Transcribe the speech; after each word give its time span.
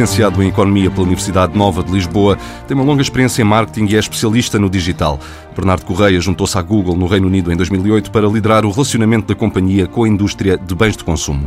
licenciado 0.00 0.42
em 0.42 0.48
Economia 0.48 0.90
pela 0.90 1.02
Universidade 1.02 1.54
Nova 1.54 1.82
de 1.82 1.92
Lisboa, 1.92 2.38
tem 2.66 2.74
uma 2.74 2.82
longa 2.82 3.02
experiência 3.02 3.42
em 3.42 3.44
marketing 3.44 3.92
e 3.92 3.96
é 3.96 3.98
especialista 3.98 4.58
no 4.58 4.70
digital. 4.70 5.20
Bernardo 5.54 5.84
Correia 5.84 6.18
juntou-se 6.18 6.56
à 6.56 6.62
Google 6.62 6.96
no 6.96 7.06
Reino 7.06 7.26
Unido 7.26 7.52
em 7.52 7.56
2008 7.56 8.10
para 8.10 8.26
liderar 8.26 8.64
o 8.64 8.70
relacionamento 8.70 9.28
da 9.28 9.34
companhia 9.34 9.86
com 9.86 10.04
a 10.04 10.08
indústria 10.08 10.56
de 10.56 10.74
bens 10.74 10.96
de 10.96 11.04
consumo. 11.04 11.46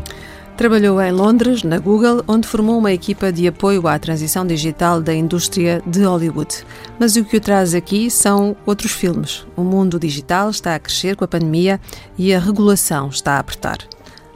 Trabalhou 0.55 1.01
em 1.01 1.11
Londres, 1.11 1.63
na 1.63 1.79
Google, 1.79 2.23
onde 2.27 2.47
formou 2.47 2.77
uma 2.77 2.93
equipa 2.93 3.31
de 3.31 3.47
apoio 3.47 3.87
à 3.87 3.97
transição 3.97 4.45
digital 4.45 5.01
da 5.01 5.15
indústria 5.15 5.81
de 5.87 6.03
Hollywood. 6.03 6.63
Mas 6.99 7.15
o 7.15 7.25
que 7.25 7.37
o 7.37 7.41
traz 7.41 7.73
aqui 7.73 8.11
são 8.11 8.55
outros 8.67 8.91
filmes. 8.91 9.47
O 9.57 9.63
mundo 9.63 9.99
digital 9.99 10.51
está 10.51 10.75
a 10.75 10.79
crescer 10.79 11.15
com 11.15 11.25
a 11.25 11.27
pandemia 11.27 11.81
e 12.19 12.31
a 12.31 12.39
regulação 12.39 13.07
está 13.07 13.37
a 13.37 13.39
apertar. 13.39 13.79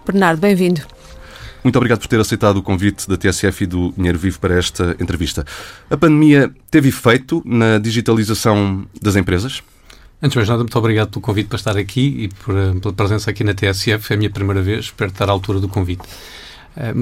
Bernardo, 0.03 0.39
bem-vindo. 0.39 0.96
Muito 1.67 1.75
obrigado 1.75 1.99
por 1.99 2.07
ter 2.07 2.17
aceitado 2.17 2.55
o 2.55 2.63
convite 2.63 3.09
da 3.09 3.17
TSF 3.17 3.65
e 3.65 3.67
do 3.67 3.91
Dinheiro 3.91 4.17
Vivo 4.17 4.39
para 4.39 4.57
esta 4.57 4.95
entrevista. 5.01 5.45
A 5.89 5.97
pandemia 5.97 6.49
teve 6.71 6.87
efeito 6.87 7.43
na 7.45 7.77
digitalização 7.77 8.87
das 9.01 9.17
empresas? 9.17 9.61
Antes 10.21 10.31
de 10.31 10.37
mais 10.37 10.47
nada, 10.47 10.59
muito 10.59 10.79
obrigado 10.79 11.09
pelo 11.09 11.19
convite 11.19 11.47
para 11.47 11.57
estar 11.57 11.75
aqui 11.75 12.23
e 12.23 12.27
por, 12.29 12.55
eh, 12.55 12.73
pela 12.81 12.93
presença 12.93 13.29
aqui 13.29 13.43
na 13.43 13.53
TSF. 13.53 14.13
É 14.13 14.15
a 14.15 14.17
minha 14.17 14.29
primeira 14.29 14.61
vez, 14.61 14.85
espero 14.85 15.11
estar 15.11 15.27
à 15.27 15.31
altura 15.33 15.59
do 15.59 15.67
convite. 15.67 16.03
Eh, 16.77 16.93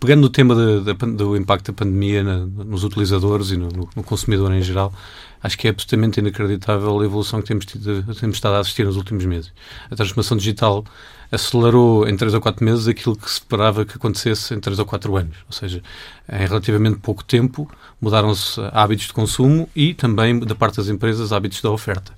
pegando 0.00 0.22
no 0.22 0.30
tema 0.30 0.54
do 0.54 1.36
impacto 1.36 1.70
da 1.70 1.74
pandemia 1.74 2.22
na, 2.22 2.38
nos 2.38 2.84
utilizadores 2.84 3.50
e 3.50 3.58
no, 3.58 3.68
no, 3.68 4.02
consumidor 4.02 4.50
em 4.50 4.62
geral, 4.62 4.94
acho 5.42 5.58
que 5.58 5.66
é 5.66 5.70
absolutamente 5.72 6.20
inacreditável 6.20 6.98
a 6.98 7.04
evolução 7.04 7.42
que 7.42 7.48
temos, 7.48 7.66
tido, 7.66 8.02
temos 8.14 8.38
estado 8.38 8.54
a 8.54 8.60
assistir 8.60 8.86
nos 8.86 8.96
últimos 8.96 9.26
meses. 9.26 9.52
A 9.90 9.94
transformação 9.94 10.38
digital 10.38 10.86
acelerou 11.30 12.08
em 12.08 12.16
3 12.16 12.34
ou 12.34 12.40
4 12.40 12.64
meses 12.64 12.88
aquilo 12.88 13.16
que 13.16 13.28
se 13.28 13.38
esperava 13.38 13.84
que 13.84 13.96
acontecesse 13.96 14.54
em 14.54 14.60
3 14.60 14.78
ou 14.78 14.86
4 14.86 15.16
anos. 15.16 15.36
Ou 15.46 15.52
seja, 15.52 15.82
em 16.30 16.46
relativamente 16.46 16.98
pouco 16.98 17.24
tempo 17.24 17.70
mudaram-se 18.00 18.60
hábitos 18.72 19.06
de 19.06 19.12
consumo 19.12 19.68
e 19.74 19.94
também, 19.94 20.38
da 20.40 20.54
parte 20.54 20.76
das 20.76 20.88
empresas, 20.88 21.32
hábitos 21.32 21.60
da 21.60 21.70
oferta. 21.70 22.12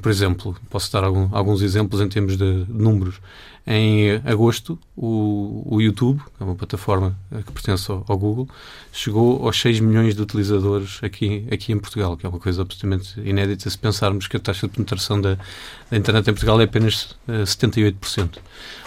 Por 0.00 0.10
exemplo, 0.10 0.56
posso 0.70 0.92
dar 0.92 1.02
algum, 1.02 1.28
alguns 1.32 1.60
exemplos 1.60 2.00
em 2.00 2.08
termos 2.08 2.36
de 2.36 2.64
números. 2.68 3.20
Em 3.66 4.20
agosto, 4.24 4.78
o, 4.94 5.66
o 5.66 5.80
YouTube, 5.80 6.20
que 6.36 6.42
é 6.42 6.46
uma 6.46 6.54
plataforma 6.54 7.16
que 7.44 7.50
pertence 7.50 7.90
ao, 7.90 8.04
ao, 8.06 8.16
Google, 8.16 8.48
chegou 8.92 9.44
aos 9.44 9.60
6 9.60 9.80
milhões 9.80 10.14
de 10.14 10.22
utilizadores 10.22 11.00
aqui, 11.02 11.48
aqui 11.50 11.72
em 11.72 11.78
Portugal, 11.78 12.16
que 12.16 12.24
é 12.24 12.28
uma 12.28 12.38
coisa 12.38 12.62
absolutamente 12.62 13.18
inédita 13.20 13.68
se 13.68 13.76
pensarmos 13.76 14.28
que 14.28 14.36
a 14.36 14.40
taxa 14.40 14.68
de 14.68 14.74
penetração 14.74 15.20
da, 15.20 15.36
da 15.90 15.96
internet 15.96 16.30
em 16.30 16.34
Portugal 16.34 16.60
é 16.60 16.64
apenas 16.64 17.16
uh, 17.26 17.42
eh, 17.42 17.42
78%. 17.42 18.38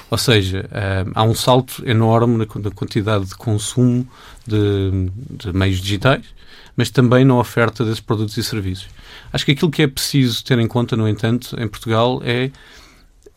Ou 0.10 0.18
seja, 0.18 0.70
uh, 0.72 1.12
há 1.14 1.24
um 1.24 1.36
salto 1.36 1.84
enorme 1.86 2.38
na, 2.38 2.62
na 2.62 2.72
quantidade 2.72 3.26
de 3.26 3.36
consumo 3.36 4.08
de, 4.46 5.10
de 5.32 5.52
meios 5.52 5.82
digitais, 5.82 6.24
mas 6.78 6.90
também 6.92 7.26
na 7.26 7.36
oferta 7.36 7.84
desses 7.84 8.00
produtos 8.00 8.38
e 8.38 8.44
serviços. 8.44 8.88
Acho 9.31 9.45
que 9.45 9.52
aquilo 9.52 9.72
que 9.72 9.83
é 9.83 9.88
preciso 9.88 10.44
ter 10.44 10.58
em 10.59 10.67
conta, 10.67 10.95
no 10.95 11.08
entanto, 11.08 11.56
em 11.59 11.67
Portugal 11.67 12.22
é, 12.23 12.52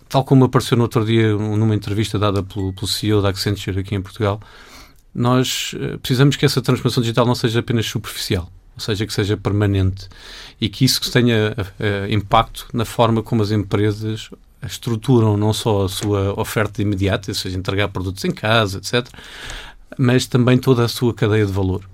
tal 0.09 0.25
como 0.25 0.45
apareceu 0.45 0.77
no 0.77 0.83
outro 0.83 1.05
dia 1.05 1.33
numa 1.37 1.75
entrevista 1.75 2.19
dada 2.19 2.43
pelo, 2.43 2.73
pelo 2.73 2.87
CEO 2.87 3.23
da 3.23 3.31
Accenture 3.31 3.79
aqui 3.79 3.95
em 3.95 4.03
Portugal, 4.03 4.41
nós 5.15 5.75
eh, 5.79 5.97
precisamos 5.99 6.37
que 6.37 6.45
essa 6.45 6.63
transformação 6.63 7.03
digital 7.03 7.27
não 7.27 7.35
seja 7.35 7.61
apenas 7.61 7.87
superficial, 7.87 8.51
ou 8.75 8.81
seja, 8.81 9.07
que 9.07 9.13
seja 9.13 9.37
permanente 9.37 10.09
e 10.61 10.69
que 10.69 10.85
isso 10.85 11.11
tenha 11.11 11.55
uh, 11.59 12.13
impacto 12.13 12.69
na 12.73 12.85
forma 12.85 13.23
como 13.23 13.43
as 13.43 13.51
empresas 13.51 14.31
estruturam 14.63 15.37
não 15.37 15.53
só 15.53 15.85
a 15.85 15.89
sua 15.89 16.39
oferta 16.39 16.81
imediata, 16.83 17.31
ou 17.31 17.35
seja, 17.35 17.59
entregar 17.59 17.89
produtos 17.89 18.25
em 18.25 18.31
casa, 18.31 18.79
etc., 18.79 19.09
mas 19.99 20.27
também 20.27 20.57
toda 20.59 20.85
a 20.85 20.89
sua 20.89 21.13
cadeia 21.13 21.45
de 21.45 21.53
valor 21.53 21.90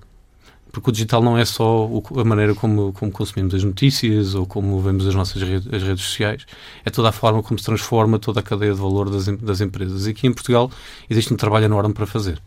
porque 0.76 0.90
o 0.90 0.92
digital 0.92 1.22
não 1.22 1.38
é 1.38 1.44
só 1.46 1.88
a 2.16 2.24
maneira 2.24 2.54
como, 2.54 2.92
como 2.92 3.10
consumimos 3.10 3.54
as 3.54 3.64
notícias 3.64 4.34
ou 4.34 4.44
como 4.44 4.78
vemos 4.78 5.06
as 5.06 5.14
nossas 5.14 5.40
redes, 5.40 5.72
as 5.72 5.82
redes 5.82 6.04
sociais, 6.04 6.44
é 6.84 6.90
toda 6.90 7.08
a 7.08 7.12
forma 7.12 7.42
como 7.42 7.58
se 7.58 7.64
transforma 7.64 8.18
toda 8.18 8.40
a 8.40 8.42
cadeia 8.42 8.74
de 8.74 8.78
valor 8.78 9.08
das, 9.08 9.24
das 9.38 9.62
empresas. 9.62 10.06
E 10.06 10.10
aqui 10.10 10.26
em 10.26 10.34
Portugal 10.34 10.70
existe 11.08 11.32
um 11.32 11.36
trabalho 11.38 11.64
enorme 11.64 11.94
para 11.94 12.04
fazer. 12.04 12.38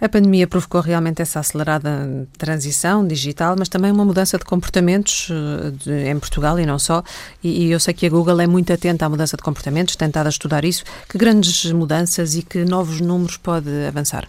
A 0.00 0.08
pandemia 0.08 0.46
provocou 0.46 0.80
realmente 0.80 1.22
essa 1.22 1.40
acelerada 1.40 2.28
transição 2.38 3.04
digital, 3.04 3.56
mas 3.58 3.68
também 3.68 3.90
uma 3.90 4.04
mudança 4.04 4.38
de 4.38 4.44
comportamentos 4.44 5.28
eh, 5.28 5.70
de, 5.72 6.08
em 6.08 6.18
Portugal 6.20 6.56
e 6.60 6.64
não 6.64 6.78
só. 6.78 7.02
E, 7.42 7.66
e, 7.66 7.72
eu 7.72 7.80
sei 7.80 7.92
que 7.92 8.06
a 8.06 8.10
Google 8.10 8.40
é 8.40 8.46
muito 8.46 8.72
atenta 8.72 9.06
à 9.06 9.08
mudança 9.08 9.36
de 9.36 9.42
comportamentos, 9.42 9.96
tem 9.96 10.06
estado 10.06 10.28
a 10.28 10.30
estudar 10.30 10.64
isso. 10.64 10.84
Que 11.08 11.18
grandes 11.18 11.64
mudanças 11.72 12.36
e 12.36 12.42
que 12.44 12.64
novos 12.64 13.00
números 13.00 13.36
pode 13.36 13.70
avançar? 13.88 14.24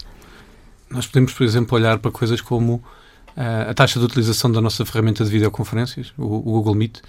Nós 0.90 1.06
podemos, 1.06 1.32
por 1.32 1.44
exemplo, 1.44 1.78
olhar 1.78 2.00
para 2.00 2.10
coisas 2.10 2.40
como 2.40 2.82
uh, 3.36 3.70
a 3.70 3.74
taxa 3.74 3.98
de 3.98 4.04
utilização 4.04 4.50
da 4.50 4.60
nossa 4.60 4.84
ferramenta 4.84 5.24
de 5.24 5.30
videoconferências, 5.30 6.12
o, 6.16 6.24
o, 6.24 6.40
Google 6.40 6.74
Meet, 6.74 7.00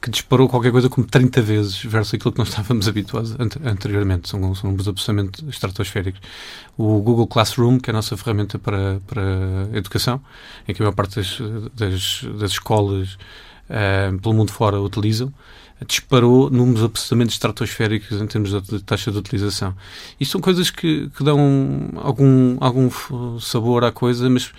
que 0.00 0.10
disparou 0.10 0.48
qualquer 0.48 0.72
coisa 0.72 0.88
como 0.88 1.06
30 1.06 1.42
vezes 1.42 1.84
versus 1.84 2.14
aquilo 2.14 2.32
que 2.32 2.38
nós 2.38 2.48
estávamos 2.50 2.88
habituados 2.88 3.36
anteriormente. 3.64 4.28
São, 4.28 4.54
são 4.54 4.70
números 4.70 4.88
absolutamente 4.88 5.44
estratosféricos. 5.48 6.20
O 6.76 7.00
Google 7.00 7.26
Classroom, 7.26 7.78
que 7.78 7.90
é 7.90 7.92
a 7.92 7.94
nossa 7.94 8.16
ferramenta 8.16 8.58
para, 8.58 9.00
para 9.06 9.68
educação, 9.74 10.20
em 10.66 10.74
que 10.74 10.82
a 10.82 10.84
maior 10.84 10.94
parte 10.94 11.16
das, 11.16 11.38
das, 11.74 12.24
das 12.38 12.52
escolas 12.52 13.18
uh, 13.68 14.18
pelo 14.20 14.34
mundo 14.34 14.52
fora 14.52 14.80
utilizam, 14.80 15.32
disparou 15.86 16.50
números 16.50 16.84
absolutamente 16.84 17.32
estratosféricos 17.32 18.20
em 18.20 18.26
termos 18.26 18.50
de 18.62 18.82
taxa 18.82 19.10
de 19.10 19.18
utilização. 19.18 19.74
Isto 20.18 20.32
são 20.32 20.40
coisas 20.40 20.70
que, 20.70 21.08
que 21.16 21.24
dão 21.24 21.90
algum, 21.96 22.56
algum 22.60 22.90
sabor 23.40 23.84
à 23.84 23.92
coisa, 23.92 24.28
mas 24.28 24.52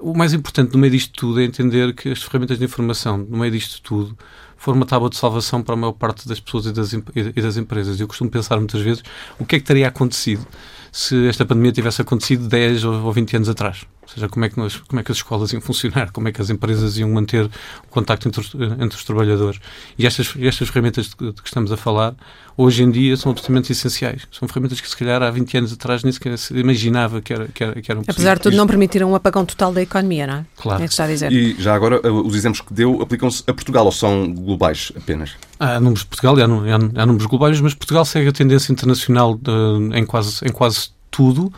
o 0.00 0.14
mais 0.14 0.32
importante 0.32 0.72
no 0.72 0.78
meio 0.78 0.92
disto 0.92 1.12
tudo 1.12 1.40
é 1.40 1.44
entender 1.44 1.94
que 1.94 2.10
as 2.10 2.22
ferramentas 2.22 2.58
de 2.58 2.64
informação, 2.64 3.18
no 3.18 3.38
meio 3.38 3.52
disto 3.52 3.80
tudo, 3.82 4.16
foram 4.56 4.76
uma 4.78 4.86
tábua 4.86 5.10
de 5.10 5.16
salvação 5.16 5.62
para 5.62 5.74
a 5.74 5.76
maior 5.76 5.92
parte 5.92 6.26
das 6.26 6.40
pessoas 6.40 6.66
e 6.66 6.72
das, 6.72 6.92
e 6.92 7.42
das 7.42 7.56
empresas. 7.56 8.00
Eu 8.00 8.08
costumo 8.08 8.30
pensar 8.30 8.56
muitas 8.56 8.80
vezes 8.80 9.02
o 9.38 9.44
que 9.44 9.56
é 9.56 9.58
que 9.60 9.64
teria 9.64 9.88
acontecido 9.88 10.46
se 10.90 11.26
esta 11.26 11.44
pandemia 11.44 11.72
tivesse 11.72 12.00
acontecido 12.00 12.48
10 12.48 12.84
ou 12.84 13.12
20 13.12 13.36
anos 13.36 13.48
atrás. 13.48 13.84
Ou 14.04 14.08
seja, 14.14 14.28
como 14.28 14.44
é 14.44 14.50
que, 14.50 14.58
nós, 14.58 14.76
como 14.76 15.00
é 15.00 15.02
que 15.02 15.10
as 15.10 15.18
escolas 15.18 15.52
iam 15.52 15.60
funcionar, 15.60 16.12
como 16.12 16.28
é 16.28 16.32
que 16.32 16.40
as 16.40 16.50
empresas 16.50 16.98
iam 16.98 17.10
manter 17.10 17.46
o 17.46 17.88
contacto 17.90 18.28
entre, 18.28 18.42
entre 18.78 18.96
os 18.96 19.04
trabalhadores. 19.04 19.60
E 19.98 20.06
estas, 20.06 20.34
estas 20.38 20.68
ferramentas 20.68 21.08
de, 21.08 21.32
de, 21.32 21.40
que 21.40 21.48
estamos 21.48 21.72
a 21.72 21.76
falar, 21.76 22.14
hoje 22.56 22.82
em 22.82 22.90
dia, 22.90 23.16
são 23.16 23.32
absolutamente 23.32 23.72
essenciais. 23.72 24.22
São 24.30 24.46
ferramentas 24.46 24.80
que, 24.80 24.88
se 24.88 24.96
calhar, 24.96 25.22
há 25.22 25.30
20 25.30 25.56
anos 25.56 25.72
atrás 25.72 26.02
nem 26.02 26.12
sequer 26.12 26.36
se 26.36 26.54
imaginava 26.54 27.22
que, 27.22 27.32
era, 27.32 27.48
que, 27.48 27.64
era, 27.64 27.80
que 27.80 27.90
eram 27.90 28.02
possíveis. 28.02 28.26
Apesar 28.26 28.36
de 28.36 28.42
tudo, 28.42 28.56
não 28.56 28.66
permitiram 28.66 29.10
um 29.10 29.14
apagão 29.14 29.44
total 29.44 29.72
da 29.72 29.80
economia, 29.80 30.26
não 30.26 30.34
é? 30.34 30.46
Claro. 30.56 30.82
É 30.82 30.86
que 30.86 30.92
está 30.92 31.04
a 31.04 31.08
dizer. 31.08 31.32
E 31.32 31.54
já 31.60 31.74
agora, 31.74 32.00
eh, 32.04 32.10
os 32.10 32.34
exemplos 32.34 32.60
que 32.60 32.74
deu 32.74 33.00
aplicam-se 33.00 33.42
a 33.46 33.54
Portugal 33.54 33.86
ou 33.86 33.92
são 33.92 34.32
globais 34.32 34.92
apenas? 34.96 35.32
Há 35.58 35.80
números 35.80 36.00
de 36.00 36.06
Portugal 36.06 36.38
e 36.38 36.42
há, 36.42 36.46
há, 36.46 37.02
há 37.02 37.06
números 37.06 37.26
globais, 37.26 37.60
mas 37.60 37.72
Portugal 37.72 38.04
segue 38.04 38.28
a 38.28 38.32
tendência 38.32 38.70
internacional 38.70 39.38
de, 39.38 39.96
em, 39.96 40.04
quase, 40.04 40.44
em 40.44 40.50
quase 40.50 40.90
tudo, 41.10 41.52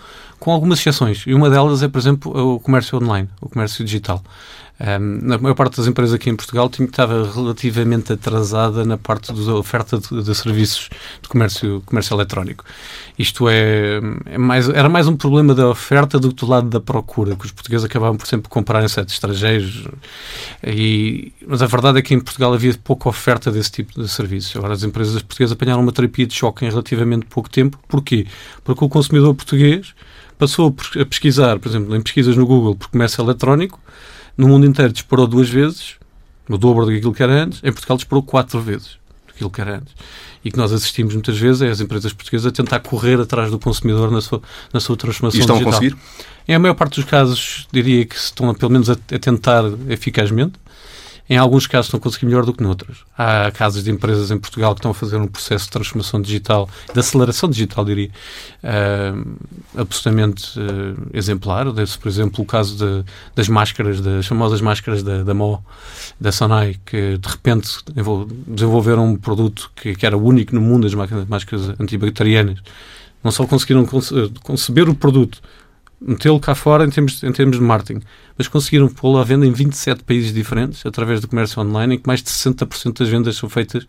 com 0.46 0.52
algumas 0.52 0.78
exceções. 0.78 1.24
E 1.26 1.34
uma 1.34 1.50
delas 1.50 1.82
é, 1.82 1.88
por 1.88 1.98
exemplo, 1.98 2.54
o 2.54 2.60
comércio 2.60 2.96
online, 2.98 3.28
o 3.40 3.48
comércio 3.48 3.84
digital. 3.84 4.22
Um, 4.78 5.38
maior 5.40 5.56
parte 5.56 5.78
das 5.78 5.88
empresas 5.88 6.14
aqui 6.14 6.30
em 6.30 6.36
Portugal 6.36 6.70
tinha, 6.70 6.86
estava 6.86 7.28
relativamente 7.32 8.12
atrasada 8.12 8.84
na 8.84 8.96
parte 8.96 9.32
da 9.32 9.54
oferta 9.56 9.98
de, 9.98 10.22
de, 10.22 10.34
serviços 10.36 10.88
de 11.20 11.28
comércio, 11.28 11.82
comércio 11.84 12.14
eletrónico. 12.14 12.64
Isto 13.18 13.48
é, 13.48 14.00
é, 14.26 14.38
mais, 14.38 14.68
era 14.68 14.88
mais 14.88 15.08
um 15.08 15.16
problema 15.16 15.52
da 15.52 15.68
oferta 15.68 16.16
do 16.16 16.28
que 16.28 16.36
do 16.36 16.46
lado 16.46 16.68
da 16.68 16.78
procura, 16.78 17.34
que 17.34 17.46
os 17.46 17.50
portugueses 17.50 17.84
acabavam 17.84 18.16
por 18.16 18.28
sempre 18.28 18.48
comprar 18.48 18.84
em 18.84 18.88
sites 18.88 19.14
estrangeiros. 19.14 19.88
E, 20.64 21.32
mas 21.44 21.60
a 21.60 21.66
verdade 21.66 21.98
é 21.98 22.02
que 22.02 22.14
em 22.14 22.20
Portugal 22.20 22.54
havia 22.54 22.72
pouca 22.84 23.08
oferta 23.08 23.50
desse 23.50 23.72
tipo 23.72 24.00
de 24.00 24.08
serviços. 24.08 24.54
Agora 24.54 24.74
as 24.74 24.84
empresas 24.84 25.20
portuguesas 25.22 25.54
apanharam 25.54 25.82
uma 25.82 25.90
terapia 25.90 26.25
de 26.25 26.34
choque 26.34 26.64
em 26.64 26.69
relativamente 26.69 27.26
pouco 27.26 27.50
tempo. 27.50 27.81
Porquê? 27.88 28.28
Porque 28.62 28.84
o 28.84 28.88
consumidor 28.88 29.34
português 29.34 29.92
passou 30.38 30.75
a 31.00 31.05
pesquisar, 31.05 31.59
por 31.59 31.69
exemplo, 31.69 31.94
em 31.97 32.00
pesquisas 32.00 32.37
no 32.37 32.47
Google 32.47 32.75
por 32.75 32.88
comércio 32.88 33.23
eletrónico, 33.23 33.81
no 34.37 34.49
mundo 34.49 34.67
inteiro 34.67 34.93
disparou 34.93 35.27
duas 35.27 35.49
vezes, 35.49 35.94
o 36.49 36.59
dobro 36.59 36.87
daquilo 36.87 37.15
que 37.15 37.23
era 37.23 37.33
antes, 37.44 37.61
em 37.62 37.73
Portugal 37.73 37.97
disparou 37.97 38.23
quatro 38.23 38.61
vezes 38.61 38.99
daquilo 39.27 39.50
que 39.50 39.61
era 39.61 39.79
antes. 39.79 39.94
E 40.44 40.50
que 40.50 40.56
nós 40.56 40.73
assistimos 40.73 41.15
muitas 41.15 41.37
vezes 41.37 41.62
é 41.62 41.69
as 41.69 41.81
empresas 41.81 42.12
portuguesas 42.12 42.47
a 42.47 42.50
tentar 42.53 42.81
correr 42.81 43.21
atrás 43.21 43.50
do 43.50 43.59
consumidor 43.59 44.11
na 44.11 44.21
sua, 44.21 44.41
na 44.73 44.79
sua 44.79 44.97
transformação 44.97 45.38
e 45.38 45.41
estão 45.41 45.56
digital. 45.56 45.73
a 45.73 45.81
conseguir? 45.81 45.97
Em 46.47 46.55
a 46.55 46.59
maior 46.59 46.75
parte 46.75 47.00
dos 47.00 47.11
casos, 47.11 47.67
diria 47.73 48.05
que 48.05 48.15
estão, 48.15 48.55
pelo 48.55 48.71
menos, 48.71 48.88
a, 48.88 48.93
a 48.93 49.19
tentar 49.19 49.65
eficazmente. 49.88 50.55
Em 51.28 51.37
alguns 51.37 51.67
casos 51.67 51.87
estão 51.87 51.99
a 51.99 52.00
conseguir 52.00 52.26
melhor 52.26 52.44
do 52.46 52.52
que 52.52 52.62
noutros. 52.62 53.05
Há 53.19 53.50
casos 53.50 53.82
de 53.82 53.90
empresas 53.90 54.31
em 54.31 54.38
Portugal 54.38 54.75
que 54.75 54.78
estão 54.78 54.93
a 54.93 54.94
fazer 54.94 55.17
um 55.17 55.26
processo 55.26 55.64
de 55.64 55.70
transformação 55.73 56.20
digital, 56.23 56.69
de 56.93 57.00
aceleração 57.00 57.50
digital, 57.50 57.84
diria, 57.84 58.11
uh, 58.62 59.37
absolutamente 59.76 60.58
uh, 60.58 61.11
exemplar. 61.12 61.73
Desse, 61.73 61.99
por 61.99 62.08
exemplo, 62.08 62.44
o 62.44 62.46
caso 62.46 62.76
de, 62.76 63.05
das 63.34 63.49
máscaras, 63.49 64.00
das 64.00 64.26
famosas 64.26 64.61
máscaras 64.61 65.02
da, 65.02 65.25
da 65.25 65.34
Mo, 65.34 65.64
da 66.20 66.31
Sonai, 66.31 66.76
que 66.87 67.19
de 67.19 67.28
repente 67.28 67.70
desenvolveram 68.46 69.06
um 69.06 69.17
produto 69.17 69.73
que, 69.75 69.96
que 69.96 70.06
era 70.06 70.17
único 70.17 70.55
no 70.55 70.61
mundo, 70.61 70.87
as 70.87 70.94
máscaras 70.94 71.70
antibacterianas. 71.81 72.61
Não 73.25 73.32
só 73.32 73.44
conseguiram 73.44 73.84
conceber 74.44 74.88
o 74.88 74.94
produto, 74.94 75.43
metê-lo 76.00 76.38
cá 76.38 76.54
fora 76.54 76.84
em 76.84 76.90
termos, 76.90 77.22
em 77.22 77.32
termos 77.32 77.58
de 77.58 77.62
marketing, 77.62 78.02
mas 78.37 78.48
conseguiram 78.48 78.88
pô-lo 78.88 79.19
à 79.19 79.25
venda 79.25 79.46
em 79.46 79.52
27 79.52 80.04
países 80.04 80.32
diferentes, 80.32 80.84
através 80.84 81.20
do 81.20 81.28
comércio 81.28 81.60
online, 81.62 81.94
em 81.94 81.98
que 81.98 82.06
mais 82.06 82.22
de 82.22 82.31
60% 82.31 82.98
das 82.98 83.08
vendas 83.08 83.37
são 83.37 83.48
feitas 83.48 83.87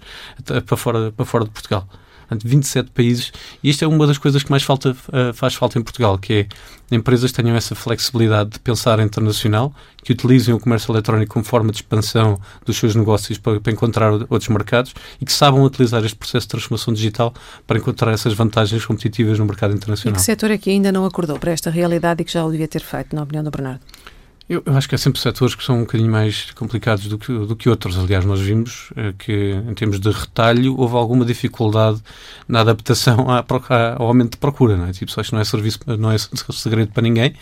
para 0.65 0.77
fora, 0.77 1.11
para 1.11 1.25
fora 1.25 1.43
de 1.43 1.51
Portugal. 1.51 1.87
Portanto, 2.27 2.47
27 2.47 2.91
países. 2.91 3.31
E 3.63 3.69
isto 3.69 3.85
é 3.85 3.87
uma 3.87 4.05
das 4.05 4.17
coisas 4.17 4.43
que 4.43 4.51
mais 4.51 4.63
falta, 4.63 4.91
uh, 4.91 5.33
faz 5.33 5.55
falta 5.55 5.79
em 5.79 5.81
Portugal, 5.81 6.17
que 6.17 6.33
é 6.33 6.47
empresas 6.91 7.31
tenham 7.31 7.55
essa 7.55 7.75
flexibilidade 7.75 8.51
de 8.51 8.59
pensar 8.59 8.99
internacional, 8.99 9.73
que 10.03 10.13
utilizem 10.13 10.53
o 10.53 10.59
comércio 10.59 10.91
eletrónico 10.91 11.33
como 11.33 11.45
forma 11.45 11.71
de 11.71 11.77
expansão 11.77 12.39
dos 12.65 12.77
seus 12.77 12.95
negócios 12.95 13.37
para, 13.37 13.59
para 13.59 13.73
encontrar 13.73 14.13
outros 14.13 14.47
mercados 14.49 14.93
e 15.19 15.25
que 15.25 15.33
saibam 15.33 15.63
utilizar 15.63 16.03
este 16.05 16.15
processo 16.15 16.45
de 16.45 16.49
transformação 16.49 16.93
digital 16.93 17.33
para 17.65 17.77
encontrar 17.77 18.11
essas 18.11 18.33
vantagens 18.33 18.85
competitivas 18.85 19.37
no 19.39 19.45
mercado 19.45 19.73
internacional. 19.73 20.15
E 20.15 20.19
que 20.19 20.23
setor 20.23 20.51
é 20.51 20.57
que 20.57 20.69
ainda 20.69 20.91
não 20.91 21.05
acordou 21.05 21.37
para 21.39 21.51
esta 21.51 21.69
realidade 21.69 22.21
e 22.21 22.25
que 22.25 22.31
já 22.31 22.45
o 22.45 22.51
devia 22.51 22.67
ter 22.67 22.81
feito, 22.81 23.15
na 23.15 23.23
opinião 23.23 23.43
do 23.43 23.51
Bernardo? 23.51 23.81
Eu, 24.49 24.63
eu, 24.65 24.77
acho 24.77 24.87
que 24.87 24.95
há 24.95 24.97
sempre 24.97 25.19
setores 25.19 25.55
que 25.55 25.63
são 25.63 25.79
um 25.79 25.81
bocadinho 25.81 26.09
mais 26.09 26.51
complicados 26.51 27.07
do 27.07 27.17
que, 27.17 27.33
do 27.33 27.53
que 27.53 27.69
outros. 27.69 27.97
Aliás, 27.97 28.23
nós 28.23 28.39
vimos 28.39 28.93
eh, 28.95 29.13
que, 29.19 29.51
em 29.51 29.73
termos 29.73 29.99
de 29.99 30.09
retalho, 30.09 30.73
houve 30.77 30.95
alguma 30.95 31.25
dificuldade 31.25 32.01
na 32.47 32.61
adaptação 32.61 33.29
à, 33.29 33.43
ao 33.97 34.07
aumento 34.07 34.31
de 34.31 34.37
procura. 34.37 34.77
Não 34.77 34.85
é? 34.85 34.93
Tipo, 34.93 35.11
acho 35.19 35.29
que 35.29 35.35
não 35.35 35.41
é 35.41 35.43
serviço, 35.43 35.79
não 35.99 36.09
é 36.09 36.17
segredo 36.53 36.93
para 36.93 37.03
ninguém. 37.03 37.33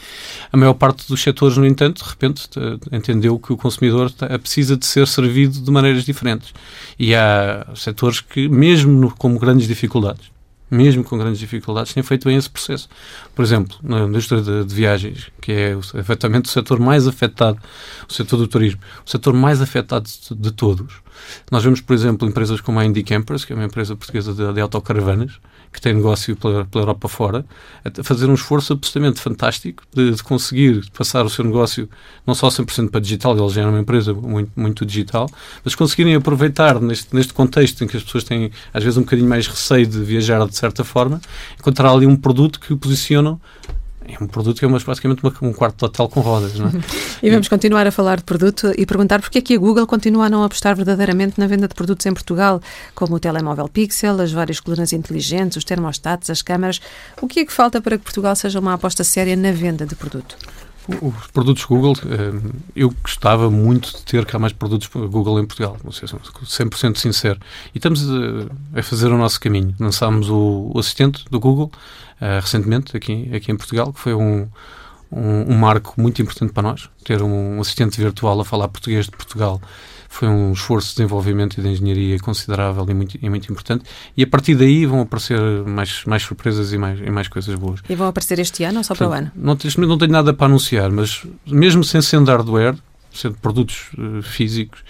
A 0.52 0.57
maior 0.57 0.74
parte 0.74 1.07
dos 1.07 1.22
setores, 1.22 1.57
no 1.57 1.66
entanto, 1.68 2.04
de 2.04 2.10
repente, 2.10 2.50
entendeu 2.92 3.38
que 3.38 3.54
o 3.54 3.57
consumidor 3.57 4.12
precisa 4.42 4.75
de 4.75 4.88
ser 4.88 5.07
servido 5.07 5.62
de 5.62 5.72
maneiras 5.72 6.06
diferentes. 6.06 6.54
E 6.98 7.13
há 7.13 7.68
setores 7.75 8.19
que, 8.19 8.50
mesmo 8.50 8.92
no, 8.92 9.12
com 9.12 9.38
grandes 9.38 9.68
dificuldades, 9.68 10.34
mesmo 10.69 11.03
com 11.03 11.17
grandes 11.17 11.39
dificuldades, 11.39 11.94
têm 11.94 12.03
feito 12.03 12.27
bem 12.27 12.38
esse 12.38 12.50
processo. 12.50 12.89
Por 13.33 13.44
exemplo, 13.44 13.77
na 13.83 14.01
indústria 14.01 14.41
de, 14.41 14.65
de 14.65 14.75
viagens, 14.75 15.31
que 15.41 15.51
é 15.51 15.77
efetivamente 15.95 16.45
o 16.45 16.50
setor 16.50 16.79
mais 16.79 17.07
afetado, 17.07 17.59
o 18.07 18.13
setor 18.13 18.38
do 18.38 18.47
turismo, 18.47 18.81
o 19.06 19.09
setor 19.09 19.33
mais 19.33 19.62
afetado 19.62 20.09
de, 20.09 20.35
de 20.35 20.51
todos. 20.51 20.94
Nós 21.51 21.63
vemos, 21.63 21.81
por 21.81 21.94
exemplo, 21.94 22.27
empresas 22.27 22.59
como 22.62 22.79
a 22.79 22.85
Indie 22.85 23.03
Campers, 23.03 23.45
que 23.45 23.53
é 23.53 23.56
uma 23.56 23.65
empresa 23.65 23.95
portuguesa 23.95 24.33
de, 24.33 24.53
de 24.53 24.62
autocaravanas, 24.62 25.39
que 25.75 25.81
tem 25.81 25.94
negócio 25.94 26.36
pela, 26.38 26.63
pela 26.66 26.83
Europa 26.83 27.10
fora, 27.10 27.45
a 27.83 28.04
fazer 28.04 28.27
um 28.27 28.33
esforço 28.33 28.72
absolutamente 28.72 29.19
fantástico 29.19 29.83
de, 29.94 30.12
de, 30.12 30.24
conseguir 30.24 30.89
passar 30.98 31.25
o 31.25 31.30
seu 31.30 31.44
negócio 31.44 31.89
não 32.25 32.33
só 32.33 32.48
100% 32.48 32.89
para 32.89 33.01
digital, 33.01 33.38
eles 33.38 33.51
já 33.51 33.62
eram 33.62 33.72
uma 33.72 33.81
empresa 33.81 34.13
muito, 34.13 34.51
muito 34.56 34.86
digital, 34.86 35.30
mas 35.66 35.75
conseguirem 35.75 36.16
aproveitar 36.16 36.80
neste, 36.80 37.13
neste 37.13 37.33
contexto 37.33 37.83
em 37.83 37.88
que 37.88 37.98
as 37.98 38.04
pessoas 38.04 38.24
têm 38.24 38.51
às 38.74 38.83
vezes 38.83 38.98
um 38.98 39.01
bocadinho 39.01 39.27
mais 39.27 39.48
receio 39.48 39.86
de 39.86 40.01
viajar 40.01 40.48
de 40.48 40.56
certa 40.56 40.86
forma, 40.86 41.19
encontrar 41.60 41.92
ali 41.92 42.06
um 42.06 42.16
produto 42.16 42.57
que 42.57 42.71
o 42.71 42.78
posicionam 42.78 43.39
é 44.07 44.24
um 44.24 44.28
produto 44.28 44.60
que 44.60 44.66
é 44.66 44.68
basicamente 44.68 45.24
uma, 45.24 45.34
um 45.42 45.54
quarto 45.54 45.78
de 45.78 45.86
hotel 45.86 46.07
com 46.07 46.19
rodas. 46.22 46.57
Não 46.60 46.68
é? 46.68 46.72
e 47.24 47.30
vamos 47.30 47.48
continuar 47.48 47.88
a 47.88 47.92
falar 47.92 48.18
de 48.18 48.24
produto 48.24 48.72
e 48.78 48.86
perguntar 48.86 49.19
porque 49.19 49.40
é 49.40 49.42
que 49.42 49.56
a 49.56 49.57
Google 49.57 49.88
continua 49.88 50.25
a 50.25 50.30
não 50.30 50.44
apostar 50.44 50.75
verdadeiramente 50.75 51.40
na 51.40 51.48
venda 51.48 51.68
de 51.68 51.74
produtos 51.74 52.06
em 52.06 52.13
Portugal, 52.13 52.62
como 52.94 53.16
o 53.16 53.19
telemóvel 53.19 53.68
Pixel, 53.68 54.22
as 54.22 54.31
várias 54.31 54.60
colunas 54.60 54.94
inteligentes, 54.94 55.57
os 55.57 55.63
termostatos, 55.63 56.30
as 56.30 56.42
câmaras. 56.42 56.80
O 57.22 57.28
que 57.28 57.42
é 57.42 57.46
que 57.46 57.54
falta 57.54 57.81
para 57.81 57.98
que 57.98 58.04
Portugal 58.04 58.36
seja 58.36 58.60
uma 58.60 58.74
aposta 58.74 59.04
séria 59.04 59.36
na 59.36 59.52
venda 59.52 59.86
de 59.86 59.96
produto? 59.96 60.38
Os 60.88 61.28
produtos 61.34 61.66
Google, 61.66 61.96
eh, 62.06 62.52
eu 62.75 62.94
gostava 63.02 63.50
muito 63.50 63.92
de 63.92 64.04
ter 64.04 64.24
cá 64.24 64.38
mais 64.38 64.54
produtos 64.54 64.88
Google 64.88 65.40
em 65.40 65.46
Portugal, 65.46 65.78
não 65.84 65.92
sei, 65.92 66.07
100% 66.07 66.98
sincero. 66.98 67.40
E 67.74 67.80
estamos 67.80 68.06
a, 68.75 68.84
fazer 68.84 69.07
o 69.07 69.18
nosso 69.18 69.40
caminho. 69.40 69.74
Lançámos 69.80 70.30
o, 70.30 70.72
assistente 70.78 71.25
do 71.31 71.40
Google 71.40 71.72
uh, 72.21 72.41
recentemente, 72.41 72.95
aqui, 72.95 73.29
aqui 73.33 73.51
em 73.51 73.57
Portugal, 73.57 73.94
que 73.94 74.00
foi 74.00 74.13
um, 74.13 74.47
um, 75.12 75.53
um, 75.53 75.57
marco 75.57 75.94
muito 75.97 76.21
importante 76.21 76.53
para 76.53 76.63
nós. 76.63 76.89
Ter 77.03 77.21
um 77.21 77.59
assistente 77.59 78.00
virtual 78.00 78.39
a 78.39 78.45
falar 78.45 78.67
português 78.67 79.06
de 79.06 79.12
Portugal 79.12 79.62
foi 80.09 80.27
um 80.29 80.53
esforço 80.53 80.89
de 80.89 80.95
desenvolvimento 80.95 81.59
e 81.59 81.62
de 81.62 81.67
engenharia 81.67 82.17
considerável 82.19 82.85
e 82.89 82.94
muito, 82.94 83.17
e 83.21 83.29
muito 83.29 83.51
importante. 83.51 83.83
E 84.15 84.23
a 84.23 84.27
partir 84.27 84.56
daí 84.56 84.85
vão 84.85 85.01
aparecer 85.01 85.39
mais, 85.65 86.06
mais 86.06 86.23
surpresas 86.23 86.71
e 86.71 86.77
mais, 86.77 87.00
e 87.00 87.09
mais 87.09 87.27
coisas 87.27 87.53
boas. 87.56 87.81
E 87.89 87.95
vão 87.95 88.07
aparecer 88.07 88.39
este 88.39 88.63
ano 88.63 88.77
ou 88.77 88.83
só 88.83 88.95
Portanto, 88.95 89.09
para 89.09 89.18
o 89.18 89.19
ano? 89.19 89.31
Não, 89.35 89.88
não 89.88 89.97
tenho 89.97 90.11
nada 90.11 90.33
para 90.33 90.45
anunciar, 90.45 90.89
mas 90.89 91.23
mesmo 91.45 91.83
sem 91.83 92.01
sendo 92.01 92.31
hardware, 92.31 92.75
sendo 93.13 93.35
produtos 93.35 93.88
uh, 93.97 94.21
físicos, 94.21 94.83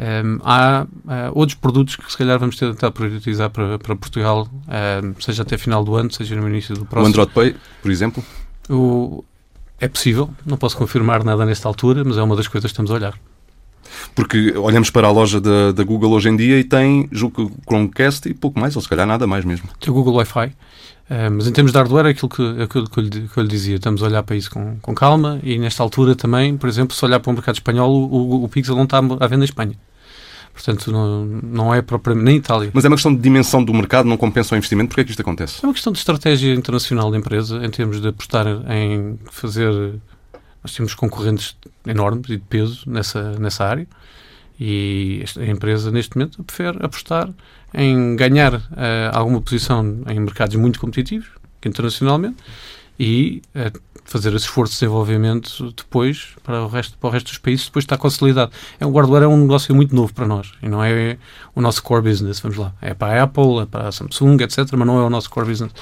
um, 0.00 0.38
há 0.42 0.86
uh, 0.86 1.38
outros 1.38 1.58
produtos 1.58 1.94
que 1.94 2.10
se 2.10 2.16
calhar 2.16 2.38
vamos 2.38 2.56
tentar 2.56 2.90
priorizar 2.90 3.50
para, 3.50 3.78
para 3.78 3.94
Portugal, 3.96 4.48
uh, 4.50 5.22
seja 5.22 5.42
até 5.42 5.58
final 5.58 5.84
do 5.84 5.94
ano, 5.94 6.10
seja 6.10 6.34
no 6.34 6.48
início 6.48 6.74
do 6.74 6.86
próximo. 6.86 7.04
O 7.04 7.08
Android 7.08 7.32
Pay, 7.32 7.56
por 7.82 7.90
exemplo? 7.90 8.24
O, 8.70 9.22
é 9.78 9.88
possível, 9.88 10.30
não 10.46 10.56
posso 10.56 10.74
confirmar 10.76 11.22
nada 11.22 11.44
nesta 11.44 11.68
altura, 11.68 12.02
mas 12.02 12.16
é 12.16 12.22
uma 12.22 12.34
das 12.34 12.48
coisas 12.48 12.70
que 12.70 12.72
estamos 12.72 12.90
a 12.90 12.94
olhar. 12.94 13.14
Porque 14.14 14.56
olhamos 14.56 14.88
para 14.88 15.06
a 15.06 15.10
loja 15.10 15.38
da, 15.38 15.72
da 15.72 15.84
Google 15.84 16.12
hoje 16.12 16.30
em 16.30 16.36
dia 16.36 16.58
e 16.58 16.64
tem, 16.64 17.06
julgo 17.12 17.52
Chromecast 17.68 18.26
e 18.26 18.32
pouco 18.32 18.58
mais, 18.58 18.76
ou 18.76 18.82
se 18.82 18.88
calhar 18.88 19.06
nada 19.06 19.26
mais 19.26 19.44
mesmo. 19.44 19.68
Tem 19.78 19.90
o 19.90 19.94
Google 19.94 20.14
Wi-Fi. 20.14 20.46
Uh, 20.46 21.28
mas 21.32 21.46
em 21.46 21.52
termos 21.52 21.72
de 21.72 21.78
hardware, 21.78 22.06
é 22.06 22.10
aquilo 22.10 22.28
que, 22.28 22.42
é 22.42 22.62
aquilo 22.62 22.88
que, 22.88 22.98
eu, 23.00 23.02
lhe, 23.02 23.10
que 23.28 23.36
eu 23.36 23.42
lhe 23.42 23.48
dizia, 23.48 23.74
estamos 23.76 24.02
a 24.02 24.06
olhar 24.06 24.22
para 24.22 24.36
isso 24.36 24.50
com, 24.50 24.78
com 24.80 24.94
calma 24.94 25.40
e 25.42 25.58
nesta 25.58 25.82
altura 25.82 26.14
também, 26.14 26.56
por 26.56 26.68
exemplo, 26.68 26.94
se 26.94 27.04
olhar 27.04 27.18
para 27.18 27.30
o 27.30 27.34
mercado 27.34 27.56
espanhol, 27.56 27.90
o, 27.90 28.06
o, 28.06 28.44
o 28.44 28.48
Pixel 28.48 28.76
não 28.76 28.84
está 28.84 28.98
à 28.98 29.26
venda 29.26 29.42
em 29.42 29.44
Espanha. 29.44 29.74
Portanto, 30.62 30.92
não, 30.92 31.24
não 31.24 31.74
é 31.74 31.80
propriamente 31.80 32.24
nem 32.24 32.36
Itália. 32.36 32.70
Mas 32.72 32.84
é 32.84 32.88
uma 32.88 32.96
questão 32.96 33.14
de 33.14 33.20
dimensão 33.20 33.64
do 33.64 33.72
mercado, 33.72 34.06
não 34.06 34.16
compensa 34.16 34.54
o 34.54 34.58
investimento. 34.58 34.88
Porquê 34.88 35.00
é 35.00 35.04
que 35.04 35.10
isto 35.10 35.20
acontece? 35.20 35.60
É 35.62 35.66
uma 35.66 35.72
questão 35.72 35.92
de 35.92 35.98
estratégia 35.98 36.54
internacional 36.54 37.10
da 37.10 37.16
empresa, 37.16 37.64
em 37.64 37.70
termos 37.70 38.00
de 38.00 38.08
apostar 38.08 38.46
em 38.68 39.18
fazer 39.30 39.94
nós 40.62 40.74
temos 40.74 40.94
concorrentes 40.94 41.56
enormes 41.86 42.28
e 42.28 42.36
de 42.36 42.44
peso 42.46 42.82
nessa, 42.86 43.38
nessa 43.38 43.64
área 43.64 43.86
e 44.60 45.24
a 45.38 45.46
empresa, 45.46 45.90
neste 45.90 46.14
momento, 46.14 46.44
prefere 46.44 46.76
apostar 46.84 47.30
em 47.72 48.14
ganhar 48.14 48.54
uh, 48.54 48.60
alguma 49.10 49.40
posição 49.40 50.02
em 50.06 50.20
mercados 50.20 50.54
muito 50.56 50.78
competitivos, 50.78 51.28
internacionalmente, 51.64 52.36
e 52.98 53.40
uh, 53.54 53.80
fazer 54.04 54.34
esse 54.34 54.46
esforço 54.46 54.72
de 54.72 54.80
desenvolvimento 54.80 55.72
depois 55.76 56.28
para 56.42 56.62
o 56.62 56.68
resto, 56.68 56.96
para 56.98 57.08
o 57.08 57.12
resto 57.12 57.26
dos 57.26 57.38
países, 57.38 57.66
depois 57.66 57.84
está 57.84 57.96
consolidado. 57.96 58.52
É, 58.78 58.86
o 58.86 58.92
hardware 58.92 59.24
é 59.24 59.28
um 59.28 59.36
negócio 59.36 59.74
muito 59.74 59.94
novo 59.94 60.12
para 60.12 60.26
nós 60.26 60.52
e 60.62 60.68
não 60.68 60.82
é 60.82 61.18
o 61.54 61.60
nosso 61.60 61.82
core 61.82 62.02
business, 62.02 62.40
vamos 62.40 62.58
lá. 62.58 62.72
É 62.80 62.94
para 62.94 63.20
a 63.20 63.24
Apple, 63.24 63.60
é 63.62 63.66
para 63.66 63.88
a 63.88 63.92
Samsung, 63.92 64.42
etc., 64.42 64.66
mas 64.72 64.86
não 64.86 64.98
é 64.98 65.04
o 65.04 65.10
nosso 65.10 65.30
core 65.30 65.48
business. 65.48 65.72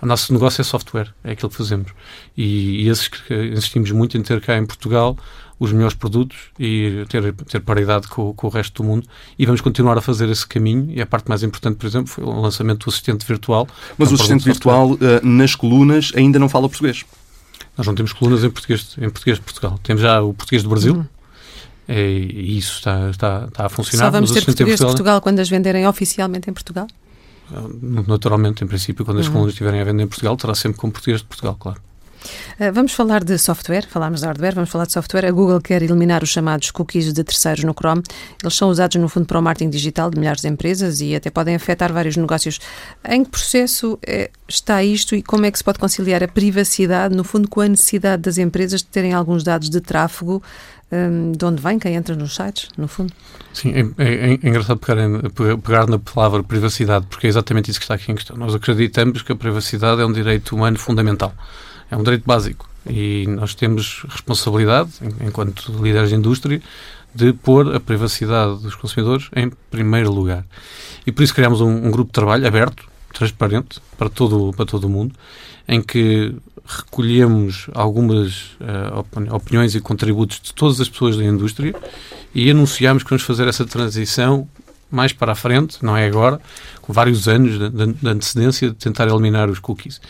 O 0.00 0.06
nosso 0.06 0.32
negócio 0.32 0.60
é 0.60 0.64
software, 0.64 1.12
é 1.24 1.32
aquilo 1.32 1.50
que 1.50 1.56
fazemos. 1.56 1.92
E, 2.36 2.84
e 2.84 2.88
esses 2.88 3.08
que 3.08 3.34
insistimos 3.34 3.90
muito 3.90 4.16
em 4.16 4.22
ter 4.22 4.40
cá 4.40 4.56
em 4.56 4.66
Portugal 4.66 5.16
os 5.60 5.72
melhores 5.72 5.96
produtos 5.96 6.36
e 6.58 7.04
ter, 7.08 7.32
ter 7.32 7.60
paridade 7.60 8.06
com, 8.06 8.32
com, 8.32 8.46
o 8.46 8.50
resto 8.50 8.82
do 8.82 8.88
mundo. 8.88 9.06
E 9.38 9.44
vamos 9.44 9.60
continuar 9.60 9.98
a 9.98 10.00
fazer 10.00 10.28
esse 10.28 10.46
caminho. 10.46 10.90
E 10.90 11.02
a 11.02 11.06
parte 11.06 11.28
mais 11.28 11.42
importante, 11.42 11.76
por 11.76 11.86
exemplo, 11.86 12.08
foi 12.08 12.24
o 12.24 12.40
lançamento 12.40 12.84
do 12.84 12.90
assistente 12.90 13.26
virtual. 13.26 13.66
Mas 13.96 14.10
o 14.10 14.14
assistente 14.14 14.44
virtual, 14.44 14.92
uh, 14.92 14.98
nas 15.22 15.54
colunas, 15.54 16.12
ainda 16.14 16.38
não 16.38 16.48
fala 16.48 16.68
português. 16.68 17.04
Nós 17.78 17.86
não 17.86 17.94
temos 17.94 18.12
colunas 18.12 18.42
em 18.42 18.50
português, 18.50 18.96
em 18.98 19.08
português 19.08 19.38
de 19.38 19.44
Portugal. 19.44 19.78
Temos 19.84 20.02
já 20.02 20.20
o 20.20 20.34
português 20.34 20.64
do 20.64 20.68
Brasil. 20.68 20.94
Uhum. 20.96 21.06
E 21.88 22.58
isso 22.58 22.78
está, 22.78 23.08
está, 23.08 23.44
está 23.48 23.66
a 23.66 23.68
funcionar. 23.68 24.06
Só 24.06 24.10
vamos 24.10 24.32
ter 24.32 24.44
português 24.44 24.78
de 24.78 24.84
Portugal 24.84 25.20
quando 25.20 25.38
as 25.38 25.48
venderem 25.48 25.86
oficialmente 25.86 26.50
em 26.50 26.52
Portugal? 26.52 26.88
Ah, 27.54 27.62
naturalmente, 28.06 28.62
em 28.62 28.66
princípio, 28.66 29.04
quando 29.04 29.20
as 29.20 29.26
uhum. 29.26 29.32
colunas 29.32 29.52
estiverem 29.54 29.80
a 29.80 29.84
vender 29.84 30.02
em 30.02 30.08
Portugal, 30.08 30.36
terá 30.36 30.54
sempre 30.54 30.78
com 30.78 30.90
português 30.90 31.20
de 31.20 31.26
Portugal, 31.26 31.56
claro. 31.58 31.80
Uh, 32.60 32.72
vamos 32.72 32.92
falar 32.92 33.24
de 33.24 33.38
software, 33.38 33.86
falámos 33.88 34.20
de 34.20 34.26
hardware, 34.26 34.54
vamos 34.54 34.70
falar 34.70 34.86
de 34.86 34.92
software. 34.92 35.26
A 35.26 35.30
Google 35.30 35.60
quer 35.60 35.82
eliminar 35.82 36.22
os 36.22 36.30
chamados 36.30 36.70
cookies 36.70 37.12
de 37.12 37.24
terceiros 37.24 37.64
no 37.64 37.72
Chrome. 37.72 38.02
Eles 38.42 38.54
são 38.54 38.68
usados, 38.68 38.96
no 38.96 39.08
fundo, 39.08 39.26
para 39.26 39.38
o 39.38 39.42
marketing 39.42 39.70
digital 39.70 40.10
de 40.10 40.18
milhares 40.18 40.42
de 40.42 40.48
empresas 40.48 41.00
e 41.00 41.14
até 41.14 41.30
podem 41.30 41.54
afetar 41.54 41.92
vários 41.92 42.16
negócios. 42.16 42.58
Em 43.08 43.24
que 43.24 43.30
processo 43.30 43.98
é, 44.06 44.30
está 44.48 44.82
isto 44.82 45.14
e 45.14 45.22
como 45.22 45.46
é 45.46 45.50
que 45.50 45.58
se 45.58 45.64
pode 45.64 45.78
conciliar 45.78 46.22
a 46.22 46.28
privacidade, 46.28 47.14
no 47.14 47.24
fundo, 47.24 47.48
com 47.48 47.60
a 47.60 47.68
necessidade 47.68 48.22
das 48.22 48.38
empresas 48.38 48.80
de 48.80 48.86
terem 48.86 49.12
alguns 49.12 49.42
dados 49.42 49.68
de 49.70 49.80
tráfego 49.80 50.42
um, 50.90 51.32
de 51.32 51.44
onde 51.44 51.62
vem 51.62 51.78
quem 51.78 51.94
entra 51.94 52.16
nos 52.16 52.34
sites, 52.34 52.68
no 52.76 52.88
fundo. 52.88 53.12
Sim, 53.52 53.72
é, 53.72 54.04
é, 54.04 54.30
é 54.30 54.32
engraçado 54.34 54.78
pegar, 54.78 54.96
pegar, 55.62 55.86
na 55.86 55.98
palavra 55.98 56.42
privacidade, 56.42 57.06
porque 57.08 57.26
é 57.26 57.30
exatamente 57.30 57.70
isso 57.70 57.78
que 57.78 57.84
está 57.84 57.94
aqui 57.94 58.10
em 58.10 58.14
questão. 58.14 58.36
Nós 58.36 58.54
acreditamos 58.54 59.22
que 59.22 59.32
a 59.32 59.36
privacidade 59.36 60.00
é 60.00 60.06
um 60.06 60.12
direito 60.12 60.54
humano 60.54 60.78
fundamental 60.78 61.34
é 61.90 61.96
um 61.96 62.02
direito 62.02 62.24
básico 62.26 62.68
e 62.88 63.26
nós 63.28 63.54
temos 63.54 64.04
responsabilidade, 64.08 64.90
enquanto 65.20 65.72
líderes 65.82 66.10
de 66.10 66.16
indústria, 66.16 66.60
de 67.14 67.32
pôr 67.32 67.74
a 67.74 67.80
privacidade 67.80 68.62
dos 68.62 68.74
consumidores 68.74 69.28
em 69.34 69.50
primeiro 69.70 70.12
lugar. 70.12 70.44
E 71.06 71.12
por 71.12 71.22
isso 71.22 71.34
criamos 71.34 71.60
um, 71.60 71.68
um 71.68 71.90
grupo 71.90 72.10
de 72.10 72.14
trabalho 72.14 72.46
aberto, 72.46 72.84
transparente, 73.12 73.80
para 73.96 74.08
todo, 74.08 74.52
para 74.54 74.66
todo 74.66 74.84
o 74.84 74.88
mundo, 74.88 75.14
em 75.66 75.82
que 75.82 76.34
recolhemos 76.64 77.66
algumas 77.74 78.52
uh, 78.60 79.34
opiniões 79.34 79.74
e 79.74 79.80
contributos 79.80 80.38
de 80.40 80.52
todas 80.52 80.80
as 80.80 80.88
pessoas 80.88 81.16
da 81.16 81.24
indústria 81.24 81.74
e 82.34 82.50
anunciamos 82.50 83.02
que 83.02 83.08
vamos 83.08 83.22
fazer 83.22 83.48
essa 83.48 83.64
transição 83.64 84.46
mais 84.90 85.12
para 85.12 85.32
a 85.32 85.34
frente, 85.34 85.78
não 85.82 85.96
é 85.96 86.06
agora, 86.06 86.40
com 86.80 86.92
vários 86.92 87.28
anos 87.28 87.58
de, 87.58 87.68
de, 87.68 87.92
de 87.92 88.08
antecedência 88.08 88.68
de 88.70 88.74
tentar 88.74 89.06
eliminar 89.08 89.50
os 89.50 89.58
cookies. 89.58 90.00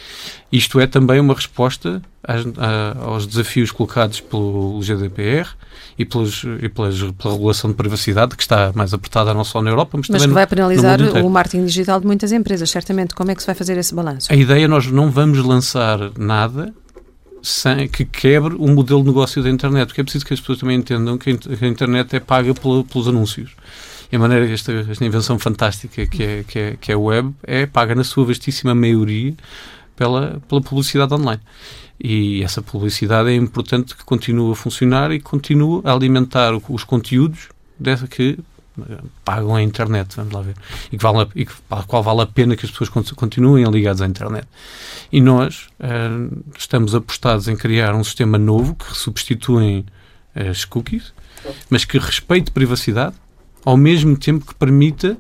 Isto 0.53 0.79
é 0.81 0.87
também 0.87 1.19
uma 1.21 1.35
resposta 1.35 2.01
às, 2.23 2.45
a, 2.57 3.05
aos 3.05 3.27
desafios 3.27 3.71
colocados 3.71 4.21
pelo 4.21 4.81
GDPR 4.81 5.49
e, 5.99 6.05
pelos, 6.05 6.45
e 6.63 6.69
pelas, 6.69 7.01
pela 7.21 7.35
regulação 7.35 7.71
de 7.71 7.77
privacidade, 7.77 8.37
que 8.37 8.43
está 8.43 8.73
mais 8.75 8.95
apertada 8.95 9.35
não 9.35 9.45
só 9.45 9.61
na 9.61 9.71
Europa, 9.71 9.99
mas, 9.99 10.09
mas 10.09 10.23
também 10.23 10.29
que 10.29 10.35
vai 10.35 10.47
penalizar 10.47 11.01
o 11.25 11.29
marketing 11.29 11.65
digital 11.65 11.99
de 12.01 12.07
muitas 12.07 12.31
empresas, 12.31 12.71
certamente. 12.71 13.15
Como 13.15 13.31
é 13.31 13.35
que 13.35 13.41
se 13.43 13.47
vai 13.47 13.55
fazer 13.55 13.77
esse 13.77 13.95
balanço? 13.95 14.33
A 14.33 14.37
ideia 14.37 14.65
é 14.65 14.69
nós 14.69 14.87
não 14.87 15.11
vamos 15.11 15.39
lançar 15.39 15.99
nada 16.17 16.73
sem, 17.43 17.89
que 17.89 18.05
quebre 18.05 18.55
o 18.55 18.69
modelo 18.69 19.01
de 19.01 19.09
negócio 19.09 19.43
da 19.43 19.51
internet, 19.51 19.89
porque 19.89 20.01
é 20.01 20.05
preciso 20.05 20.25
que 20.25 20.35
as 20.35 20.41
pessoas 20.41 20.59
também 20.59 20.77
entendam 20.77 21.19
que 21.19 21.31
a 21.31 21.67
internet 21.67 22.15
é 22.15 22.21
paga 22.21 22.55
pela, 22.55 22.85
pelos 22.85 23.09
anúncios. 23.09 23.51
E 24.11 24.17
a 24.17 24.19
maneira, 24.19 24.51
esta, 24.51 24.73
esta 24.73 25.05
invenção 25.05 25.39
fantástica 25.39 26.07
que 26.07 26.23
é, 26.23 26.45
que, 26.45 26.59
é, 26.59 26.77
que 26.81 26.93
é 26.93 26.95
a 26.95 26.99
web 26.99 27.35
é 27.43 27.67
paga 27.67 27.95
na 27.95 28.05
sua 28.05 28.25
vastíssima 28.25 28.75
maioria 28.75 29.35
pela, 29.95 30.41
pela 30.49 30.61
publicidade 30.61 31.13
online. 31.13 31.43
E 32.01 32.43
essa 32.43 32.63
publicidade 32.63 33.29
é 33.29 33.35
importante 33.35 33.97
que 33.97 34.05
continue 34.05 34.53
a 34.53 34.55
funcionar 34.55 35.11
e 35.11 35.21
continue 35.21 35.83
a 35.85 35.93
alimentar 35.93 36.53
os 36.69 36.85
conteúdos 36.85 37.49
dessa 37.79 38.07
que 38.07 38.39
eh, 38.79 38.99
pagam 39.25 39.57
a 39.57 39.63
internet, 39.63 40.15
vamos 40.17 40.33
lá 40.33 40.41
ver, 40.41 40.55
e 40.93 40.97
que 40.97 41.03
vale, 41.03 41.29
e 41.35 41.45
que, 41.45 41.53
para 41.69 41.81
a 41.81 41.85
qual 41.85 42.03
vale 42.03 42.23
a 42.23 42.27
pena 42.27 42.57
que 42.57 42.65
as 42.65 42.71
pessoas 42.71 42.89
continuem 42.89 43.65
ligadas 43.65 44.01
à 44.01 44.07
internet. 44.07 44.47
E 45.11 45.21
nós 45.21 45.69
uh, 45.81 46.45
estamos 46.57 46.95
apostados 46.95 47.49
em 47.49 47.57
criar 47.57 47.95
um 47.95 48.05
sistema 48.05 48.39
novo 48.39 48.77
que 48.77 48.97
substitui 48.97 49.85
as 50.35 50.65
cookies, 50.65 51.13
mas 51.69 51.85
que 51.85 51.99
respeite 51.99 52.51
privacidade, 52.51 53.17
ao 53.65 53.77
mesmo 53.77 54.17
tempo 54.17 54.47
que 54.47 54.55
permita 54.55 55.17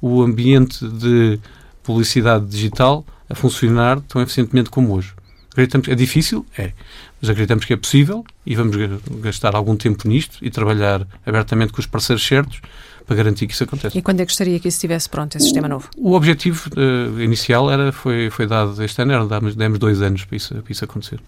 o 0.00 0.22
ambiente 0.22 0.86
de 0.86 1.38
publicidade 1.82 2.46
digital 2.46 3.04
a 3.28 3.34
funcionar 3.34 4.00
tão 4.00 4.20
eficientemente 4.22 4.70
como 4.70 4.94
hoje. 4.94 5.12
Acreditamos 5.50 5.86
que 5.86 5.92
é 5.92 5.96
difícil? 5.96 6.46
É. 6.56 6.72
Mas 7.20 7.30
acreditamos 7.30 7.64
que 7.64 7.72
é 7.72 7.76
possível 7.76 8.24
e 8.46 8.54
vamos 8.54 8.76
gastar 9.20 9.54
algum 9.54 9.76
tempo 9.76 10.08
nisto 10.08 10.38
e 10.40 10.50
trabalhar 10.50 11.06
abertamente 11.26 11.72
com 11.72 11.80
os 11.80 11.86
parceiros 11.86 12.26
certos 12.26 12.60
para 13.04 13.16
garantir 13.16 13.46
que 13.46 13.52
isso 13.52 13.64
aconteça. 13.64 13.98
E 13.98 14.00
quando 14.00 14.20
é 14.20 14.24
que 14.24 14.30
gostaria 14.30 14.58
que 14.60 14.68
isso 14.68 14.76
estivesse 14.76 15.08
pronto, 15.08 15.36
esse 15.36 15.46
sistema 15.46 15.66
novo? 15.66 15.88
O 15.96 16.12
objetivo 16.12 16.70
uh, 16.76 17.20
inicial 17.20 17.70
era, 17.70 17.90
foi, 17.90 18.30
foi 18.30 18.46
dado 18.46 18.82
este 18.82 19.02
ano, 19.02 19.12
era, 19.12 19.26
demos 19.50 19.78
dois 19.78 20.00
anos 20.00 20.24
para 20.24 20.36
isso, 20.36 20.54
para 20.54 20.72
isso 20.72 20.84
acontecer. 20.84 21.20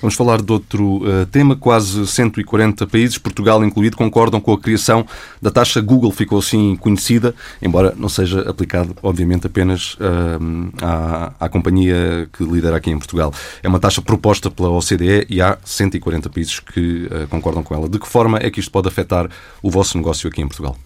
Vamos 0.00 0.14
falar 0.14 0.42
de 0.42 0.52
outro 0.52 0.98
uh, 0.98 1.26
tema. 1.26 1.56
Quase 1.56 2.06
140 2.06 2.86
países, 2.86 3.18
Portugal 3.18 3.64
incluído, 3.64 3.96
concordam 3.96 4.40
com 4.40 4.52
a 4.52 4.58
criação 4.58 5.06
da 5.40 5.50
taxa 5.50 5.80
Google. 5.80 6.10
Ficou 6.10 6.38
assim 6.38 6.76
conhecida, 6.76 7.34
embora 7.60 7.94
não 7.96 8.08
seja 8.08 8.48
aplicado, 8.48 8.94
obviamente, 9.02 9.46
apenas 9.46 9.94
uh, 9.94 10.72
à, 10.80 11.32
à 11.40 11.48
companhia 11.48 12.28
que 12.32 12.44
lidera 12.44 12.76
aqui 12.76 12.90
em 12.90 12.98
Portugal. 12.98 13.32
É 13.62 13.68
uma 13.68 13.80
taxa 13.80 14.02
proposta 14.02 14.50
pela 14.50 14.70
OCDE 14.70 15.26
e 15.28 15.40
há 15.40 15.58
140 15.64 16.30
países 16.30 16.60
que 16.60 17.06
uh, 17.06 17.28
concordam 17.28 17.62
com 17.62 17.74
ela. 17.74 17.88
De 17.88 17.98
que 17.98 18.08
forma 18.08 18.38
é 18.38 18.50
que 18.50 18.60
isto 18.60 18.70
pode 18.70 18.88
afetar 18.88 19.28
o 19.62 19.70
vosso 19.70 19.96
negócio 19.96 20.28
aqui 20.28 20.40
em 20.40 20.46
Portugal? 20.46 20.76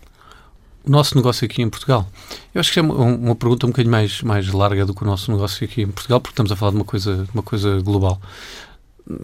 Nosso 0.87 1.17
negócio 1.17 1.45
aqui 1.45 1.63
em 1.63 1.69
Portugal? 1.69 2.09
Eu 2.55 2.61
acho 2.61 2.73
que 2.73 2.79
é 2.79 2.83
uma, 2.83 3.35
pergunta 3.35 3.67
um 3.67 3.71
bocadinho 3.71 3.91
mais, 3.91 4.23
mais 4.23 4.51
larga 4.53 4.87
do 4.87 4.95
que 4.95 5.03
o 5.03 5.07
nosso 5.07 5.33
negócio 5.33 5.65
aqui 5.65 5.83
em 5.83 5.89
Portugal, 5.89 6.21
porque 6.21 6.33
estamos 6.33 6.53
a 6.53 6.57
falar 6.57 6.71
de 6.71 6.77
uma 6.77 6.85
coisa, 6.85 7.27
uma 7.35 7.43
coisa 7.43 7.81
global 7.81 8.21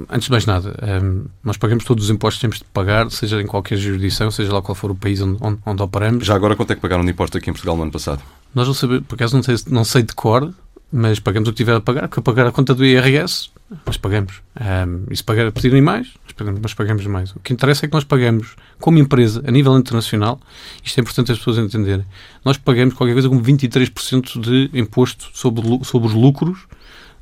antes 0.09 0.27
de 0.27 0.31
mais 0.31 0.47
nada, 0.47 0.77
um, 0.81 0.87
ehm, 0.87 1.25
nós 1.43 1.57
pagamos 1.57 1.85
todos 1.85 2.05
os 2.05 2.11
impostos 2.11 2.39
que 2.39 2.43
temos 2.43 2.59
de 2.59 2.65
pagar, 2.73 3.11
seja 3.11 3.41
em 3.41 3.47
qualquer 3.47 3.77
jurisdição, 3.77 4.31
seja 4.31 4.53
lá 4.53 4.63
qual 4.63 4.75
for 4.75 4.91
o 4.91 4.95
país 4.95 5.21
onde, 5.21 5.39
onde, 5.41 5.59
onde 5.67 5.83
operamos. 5.83 6.25
Já 6.25 6.35
agora, 6.35 6.55
quanto 6.55 6.73
é 6.73 6.77
que 6.77 6.81
pagaram 6.81 7.05
de 7.05 7.11
imposto 7.11 7.37
aqui 7.37 7.51
em 7.51 7.53
Portugal 7.53 7.77
no 7.77 7.83
ano 7.83 7.93
passado? 7.93 8.23
Nós 8.55 8.67
não 8.67 8.75
sabemos, 8.75 9.07
por 9.07 9.17
acaso 9.17 9.35
não 9.35 9.43
sei, 9.43 9.57
não 9.69 9.85
sei 9.85 10.03
de 10.03 10.15
cor, 10.15 10.53
mas 10.93 11.19
pagamos 11.19 11.49
o 11.49 11.53
que 11.53 11.57
tiver 11.57 11.75
a 11.75 11.81
pagar, 11.81 12.09
que 12.09 12.21
pagar 12.21 12.47
a 12.47 12.53
conta 12.53 12.75
do 12.75 12.85
IRS, 12.85 13.51
nós 13.87 13.97
pagamos. 13.97 14.43
Um, 14.61 15.11
e 15.11 15.17
se 15.17 15.25
pagar, 15.25 15.51
pedirem 15.51 15.81
mais, 15.81 16.09
nós 16.25 16.33
pagamos, 16.33 16.75
pagamos 16.75 17.07
mais. 17.07 17.35
O 17.35 17.41
que 17.41 17.53
interessa 17.53 17.87
é 17.87 17.89
que 17.89 17.95
nós 17.95 18.05
pagamos, 18.05 18.55
como 18.79 18.99
empresa, 18.99 19.43
a 19.47 19.51
nível 19.51 19.77
internacional, 19.79 20.39
isto 20.85 20.99
é 20.99 21.01
importante 21.01 21.33
as 21.33 21.39
pessoas 21.39 21.59
entenderem, 21.59 22.05
nós 22.45 22.59
pagamos 22.59 22.95
qualquer 22.95 23.15
coisa 23.15 23.29
como 23.29 23.43
23% 23.43 24.41
de 24.41 24.79
imposto 24.79 25.31
sobre, 25.33 25.63
sobre 25.85 26.09
os 26.09 26.15
lucros 26.15 26.67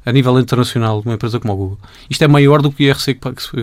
a 0.05 0.13
nível 0.13 0.39
internacional 0.41 1.01
de 1.03 1.09
uma 1.09 1.15
empresa 1.15 1.39
como 1.39 1.53
a 1.53 1.57
Google. 1.57 1.79
Isto 2.09 2.25
é 2.25 2.29
maior 2.29 2.63
do 2.63 2.73
que 2.73 2.83
o 2.83 2.87
IRC 2.87 3.19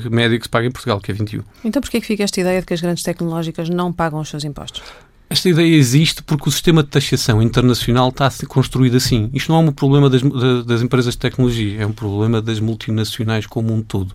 médio 0.09 0.37
que 0.37 0.45
se 0.45 0.49
paga 0.49 0.67
em 0.67 0.71
Portugal, 0.71 1.01
que 1.01 1.11
é 1.11 1.13
21. 1.13 1.43
Então 1.65 1.81
porquê 1.81 1.97
é 1.97 1.99
que 1.99 2.07
fica 2.07 2.23
esta 2.23 2.39
ideia 2.39 2.59
de 2.59 2.65
que 2.65 2.73
as 2.73 2.81
grandes 2.81 3.03
tecnológicas 3.03 3.69
não 3.69 3.91
pagam 3.91 4.19
os 4.19 4.29
seus 4.29 4.43
impostos? 4.43 4.83
Esta 5.29 5.49
ideia 5.49 5.75
existe 5.75 6.23
porque 6.23 6.47
o 6.47 6.51
sistema 6.51 6.81
de 6.81 6.89
taxação 6.89 7.41
internacional 7.41 8.09
está 8.09 8.29
construído 8.47 8.95
assim. 8.95 9.29
Isto 9.33 9.51
não 9.51 9.59
é 9.59 9.69
um 9.69 9.71
problema 9.73 10.09
das, 10.09 10.21
das 10.65 10.81
empresas 10.81 11.15
de 11.15 11.19
tecnologia, 11.19 11.81
é 11.81 11.85
um 11.85 11.91
problema 11.91 12.41
das 12.41 12.61
multinacionais 12.61 13.45
como 13.45 13.73
um 13.73 13.81
todo. 13.81 14.13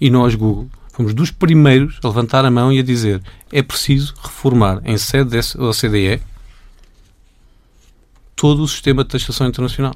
E 0.00 0.08
nós, 0.08 0.34
Google, 0.34 0.68
fomos 0.92 1.12
dos 1.12 1.30
primeiros 1.30 1.98
a 2.02 2.08
levantar 2.08 2.46
a 2.46 2.50
mão 2.50 2.72
e 2.72 2.78
a 2.78 2.82
dizer 2.82 3.20
é 3.52 3.62
preciso 3.62 4.14
reformar 4.22 4.80
em 4.84 4.96
sede 4.96 5.30
da 5.30 5.68
OCDE 5.68 6.22
todo 8.34 8.62
o 8.62 8.68
sistema 8.68 9.04
de 9.04 9.10
taxação 9.10 9.46
internacional. 9.46 9.94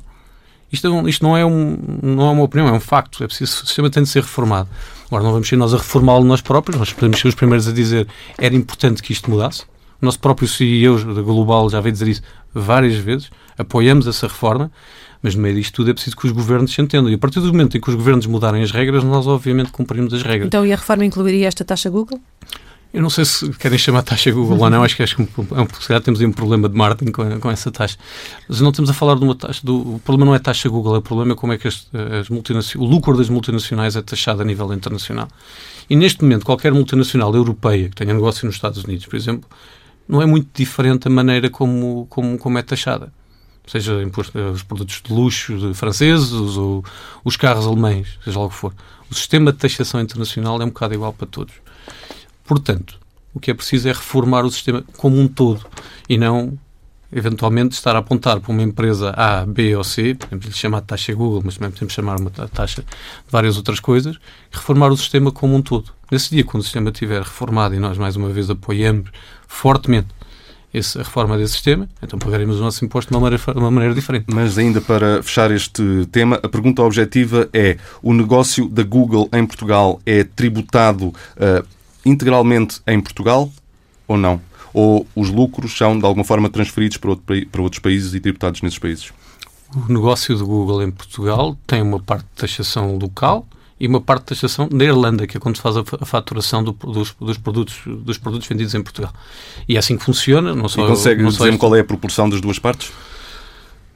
Isto, 0.70 0.86
é 0.86 1.08
isto 1.08 1.24
não, 1.24 1.34
é 1.34 1.46
um, 1.46 1.78
não 2.02 2.26
é 2.26 2.30
uma 2.30 2.42
opinião, 2.42 2.68
é 2.68 2.72
um 2.72 2.80
facto. 2.80 3.24
É 3.24 3.26
preciso, 3.26 3.62
o 3.62 3.66
sistema 3.66 3.88
tem 3.88 4.02
de 4.02 4.08
ser 4.10 4.20
reformado. 4.20 4.68
Agora, 5.06 5.24
não 5.24 5.32
vamos 5.32 5.48
ser 5.48 5.56
nós 5.56 5.72
a 5.72 5.78
reformá-lo 5.78 6.24
nós 6.24 6.42
próprios, 6.42 6.78
nós 6.78 6.92
podemos 6.92 7.18
ser 7.18 7.28
os 7.28 7.34
primeiros 7.34 7.66
a 7.66 7.72
dizer 7.72 8.06
era 8.36 8.54
importante 8.54 9.02
que 9.02 9.12
isto 9.12 9.30
mudasse. 9.30 9.64
O 10.00 10.04
nosso 10.04 10.18
próprio 10.20 10.46
CEO 10.46 11.14
da 11.14 11.22
Global 11.22 11.68
já 11.68 11.80
veio 11.80 11.92
dizer 11.92 12.08
isso 12.08 12.22
várias 12.54 12.96
vezes. 12.96 13.30
Apoiamos 13.56 14.06
essa 14.06 14.28
reforma, 14.28 14.70
mas 15.22 15.34
no 15.34 15.42
meio 15.42 15.56
disto 15.56 15.74
tudo 15.74 15.90
é 15.90 15.94
preciso 15.94 16.16
que 16.16 16.26
os 16.26 16.32
governos 16.32 16.72
se 16.72 16.80
entendam. 16.80 17.10
E 17.10 17.14
a 17.14 17.18
partir 17.18 17.40
do 17.40 17.48
momento 17.48 17.76
em 17.76 17.80
que 17.80 17.88
os 17.88 17.96
governos 17.96 18.26
mudarem 18.26 18.62
as 18.62 18.70
regras, 18.70 19.02
nós 19.02 19.26
obviamente 19.26 19.72
cumprimos 19.72 20.14
as 20.14 20.22
regras. 20.22 20.46
Então, 20.46 20.64
e 20.64 20.72
a 20.72 20.76
reforma 20.76 21.04
incluiria 21.04 21.48
esta 21.48 21.64
taxa 21.64 21.90
Google? 21.90 22.20
Eu 22.92 23.02
não 23.02 23.10
sei 23.10 23.24
se 23.26 23.50
querem 23.50 23.76
chamar 23.76 24.02
taxa 24.02 24.30
Google 24.30 24.58
ou 24.58 24.70
não, 24.70 24.82
acho 24.82 24.96
que, 24.96 25.02
acho 25.02 25.16
que 25.16 25.22
é 25.22 25.60
um, 25.60 25.66
se 25.78 25.88
calhar 25.88 26.02
temos 26.02 26.20
aí 26.20 26.26
um 26.26 26.32
problema 26.32 26.70
de 26.70 26.74
marketing 26.74 27.12
com, 27.12 27.38
com, 27.38 27.50
essa 27.50 27.70
taxa. 27.70 27.98
Mas 28.48 28.62
não 28.62 28.70
estamos 28.70 28.88
a 28.88 28.94
falar 28.94 29.14
de 29.16 29.24
uma 29.24 29.34
taxa. 29.34 29.60
Do, 29.62 29.96
o 29.96 30.00
problema 30.02 30.30
não 30.30 30.34
é 30.34 30.38
taxa 30.38 30.70
Google, 30.70 30.94
é 30.94 30.98
o 30.98 31.02
problema 31.02 31.32
é 31.32 31.36
como 31.36 31.52
é 31.52 31.58
que 31.58 31.68
as, 31.68 31.86
as 31.92 32.30
o 32.30 32.84
lucro 32.84 33.14
das 33.16 33.28
multinacionais 33.28 33.94
é 33.94 34.00
taxado 34.00 34.40
a 34.40 34.44
nível 34.44 34.72
internacional. 34.72 35.28
E 35.90 35.96
neste 35.96 36.22
momento, 36.22 36.46
qualquer 36.46 36.72
multinacional 36.72 37.34
europeia 37.34 37.90
que 37.90 37.96
tenha 37.96 38.14
negócio 38.14 38.46
nos 38.46 38.54
Estados 38.54 38.82
Unidos, 38.84 39.04
por 39.04 39.16
exemplo, 39.16 39.48
não 40.08 40.22
é 40.22 40.26
muito 40.26 40.48
diferente 40.54 41.06
a 41.06 41.10
maneira 41.10 41.50
como, 41.50 42.06
como, 42.08 42.38
como 42.38 42.58
é 42.58 42.62
taxada. 42.62 43.12
Seja 43.66 44.02
imposto, 44.02 44.38
os 44.38 44.62
produtos 44.62 45.02
de 45.04 45.12
luxo 45.12 45.58
de 45.58 45.74
franceses 45.74 46.32
ou 46.32 46.82
os 47.22 47.36
carros 47.36 47.66
alemães, 47.66 48.18
seja 48.24 48.38
lá 48.38 48.46
o 48.46 48.48
que 48.48 48.54
for. 48.54 48.74
O 49.10 49.14
sistema 49.14 49.52
de 49.52 49.58
taxação 49.58 50.00
internacional 50.00 50.60
é 50.62 50.64
um 50.64 50.68
bocado 50.68 50.94
igual 50.94 51.12
para 51.12 51.26
todos. 51.26 51.54
Portanto, 52.44 52.98
o 53.34 53.40
que 53.40 53.50
é 53.50 53.54
preciso 53.54 53.88
é 53.88 53.92
reformar 53.92 54.44
o 54.44 54.50
sistema 54.50 54.82
como 54.96 55.20
um 55.20 55.28
todo 55.28 55.66
e 56.08 56.16
não 56.16 56.58
eventualmente 57.10 57.74
estar 57.74 57.96
a 57.96 58.00
apontar 58.00 58.38
para 58.40 58.52
uma 58.52 58.62
empresa 58.62 59.10
A, 59.16 59.44
B 59.44 59.74
ou 59.74 59.84
C, 59.84 60.14
podemos 60.14 60.44
lhe 60.44 60.52
chamar 60.52 60.80
de 60.80 60.86
taxa 60.86 61.14
Google, 61.14 61.42
mas 61.44 61.56
também 61.56 61.70
podemos 61.70 61.94
chamar 61.94 62.20
uma 62.20 62.30
taxa 62.30 62.82
de 62.82 62.88
várias 63.30 63.56
outras 63.56 63.80
coisas, 63.80 64.18
reformar 64.50 64.88
o 64.88 64.96
sistema 64.96 65.32
como 65.32 65.54
um 65.54 65.62
todo. 65.62 65.90
Nesse 66.10 66.30
dia, 66.30 66.44
quando 66.44 66.60
o 66.60 66.64
sistema 66.64 66.90
estiver 66.90 67.22
reformado, 67.22 67.74
e 67.74 67.78
nós 67.78 67.96
mais 67.96 68.16
uma 68.16 68.28
vez 68.28 68.50
apoiamos 68.50 69.10
fortemente 69.48 70.08
essa 70.72 70.98
reforma 70.98 71.36
desse 71.38 71.54
sistema, 71.54 71.88
então 72.02 72.18
pagaremos 72.18 72.60
o 72.60 72.60
nosso 72.60 72.84
imposto 72.84 73.10
de 73.10 73.16
uma 73.16 73.22
maneira, 73.22 73.52
de 73.52 73.58
uma 73.58 73.70
maneira 73.70 73.94
diferente. 73.94 74.26
Mas 74.32 74.58
ainda 74.58 74.80
para 74.80 75.22
fechar 75.22 75.50
este 75.50 76.06
tema, 76.12 76.38
a 76.42 76.48
pergunta 76.48 76.82
objetiva 76.82 77.48
é: 77.52 77.78
o 78.02 78.12
negócio 78.12 78.68
da 78.68 78.82
Google 78.82 79.28
em 79.32 79.46
Portugal 79.46 80.00
é 80.04 80.22
tributado 80.22 81.08
uh, 81.08 81.66
integralmente 82.04 82.80
em 82.86 83.00
Portugal 83.00 83.50
ou 84.06 84.16
não? 84.16 84.40
Ou 84.74 85.06
os 85.16 85.30
lucros 85.30 85.76
são, 85.76 85.98
de 85.98 86.04
alguma 86.04 86.24
forma, 86.24 86.50
transferidos 86.50 86.98
para, 86.98 87.10
outro, 87.10 87.24
para 87.50 87.62
outros 87.62 87.80
países 87.80 88.14
e 88.14 88.20
tributados 88.20 88.60
nesses 88.60 88.78
países? 88.78 89.10
O 89.74 89.92
negócio 89.92 90.36
do 90.36 90.46
Google 90.46 90.82
em 90.82 90.90
Portugal 90.90 91.56
tem 91.66 91.82
uma 91.82 91.98
parte 91.98 92.24
de 92.24 92.42
taxação 92.42 92.96
local 92.96 93.46
e 93.80 93.86
uma 93.86 94.00
parte 94.00 94.22
de 94.22 94.26
taxação 94.28 94.68
na 94.72 94.84
Irlanda, 94.84 95.26
que 95.26 95.36
é 95.36 95.40
quando 95.40 95.56
se 95.56 95.62
faz 95.62 95.76
a 95.76 95.84
faturação 95.84 96.64
do, 96.64 96.72
dos, 96.72 97.14
dos, 97.20 97.38
produtos, 97.38 97.76
dos 97.86 98.18
produtos 98.18 98.48
vendidos 98.48 98.74
em 98.74 98.82
Portugal. 98.82 99.12
E 99.68 99.76
é 99.76 99.78
assim 99.78 99.96
que 99.96 100.04
funciona. 100.04 100.54
Não 100.54 100.68
só, 100.68 100.84
e 100.84 100.88
consegue 100.88 101.24
dizer-me 101.24 101.58
qual 101.58 101.74
é 101.76 101.80
a 101.80 101.84
proporção 101.84 102.28
das 102.28 102.40
duas 102.40 102.58
partes? 102.58 102.92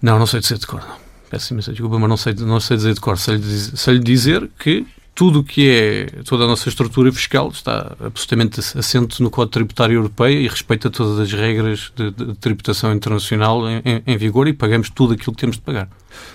Não, 0.01 0.19
não 0.19 0.27
sei 0.27 0.41
dizer 0.41 0.59
de 0.59 0.67
cor. 0.67 0.81
Não. 0.81 0.97
Peço 1.31 1.55
imensa 1.55 1.73
desculpa, 1.73 1.99
mas 1.99 2.09
não 2.09 2.17
sei, 2.17 2.35
não 2.35 2.61
sei 2.61 2.77
dizer 2.77 2.95
de 2.95 3.01
cor. 3.01 3.17
Sei 3.17 3.37
lhe, 3.37 3.41
dizer, 3.41 3.77
sei 3.77 3.95
lhe 3.95 4.01
dizer 4.01 4.51
que 4.59 4.87
tudo 5.15 5.41
o 5.41 5.45
que 5.45 5.69
é 5.69 6.23
toda 6.25 6.45
a 6.45 6.47
nossa 6.47 6.69
estrutura 6.69 7.13
fiscal 7.13 7.49
está 7.49 7.95
absolutamente 8.01 8.61
assente 8.79 9.23
no 9.23 9.31
Código 9.31 9.53
Tributário 9.53 9.95
Europeu 9.95 10.31
e 10.31 10.49
respeita 10.49 10.89
todas 10.91 11.19
as 11.19 11.33
regras 11.33 11.93
de, 11.95 12.11
de 12.11 12.35
tributação 12.37 12.95
internacional 12.95 13.69
em, 13.69 13.83
em, 13.85 14.03
em, 14.07 14.17
vigor 14.17 14.49
e 14.49 14.55
pagamos 14.55 14.89
tudo 14.89 15.13
aquilo 15.13 15.35
que 15.35 15.41
temos 15.41 15.57
de 15.57 15.63
pagar. 15.63 15.87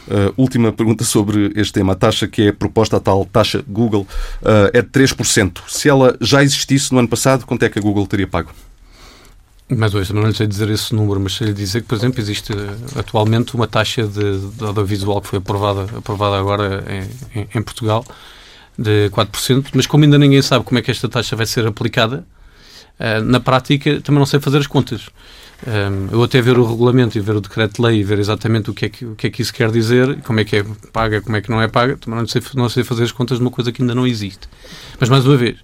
Uh, 0.08 0.34
última 0.38 0.72
pergunta 0.72 1.04
sobre 1.04 1.52
este 1.56 1.74
tema. 1.74 1.94
A 1.94 1.96
taxa 1.96 2.28
que 2.28 2.44
é 2.44 2.52
proposta, 2.52 2.98
a 2.98 3.00
tal 3.00 3.26
taxa 3.26 3.64
Google, 3.68 4.08
uh, 4.42 4.70
é 4.72 4.82
de 4.82 4.90
3%. 4.90 5.60
Se 5.68 5.90
ela 5.90 6.16
já 6.22 6.44
existisse 6.44 6.92
no 6.94 7.00
ano 7.00 7.08
passado, 7.08 7.46
quanto 7.46 7.64
é 7.64 7.70
que 7.70 7.80
a 7.80 7.82
Google 7.82 8.06
teria 8.06 8.28
pago? 8.28 8.52
Mas 9.70 9.94
hoje 9.94 10.14
não 10.14 10.24
lhe 10.24 10.34
sei 10.34 10.48
dizer 10.48 10.70
esse 10.70 10.96
número, 10.96 11.20
mas 11.20 11.36
sei 11.36 11.48
lhe 11.48 11.54
dizer 11.54 11.82
que, 11.82 11.88
por 11.88 11.96
exemplo, 11.96 12.22
existe 12.22 12.54
eh, 12.54 13.00
atualmente 13.00 13.54
uma 13.54 13.68
taxa 13.68 14.08
de, 14.08 14.40
de 14.40 14.64
audiovisual 14.64 15.20
que 15.20 15.28
foi 15.28 15.40
aprovada, 15.40 15.98
aprovada 15.98 16.40
agora 16.40 16.86
em, 17.36 17.48
em 17.54 17.62
Portugal 17.62 18.06
de 18.78 19.10
4%, 19.10 19.70
mas 19.74 19.88
como 19.88 20.04
ainda 20.04 20.18
ninguém 20.18 20.42
sabe 20.42 20.64
como 20.64 20.78
é 20.78 20.82
que 20.82 20.92
esta 20.92 21.10
taxa 21.10 21.36
vai 21.36 21.46
ser 21.46 21.66
aplicada, 21.66 22.26
uh, 23.00 23.24
na 23.24 23.40
prática 23.40 24.00
também 24.02 24.20
não 24.20 24.26
sei 24.26 24.40
fazer 24.40 24.60
as 24.60 24.68
contas. 24.68 25.10
Ehm, 25.66 26.10
eu 26.12 26.22
até 26.22 26.40
ver 26.40 26.60
o 26.60 26.66
regulamento 26.66 27.18
e 27.18 27.22
ver 27.22 27.36
o 27.36 27.42
decreto-lei 27.42 28.00
e 28.00 28.04
ver 28.04 28.20
exatamente 28.20 28.70
o 28.70 28.74
que, 28.74 28.86
é 28.86 28.90
que, 28.90 29.06
o 29.06 29.16
que 29.16 29.28
é 29.28 29.30
que 29.30 29.42
isso 29.42 29.52
quer 29.52 29.72
dizer, 29.72 30.22
como 30.22 30.40
é 30.40 30.46
que 30.46 30.58
é 30.58 30.66
paga, 30.94 31.20
como 31.20 31.36
é 31.36 31.42
que 31.42 31.50
não 31.50 31.60
é 31.60 31.68
paga, 31.68 31.98
também 31.98 32.20
não 32.20 32.28
sei, 32.28 32.42
não 32.54 32.70
sei 32.70 32.84
fazer 32.84 33.04
as 33.04 33.12
contas 33.12 33.40
de 33.40 33.44
uma 33.44 33.50
coisa 33.50 33.72
que 33.72 33.82
ainda 33.82 33.96
não 33.96 34.06
existe. 34.06 34.48
Mas, 35.00 35.10
mais 35.10 35.26
uma 35.26 35.36
vez, 35.36 35.58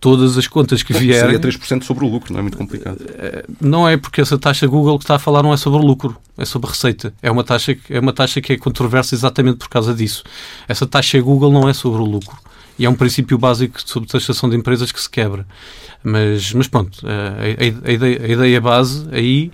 todas 0.00 0.38
as 0.38 0.46
contas 0.46 0.82
que 0.82 0.92
vierem... 0.92 1.38
Seria 1.38 1.40
3% 1.40 1.82
sobre 1.82 2.04
o 2.04 2.08
lucro, 2.08 2.32
não 2.32 2.40
é 2.40 2.42
muito 2.42 2.56
complicado. 2.56 2.98
Eh, 3.18 3.44
não 3.60 3.88
é 3.88 3.96
porque 3.96 4.20
essa 4.20 4.38
taxa 4.38 4.66
Google 4.66 4.98
que 4.98 5.04
está 5.04 5.16
a 5.16 5.18
falar 5.18 5.42
não 5.42 5.52
é 5.52 5.56
sobre 5.56 5.80
o 5.80 5.82
lucro, 5.84 6.16
é 6.36 6.44
sobre 6.44 6.68
receita. 6.68 7.12
É 7.20 7.30
uma 7.30 7.42
taxa, 7.42 7.76
é 7.90 7.98
uma 7.98 8.12
taxa 8.12 8.40
que 8.40 8.52
é 8.52 8.58
controversa 8.58 9.14
exatamente 9.14 9.58
por 9.58 9.68
causa 9.68 9.94
disso. 9.94 10.22
Essa 10.68 10.86
taxa 10.86 11.20
Google 11.20 11.52
não 11.52 11.68
é 11.68 11.72
sobre 11.72 12.00
o 12.00 12.04
lucro. 12.04 12.38
E 12.78 12.86
é 12.86 12.90
um 12.90 12.94
princípio 12.94 13.36
básico 13.36 13.80
sobre 13.84 14.08
taxação 14.08 14.48
de 14.48 14.56
empresas 14.56 14.92
que 14.92 15.00
se 15.00 15.10
quebra. 15.10 15.44
Mas, 16.02 16.52
mas 16.52 16.68
pronto, 16.68 17.00
eh, 17.04 17.56
a, 17.84 17.88
a, 17.88 17.92
ideia, 17.92 18.22
a 18.22 18.28
ideia 18.28 18.60
base 18.60 19.08
aí 19.10 19.50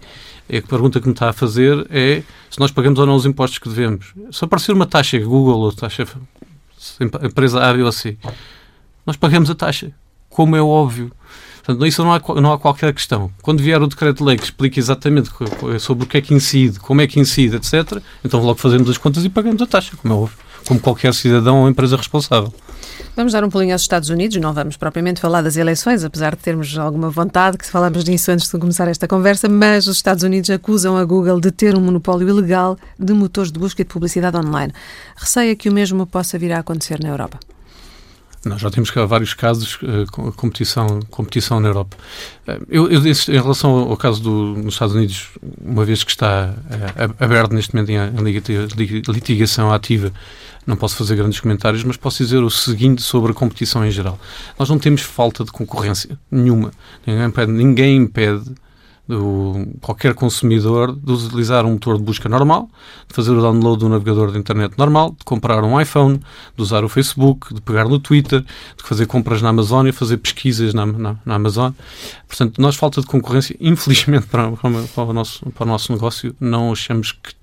é 0.47 0.59
a 0.59 0.63
pergunta 0.63 1.01
que 1.01 1.07
me 1.07 1.15
está 1.15 1.31
a 1.31 1.33
fazer 1.33 1.87
é 1.91 2.23
se 2.51 2.61
nós 2.61 2.71
pagamos 2.71 2.99
ou 2.99 3.07
não 3.07 3.15
os 3.15 3.25
impostos 3.25 3.59
que 3.59 3.69
devemos. 3.69 4.13
Se 4.31 4.45
aparecer 4.45 4.73
uma 4.73 4.85
taxa 4.85 5.19
Google 5.19 5.59
ou 5.61 5.73
taxa 5.73 6.07
empresa 7.23 7.63
A, 7.63 7.73
B 7.73 7.83
ou 7.83 7.91
C, 7.91 8.19
nós 9.07 9.17
pagamos 9.17 9.49
a 9.49 9.55
taxa 9.55 9.91
como 10.35 10.57
é 10.57 10.61
óbvio. 10.61 11.12
Portanto, 11.59 11.87
isso 11.87 12.03
não 12.03 12.12
há, 12.12 12.21
não 12.41 12.53
há 12.53 12.59
qualquer 12.59 12.93
questão. 12.93 13.31
Quando 13.41 13.62
vier 13.62 13.81
o 13.81 13.87
decreto-lei 13.87 14.37
que 14.37 14.43
explique 14.43 14.81
exatamente 14.81 15.31
sobre 15.79 16.05
o 16.05 16.07
que 16.09 16.19
é 16.19 16.21
que 16.21 16.35
incide, 16.35 16.81
como 16.81 17.00
é 17.00 17.07
que 17.07 17.21
incide, 17.21 17.55
etc., 17.55 18.03
então 18.25 18.41
logo 18.41 18.59
fazemos 18.59 18.91
as 18.91 18.99
contas 18.99 19.25
e 19.25 19.29
pagamos 19.29 19.62
a 19.62 19.67
taxa, 19.67 19.97
como 19.97 20.12
é 20.12 20.17
óbvio. 20.17 20.37
Como 20.67 20.81
qualquer 20.81 21.14
cidadão 21.14 21.61
ou 21.61 21.69
empresa 21.69 21.97
responsável. 21.97 22.53
Vamos 23.14 23.33
dar 23.33 23.45
um 23.45 23.49
pulinho 23.49 23.73
aos 23.75 23.83
Estados 23.83 24.09
Unidos, 24.09 24.37
não 24.38 24.53
vamos 24.53 24.76
propriamente 24.76 25.21
falar 25.21 25.41
das 25.41 25.57
eleições, 25.57 26.03
apesar 26.03 26.35
de 26.35 26.43
termos 26.43 26.76
alguma 26.76 27.11
vontade, 27.11 27.57
que 27.57 27.67
falamos 27.67 28.03
disso 28.03 28.33
antes 28.33 28.50
de 28.50 28.59
começar 28.59 28.88
esta 28.88 29.07
conversa, 29.07 29.49
mas 29.49 29.87
os 29.87 29.97
Estados 29.97 30.25
Unidos 30.25 30.50
acusam 30.50 30.97
a 30.97 31.05
Google 31.05 31.41
de 31.41 31.53
ter 31.53 31.76
um 31.76 31.81
monopólio 31.81 32.29
ilegal 32.29 32.76
de 32.99 33.12
motores 33.12 33.53
de 33.53 33.59
busca 33.61 33.83
e 33.83 33.85
de 33.85 33.91
publicidade 33.91 34.37
online. 34.37 34.73
Receia 35.14 35.55
que 35.55 35.69
o 35.69 35.73
mesmo 35.73 36.05
possa 36.07 36.37
vir 36.38 36.53
a 36.53 36.59
acontecer 36.59 36.99
na 37.00 37.11
Europa. 37.11 37.38
Nós 38.45 38.61
já 38.61 38.71
temos 38.71 38.91
vários 38.91 39.35
casos 39.35 39.77
uh, 39.77 40.11
com 40.11 40.31
competição, 40.33 41.01
competição 41.11 41.61
na 41.61 41.69
Europa. 41.69 41.97
Uh, 42.47 42.67
eu, 42.69 42.91
eu, 42.91 43.03
em 43.05 43.41
relação 43.41 43.71
ao 43.71 43.97
caso 43.97 44.23
do, 44.23 44.55
dos 44.55 44.75
Estados 44.75 44.95
Unidos, 44.95 45.29
uma 45.63 45.85
vez 45.85 46.05
que 46.05 46.11
está 46.11 46.55
uh, 46.55 47.25
aberto 47.25 47.53
neste 47.53 47.75
momento 47.75 47.91
em 47.91 49.13
litigação 49.13 49.73
ativa, 49.73 50.13
não 50.67 50.77
posso 50.77 50.97
fazer 50.97 51.17
grandes 51.17 51.41
comentários, 51.41 51.85
mas 51.85 51.97
posso 51.97 52.23
dizer 52.23 52.39
o 52.39 52.51
seguinte 52.51 53.03
sobre 53.03 53.33
a 53.33 53.35
competição 53.35 53.85
em 53.85 53.91
geral. 53.91 54.19
Nós 54.59 54.69
não 54.69 54.79
temos 54.79 55.03
falta 55.03 55.45
de 55.45 55.53
concorrência 55.53 56.19
nenhuma. 56.31 56.71
Ninguém 57.07 57.27
impede, 57.27 57.53
ninguém 57.53 57.97
impede 57.97 58.45
do, 59.06 59.66
qualquer 59.80 60.14
consumidor 60.14 60.94
de 60.96 61.12
utilizar 61.12 61.66
um 61.66 61.73
motor 61.73 61.99
de 61.99 62.02
busca 62.02 62.28
normal, 62.28 62.70
de 63.06 63.14
fazer 63.14 63.32
o 63.32 63.40
download 63.40 63.80
do 63.80 63.88
navegador 63.88 64.32
de 64.32 64.38
internet 64.38 64.75
normal, 64.78 65.14
de 65.18 65.25
comprar 65.25 65.62
um 65.62 65.78
iPhone, 65.80 66.20
de 66.56 66.62
usar 66.62 66.84
o 66.84 66.88
Facebook, 66.88 67.52
de 67.52 67.61
pegar 67.61 67.87
no 67.87 67.99
Twitter, 67.99 68.40
de 68.40 68.82
fazer 68.82 69.06
compras 69.06 69.42
na 69.42 69.50
Amazon 69.50 69.87
e 69.87 69.92
fazer 69.92 70.16
pesquisas 70.16 70.73
na, 70.73 70.87
na, 70.87 71.16
na. 71.25 71.75
Portanto, 72.26 72.61
nós, 72.61 72.76
falta 72.76 73.00
de 73.00 73.06
concorrência, 73.06 73.56
infelizmente, 73.61 74.26
para, 74.26 74.52
para, 74.52 75.04
o 75.04 75.12
nosso, 75.12 75.50
para 75.50 75.64
o 75.64 75.68
nosso 75.68 75.92
negócio, 75.92 76.34
não 76.40 76.73
achamos 76.73 77.12
que 77.12 77.34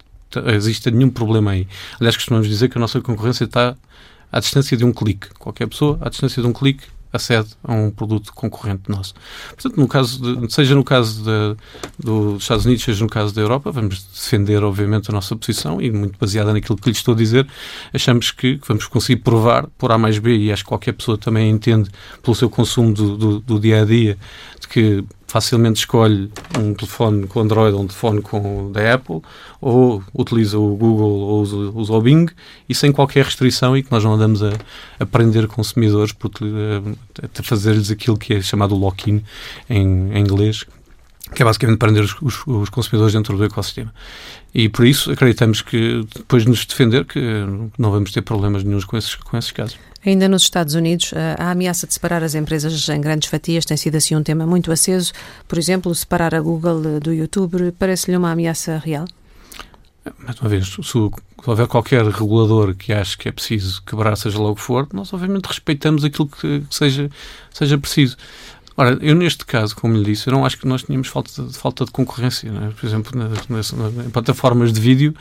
exista 0.48 0.90
nenhum 0.90 1.10
problema 1.10 1.52
aí. 1.52 1.68
Aliás, 2.00 2.16
costumamos 2.16 2.48
dizer 2.48 2.70
que 2.70 2.78
a 2.78 2.82
nossa 2.82 3.00
concorrência 3.02 3.44
está 3.44 3.76
à 4.32 4.40
distância 4.40 4.76
de 4.76 4.86
um 4.86 4.94
clique. 4.94 5.28
Qualquer 5.38 5.68
pessoa, 5.68 6.00
à 6.02 6.10
distância 6.10 6.42
de 6.42 6.48
um 6.48 6.54
clique, 6.54 6.86
acede 7.12 7.50
a 7.64 7.74
um 7.74 7.90
produto 7.90 8.34
concorrente 8.34 8.90
nosso. 8.90 9.14
Portanto, 9.50 9.78
no 9.78 9.88
caso 9.88 10.22
de, 10.22 10.54
seja 10.54 10.76
no 10.76 10.84
caso 10.84 11.24
de, 11.24 11.58
dos 12.00 12.44
Estados 12.44 12.66
Unidos, 12.66 12.84
seja 12.84 13.04
no 13.04 13.10
caso 13.10 13.34
da 13.34 13.42
Europa, 13.42 13.72
vamos 13.72 14.04
defender, 14.04 14.64
obviamente, 14.64 15.10
a 15.10 15.14
nossa 15.14 15.36
posição 15.36 15.82
e, 15.82 15.92
muito 15.92 16.18
baseada 16.18 16.54
naquilo 16.54 16.78
que 16.78 16.90
lhe 16.90 16.96
estou 16.96 17.14
a 17.14 17.18
dizer, 17.18 17.48
achamos 17.94 18.32
que, 18.32 18.60
vamos 18.68 18.88
conseguir 18.88 19.22
provar 19.22 19.68
por 19.78 19.92
A 19.92 19.98
mais 19.98 20.18
B, 20.18 20.36
e 20.38 20.52
acho 20.52 20.64
que 20.64 20.70
qualquer 20.70 20.94
pessoa 20.94 21.18
também 21.18 21.50
entende 21.50 21.90
pelo 22.22 22.36
seu 22.36 22.50
consumo 22.50 22.94
do, 22.94 23.18
do, 23.18 23.40
do 23.40 23.60
dia 23.60 23.82
a 23.82 23.86
dia, 23.86 24.18
de 24.60 24.68
que 24.68 25.04
facilmente 25.32 25.80
escolhe 25.80 26.30
um 26.60 26.74
telefone 26.74 27.26
com 27.26 27.40
Android 27.40 27.74
ou 27.74 27.84
um 27.84 27.88
telefone 27.88 28.22
com 28.22 28.70
da 28.70 28.96
Apple, 28.96 29.22
ou 29.62 30.04
utiliza 30.14 30.60
o 30.60 30.76
Google 30.76 31.10
ou 31.10 31.42
usa, 31.42 31.94
o 31.94 32.02
Bing, 32.02 32.30
e 32.68 32.76
sem 32.76 32.92
qualquer 32.92 33.24
restrição, 33.24 33.78
e 33.78 33.82
que 33.82 33.90
nós 33.90 34.04
não 34.04 34.14
andamos 34.14 34.44
a, 34.44 34.52
a 35.00 35.06
prender 35.06 35.48
consumidores 35.48 36.12
por, 36.12 36.32
a, 36.36 37.30
a 37.40 37.44
fazer-lhes 37.44 37.90
aquilo 37.90 38.18
que 38.18 38.34
é 38.34 38.42
chamado 38.42 38.76
lock-in 38.76 39.24
em, 39.70 40.12
em 40.12 40.20
inglês, 40.20 40.66
que 41.34 41.42
é 41.42 41.46
basicamente 41.46 41.78
prender 41.78 42.04
os, 42.04 42.16
os, 42.22 42.46
os, 42.46 42.70
consumidores 42.70 43.14
dentro 43.14 43.38
do 43.38 43.44
ecossistema. 43.44 43.94
E 44.54 44.68
por 44.68 44.86
isso 44.86 45.12
acreditamos 45.12 45.62
que 45.62 46.06
depois 46.14 46.44
de 46.44 46.50
nos 46.50 46.66
defender 46.66 47.06
que 47.06 47.20
não 47.78 47.92
vamos 47.92 48.12
ter 48.12 48.22
problemas 48.22 48.64
nenhums 48.64 48.84
com 48.84 48.98
esses, 48.98 49.16
com 49.16 49.38
esses 49.38 49.52
casos. 49.52 49.78
Ainda 50.06 50.28
nos 50.28 50.44
Estados 50.44 50.74
Unidos, 50.74 51.14
a 51.38 51.52
ameaça 51.52 51.86
de 51.86 51.94
separar 51.94 52.24
as 52.24 52.34
empresas 52.34 52.90
em 52.90 53.00
grandes 53.00 53.30
fatias 53.30 53.66
tem 53.66 53.78
sido 53.78 53.96
assim 53.96 54.16
um 54.16 54.24
tema 54.24 54.46
muito 54.48 54.72
aceso. 54.72 55.14
Por 55.48 55.58
exemplo, 55.58 55.94
separar 55.94 56.34
a 56.34 56.42
Google 56.42 57.00
do 57.00 57.14
YouTube 57.14 57.72
parece-lhe 57.78 58.18
uma 58.18 58.32
ameaça 58.32 58.78
real? 58.78 59.06
Mais 60.18 60.40
uma 60.40 60.50
vez, 60.50 60.68
se, 60.68 60.98
houver 61.46 61.68
qualquer 61.68 62.04
regulador 62.06 62.74
que 62.74 62.92
ache 62.92 63.16
que 63.16 63.30
é 63.30 63.32
preciso 63.32 63.84
quebrar, 63.84 64.16
seja 64.16 64.42
lá 64.42 64.50
o 64.50 64.56
que 64.56 64.62
for, 64.62 64.88
nós 64.92 65.14
obviamente 65.14 65.46
respeitamos 65.46 66.04
aquilo 66.04 66.28
que 66.28 66.64
seja, 66.72 67.08
seja 67.52 67.78
preciso. 67.78 68.18
Ora, 68.82 68.98
eu 69.00 69.14
neste 69.14 69.46
caso, 69.46 69.76
como 69.76 69.96
lhe 69.96 70.04
disse, 70.04 70.28
eu 70.28 70.34
não 70.34 70.44
acho 70.44 70.58
que 70.58 70.68
nós 70.68 70.82
tínhamos 70.82 71.08
falta 71.08 71.44
de, 71.44 71.56
falta 71.56 71.86
de 71.86 71.92
concorrência. 71.92 72.50
É? 72.50 72.70
Por 72.72 72.84
exemplo, 72.84 73.12
nas, 73.16 73.74
em 73.74 74.10
plataformas 74.10 74.74
de 74.74 74.82
vídeo, 74.82 75.14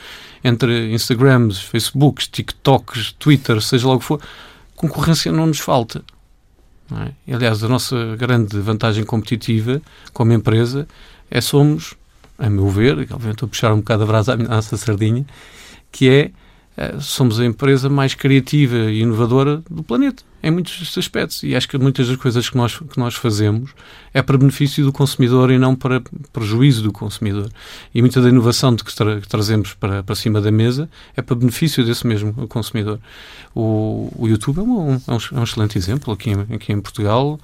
entre 0.43 0.91
Instagrams, 0.95 1.61
Facebooks, 1.61 2.27
TikToks, 2.27 3.13
Twitter, 3.19 3.61
seja 3.61 3.87
lá 3.87 3.97
o 3.97 3.99
que 3.99 4.07
for, 4.07 4.19
concorrência 4.75 5.31
não 5.31 5.47
nos 5.47 5.59
falta. 5.59 6.03
Não 6.91 7.03
é? 7.03 7.13
e, 7.27 7.35
aliás, 7.35 7.63
a 7.63 7.69
nossa 7.69 8.17
grande 8.17 8.59
vantagem 8.61 9.05
competitiva 9.05 9.83
como 10.15 10.33
empresa 10.33 10.89
é 11.31 11.43
somos, 11.43 11.93
a 12.39 12.49
meu 12.49 12.67
ver, 12.71 12.93
obviamente 13.13 13.33
estou 13.33 13.47
a 13.47 13.51
puxar 13.51 13.75
um 13.75 13.81
bocado 13.81 14.05
a 14.05 14.07
brasa 14.07 14.33
à 14.33 14.37
nossa 14.39 14.75
sardinha, 14.79 15.27
que 15.93 16.09
é 16.09 16.31
eh, 16.79 16.97
somos 16.99 17.39
a 17.39 17.45
empresa 17.45 17.91
mais 17.91 18.15
criativa 18.15 18.91
e 18.91 19.03
inovadora 19.03 19.63
do 19.69 19.83
planeta, 19.83 20.23
em 20.43 20.51
muitos 20.51 20.97
aspectos. 20.97 21.43
E 21.43 21.55
acho 21.55 21.69
que 21.69 21.79
muitas 21.79 22.09
das 22.09 22.17
coisas 22.17 22.49
que 22.49 22.57
nós, 22.57 22.79
que 22.79 22.99
nós 22.99 23.15
fazemos 23.15 23.71
é 24.13 24.23
para 24.23 24.39
benefício 24.39 24.85
do 24.85 24.93
consumidor 24.93 25.51
e 25.51 25.59
não 25.59 25.75
para 25.75 26.03
prejuízo 26.33 26.83
do 26.83 26.93
consumidor. 26.93 27.51
E 27.95 28.01
muita 28.01 28.21
da 28.21 28.29
inovação 28.29 28.75
de 28.75 28.85
que, 28.85 28.95
tra 28.95 29.21
que 29.21 29.29
trazemos 29.29 29.75
para, 29.75 30.03
para 30.03 30.15
cima 30.15 30.41
da 30.41 30.51
mesa 30.51 30.89
é 31.17 31.23
para 31.23 31.37
benefício 31.37 31.85
desse 31.85 32.07
mesmo 32.07 32.33
consumidor. 32.49 32.99
O, 33.55 34.13
o 34.17 34.29
YouTube 34.29 34.59
é 34.59 34.63
um, 34.63 34.95
é 34.95 35.13
um, 35.13 35.19
é 35.37 35.41
um 35.41 35.45
excelente 35.45 35.77
exemplo 35.77 36.13
aqui, 36.13 36.33
aqui 36.55 36.73
em 36.73 36.81
Portugal. 36.81 37.39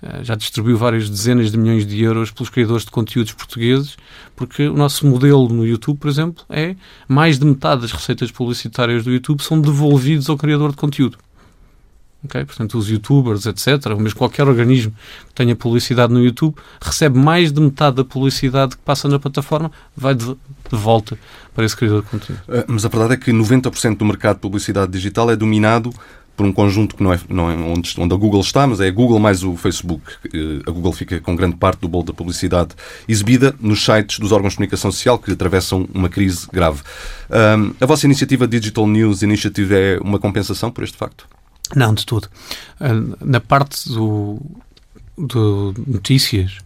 Eh, 0.00 0.22
já 0.22 0.34
distribuiu 0.34 0.76
várias 0.76 1.10
dezenas 1.10 1.50
de 1.50 1.58
milhões 1.58 1.84
de 1.84 2.00
euros 2.02 2.30
pelos 2.30 2.48
criadores 2.48 2.84
de 2.84 2.90
conteúdos 2.90 3.32
portugueses, 3.32 3.96
porque 4.36 4.68
o 4.68 4.74
nosso 4.74 5.06
modelo 5.06 5.48
no 5.48 5.66
YouTube, 5.66 5.98
por 5.98 6.08
exemplo, 6.08 6.44
é 6.48 6.76
mais 7.08 7.38
de 7.38 7.44
metade 7.44 7.82
das 7.82 7.92
receitas 7.92 8.30
publicitárias 8.30 9.04
do 9.04 9.10
YouTube 9.10 9.42
são 9.42 9.60
devolvidos 9.60 10.30
ao 10.30 10.36
criador 10.38 10.70
de 10.70 10.76
conteúdo. 10.76 11.18
Okay? 12.24 12.44
Portanto, 12.44 12.76
os 12.76 12.88
youtubers, 12.88 13.46
etc., 13.46 13.92
ou 13.92 14.00
mesmo 14.00 14.18
qualquer 14.18 14.46
organismo 14.46 14.92
que 15.28 15.34
tenha 15.34 15.54
publicidade 15.54 16.12
no 16.12 16.22
YouTube, 16.22 16.56
recebe 16.80 17.18
mais 17.18 17.52
de 17.52 17.60
metade 17.60 17.96
da 17.96 18.04
publicidade 18.04 18.76
que 18.76 18.82
passa 18.82 19.08
na 19.08 19.18
plataforma, 19.18 19.70
vai 19.96 20.14
de, 20.14 20.26
de 20.26 20.36
volta 20.72 21.18
para 21.54 21.64
esse 21.64 21.76
criador 21.76 22.02
de 22.02 22.08
conteúdo. 22.08 22.40
Eh, 22.48 22.64
mas 22.66 22.84
a 22.84 22.88
verdade 22.88 23.14
é 23.14 23.16
que 23.16 23.30
90% 23.30 23.96
do 23.96 24.04
mercado 24.04 24.36
de 24.36 24.42
publicidade 24.42 24.90
digital 24.90 25.30
é 25.30 25.36
dominado 25.36 25.92
por 26.38 26.46
um 26.46 26.52
conjunto 26.52 26.94
que 26.94 27.02
não 27.02 27.12
é, 27.12 27.18
não 27.28 27.50
é 27.50 27.54
onde, 27.56 27.92
onde, 27.98 28.14
a 28.14 28.16
Google 28.16 28.40
está, 28.40 28.64
mas 28.64 28.78
é 28.78 28.86
a 28.86 28.90
Google 28.92 29.18
mais 29.18 29.42
o 29.42 29.56
Facebook. 29.56 30.04
A 30.64 30.70
Google 30.70 30.92
fica 30.92 31.18
com 31.18 31.34
grande 31.34 31.56
parte 31.56 31.80
do 31.80 31.88
bolo 31.88 32.04
da 32.04 32.12
publicidade 32.12 32.76
exibida 33.08 33.56
nos 33.58 33.84
sites 33.84 34.20
dos 34.20 34.30
órgãos 34.30 34.52
de 34.52 34.58
comunicação 34.58 34.92
social 34.92 35.18
que 35.18 35.32
atravessam 35.32 35.88
uma 35.92 36.08
crise 36.08 36.46
grave. 36.52 36.80
Um, 37.28 37.74
a 37.80 37.86
vossa 37.86 38.06
iniciativa 38.06 38.46
Digital 38.46 38.86
News 38.86 39.22
Initiative 39.22 39.74
é 39.74 39.98
uma 40.00 40.20
compensação 40.20 40.70
por 40.70 40.84
este 40.84 40.96
facto? 40.96 41.26
Não, 41.74 41.92
de 41.94 42.06
tudo. 42.06 42.28
Na 43.20 43.40
parte 43.40 43.88
do, 43.88 44.40
notícias, 45.86 46.58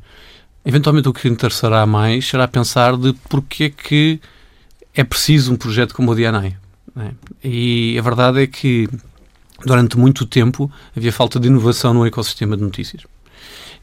eventualmente 0.65 1.09
o 1.09 1.13
que 1.13 1.29
interessará 1.29 1.85
mais 1.87 2.29
será 2.29 2.47
pensar 2.47 2.97
de 2.97 3.13
porque 3.29 3.65
é 3.65 3.71
que 3.71 4.21
é 4.95 5.03
preciso 5.03 5.53
um 5.53 5.57
projeto 5.57 5.95
como 5.95 6.13
o 6.13 6.15
DNA. 6.15 6.53
É? 6.95 7.13
E 7.43 7.99
a 7.99 8.03
verdade 8.03 8.43
é 8.43 8.47
que 8.47 8.89
durante 9.65 9.97
muito 9.97 10.27
tempo 10.27 10.71
havia 10.97 11.13
falta 11.13 11.41
de 11.41 11.49
inovação 11.49 11.95
no 11.95 12.07
ecossistema 12.07 12.57
de 12.57 12.63
notícias. 12.63 13.03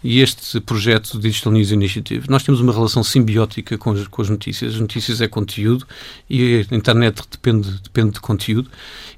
E 0.04 0.20
este 0.22 0.60
projeto 0.62 1.20
Digital 1.20 1.54
News 1.54 1.72
Initiative. 1.72 2.30
Nós 2.30 2.44
temos 2.44 2.62
uma 2.62 2.72
relação 2.72 3.04
simbiótica 3.04 3.78
com 3.78 3.92
as, 3.92 4.08
com 4.08 4.22
as 4.22 4.30
notícias. 4.30 4.76
As 4.76 4.80
notícias 4.80 5.22
é 5.22 5.28
conteúdo 5.28 5.86
e 6.30 6.66
a 6.72 6.76
internet 6.76 7.22
depende, 7.30 7.72
depende 7.82 8.12
de 8.12 8.20
conteúdo. 8.22 8.70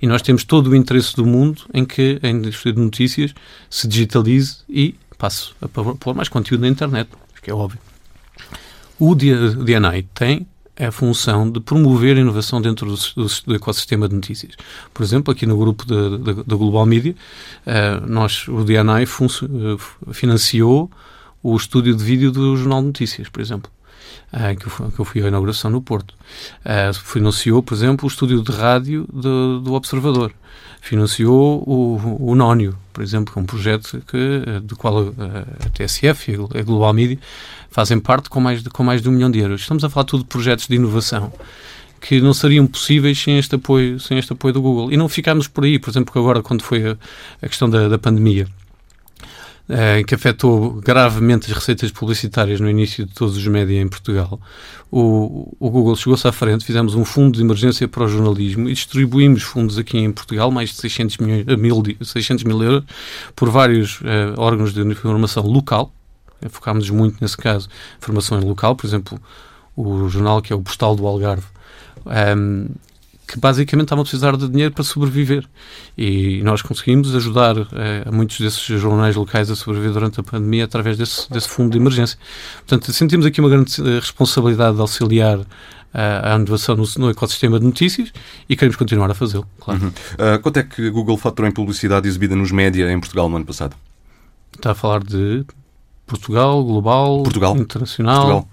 E 0.01 0.07
nós 0.07 0.21
temos 0.21 0.43
todo 0.43 0.71
o 0.71 0.75
interesse 0.75 1.15
do 1.15 1.25
mundo 1.25 1.63
em 1.73 1.85
que 1.85 2.19
a 2.23 2.27
indústria 2.27 2.73
de 2.73 2.79
notícias 2.79 3.33
se 3.69 3.87
digitalize 3.87 4.57
e 4.67 4.95
passe 5.17 5.51
a 5.61 5.67
pôr 5.67 6.15
mais 6.15 6.29
conteúdo 6.29 6.61
na 6.61 6.67
internet, 6.67 7.09
que 7.41 7.51
é 7.51 7.53
óbvio. 7.53 7.79
O 8.99 9.15
DNA 9.15 10.03
tem 10.13 10.47
a 10.87 10.91
função 10.91 11.49
de 11.49 11.59
promover 11.59 12.17
a 12.17 12.19
inovação 12.19 12.61
dentro 12.61 12.87
do, 12.87 13.27
do, 13.45 13.55
ecossistema 13.55 14.07
de 14.07 14.15
notícias. 14.15 14.55
Por 14.93 15.03
exemplo, 15.03 15.31
aqui 15.31 15.45
no 15.45 15.57
grupo 15.57 15.85
da 15.85 16.55
Global 16.55 16.85
Media, 16.85 17.15
uh, 17.65 18.07
nós, 18.07 18.47
o 18.47 18.63
DNA 18.63 19.03
uh, 19.03 20.13
financiou 20.13 20.89
o 21.43 21.55
estúdio 21.55 21.95
de 21.95 22.03
vídeo 22.03 22.31
do 22.31 22.55
Jornal 22.55 22.81
de 22.81 22.87
Notícias, 22.87 23.29
por 23.29 23.41
exemplo. 23.41 23.71
Uh, 24.33 24.55
que, 24.57 24.65
eu, 24.65 24.91
que, 24.91 24.99
eu, 24.99 25.05
fui 25.05 25.23
à 25.23 25.27
inauguração 25.27 25.69
no 25.69 25.81
Porto. 25.81 26.15
financiou, 27.03 27.61
por 27.61 27.73
exemplo, 27.73 28.05
o 28.05 28.07
estúdio 28.07 28.41
de 28.41 28.51
rádio 28.51 29.05
do, 29.11 29.59
do 29.59 29.73
Observador. 29.73 30.31
Financiou 30.79 31.63
o, 31.67 32.31
o 32.31 32.33
Nónio, 32.33 32.75
por 32.91 33.03
exemplo, 33.03 33.33
que 33.33 33.39
é 33.39 33.41
um 33.41 33.45
projeto 33.45 34.01
que, 34.07 34.59
do 34.63 34.75
qual 34.75 35.09
a, 35.09 35.69
TSF 35.69 36.31
e 36.31 36.59
a 36.59 36.63
Global 36.63 36.93
Media 36.93 37.19
fazem 37.69 37.99
parte 37.99 38.29
com 38.29 38.39
mais, 38.39 38.63
de, 38.63 38.69
com 38.69 38.83
mais 38.83 39.01
de 39.01 39.09
um 39.09 39.11
milhão 39.11 39.29
de 39.29 39.39
euros. 39.39 39.61
Estamos 39.61 39.83
a 39.83 39.89
falar 39.89 40.05
tudo 40.05 40.23
de 40.23 40.29
projetos 40.29 40.67
de 40.67 40.75
inovação 40.75 41.31
que 42.01 42.19
não 42.19 42.33
seriam 42.33 42.65
possíveis 42.65 43.21
sem 43.21 43.37
este 43.37 43.55
apoio, 43.55 43.99
sem 43.99 44.17
este 44.17 44.33
apoio 44.33 44.53
do 44.53 44.61
Google. 44.61 44.91
E 44.91 44.97
não 44.97 45.07
ficámos 45.07 45.47
por 45.47 45.63
aí, 45.63 45.77
por 45.77 45.91
exemplo, 45.91 46.19
agora, 46.19 46.41
quando 46.41 46.63
foi 46.63 46.89
a, 46.89 46.97
a 47.41 47.47
questão 47.47 47.69
da, 47.69 47.87
da 47.87 47.99
pandemia, 47.99 48.47
eh, 49.69 50.03
que 50.03 50.15
afetou 50.15 50.81
gravemente 50.81 51.49
as 51.49 51.57
receitas 51.57 51.91
publicitárias 51.91 52.59
no 52.59 52.69
início 52.69 53.05
de 53.05 53.13
todos 53.13 53.37
os 53.37 53.47
médias 53.47 53.83
em 53.83 53.87
Portugal, 53.87 54.39
o, 54.91 55.55
o 55.59 55.69
Google 55.69 55.95
chegou-se 55.95 56.27
à 56.27 56.31
frente, 56.31 56.65
fizemos 56.65 56.95
um 56.95 57.05
fundo 57.05 57.37
de 57.37 57.43
emergência 57.43 57.87
para 57.87 58.03
o 58.03 58.07
jornalismo 58.07 58.67
e 58.67 58.73
distribuímos 58.73 59.43
fundos 59.43 59.77
aqui 59.77 59.97
em 59.97 60.11
Portugal, 60.11 60.51
mais 60.51 60.69
de 60.71 60.75
600, 60.75 61.17
milhões, 61.17 61.45
mil, 61.57 61.83
600 62.01 62.43
mil 62.43 62.61
euros, 62.61 62.83
por 63.35 63.49
vários 63.49 63.99
eh, 64.03 64.33
órgãos 64.37 64.73
de 64.73 64.81
informação 64.81 65.43
local, 65.43 65.93
focámos 66.49 66.89
muito 66.89 67.17
nesse 67.21 67.37
caso, 67.37 67.69
formação 67.99 68.39
em 68.39 68.43
local, 68.43 68.75
por 68.75 68.85
exemplo, 68.85 69.21
o 69.75 70.09
jornal 70.09 70.41
que 70.41 70.51
é 70.51 70.55
o 70.55 70.61
Postal 70.61 70.95
do 70.95 71.07
Algarve, 71.07 71.45
um, 72.37 72.67
que 73.31 73.39
basicamente 73.39 73.85
estavam 73.85 74.01
a 74.01 74.05
precisar 74.05 74.35
de 74.35 74.49
dinheiro 74.49 74.73
para 74.73 74.83
sobreviver. 74.83 75.47
E 75.97 76.41
nós 76.43 76.61
conseguimos 76.61 77.15
ajudar 77.15 77.57
uh, 77.57 77.67
a 78.05 78.11
muitos 78.11 78.37
desses 78.37 78.61
jornais 78.61 79.15
locais 79.15 79.49
a 79.49 79.55
sobreviver 79.55 79.93
durante 79.93 80.19
a 80.19 80.23
pandemia 80.23 80.65
através 80.65 80.97
desse, 80.97 81.31
desse 81.31 81.47
fundo 81.47 81.71
de 81.71 81.77
emergência. 81.77 82.17
Portanto, 82.57 82.91
sentimos 82.91 83.25
aqui 83.25 83.39
uma 83.39 83.49
grande 83.49 83.73
eh, 83.79 83.99
responsabilidade 83.99 84.75
de 84.75 84.81
auxiliar 84.81 85.39
a 85.93 86.35
inovação 86.35 86.77
no, 86.77 86.85
no, 86.99 87.09
ecossistema 87.09 87.59
de 87.59 87.65
notícias 87.65 88.13
e 88.47 88.55
queremos 88.55 88.77
continuar 88.77 89.11
a 89.11 89.13
fazê-lo, 89.13 89.45
claro. 89.59 89.81
Uhum. 89.81 89.89
Uh, 89.89 90.39
quanto 90.41 90.57
é 90.57 90.63
que 90.63 90.89
Google 90.89 91.17
faturou 91.17 91.49
em 91.49 91.53
publicidade 91.53 92.07
exibida 92.07 92.33
nos 92.33 92.49
média 92.49 92.89
em 92.89 92.97
Portugal 92.97 93.27
no 93.27 93.35
ano 93.35 93.45
passado? 93.45 93.75
Está 94.55 94.71
a 94.71 94.75
falar 94.75 95.03
de 95.03 95.43
Portugal, 96.07 96.63
global, 96.63 97.23
Portugal. 97.23 97.57
internacional. 97.57 98.21
Portugal. 98.21 98.49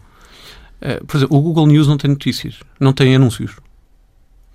É, 0.80 0.94
por 1.06 1.16
exemplo, 1.16 1.36
o 1.36 1.40
Google 1.40 1.68
News 1.68 1.86
não 1.86 1.96
tem 1.96 2.10
notícias, 2.10 2.56
não 2.80 2.92
tem 2.92 3.14
anúncios. 3.14 3.52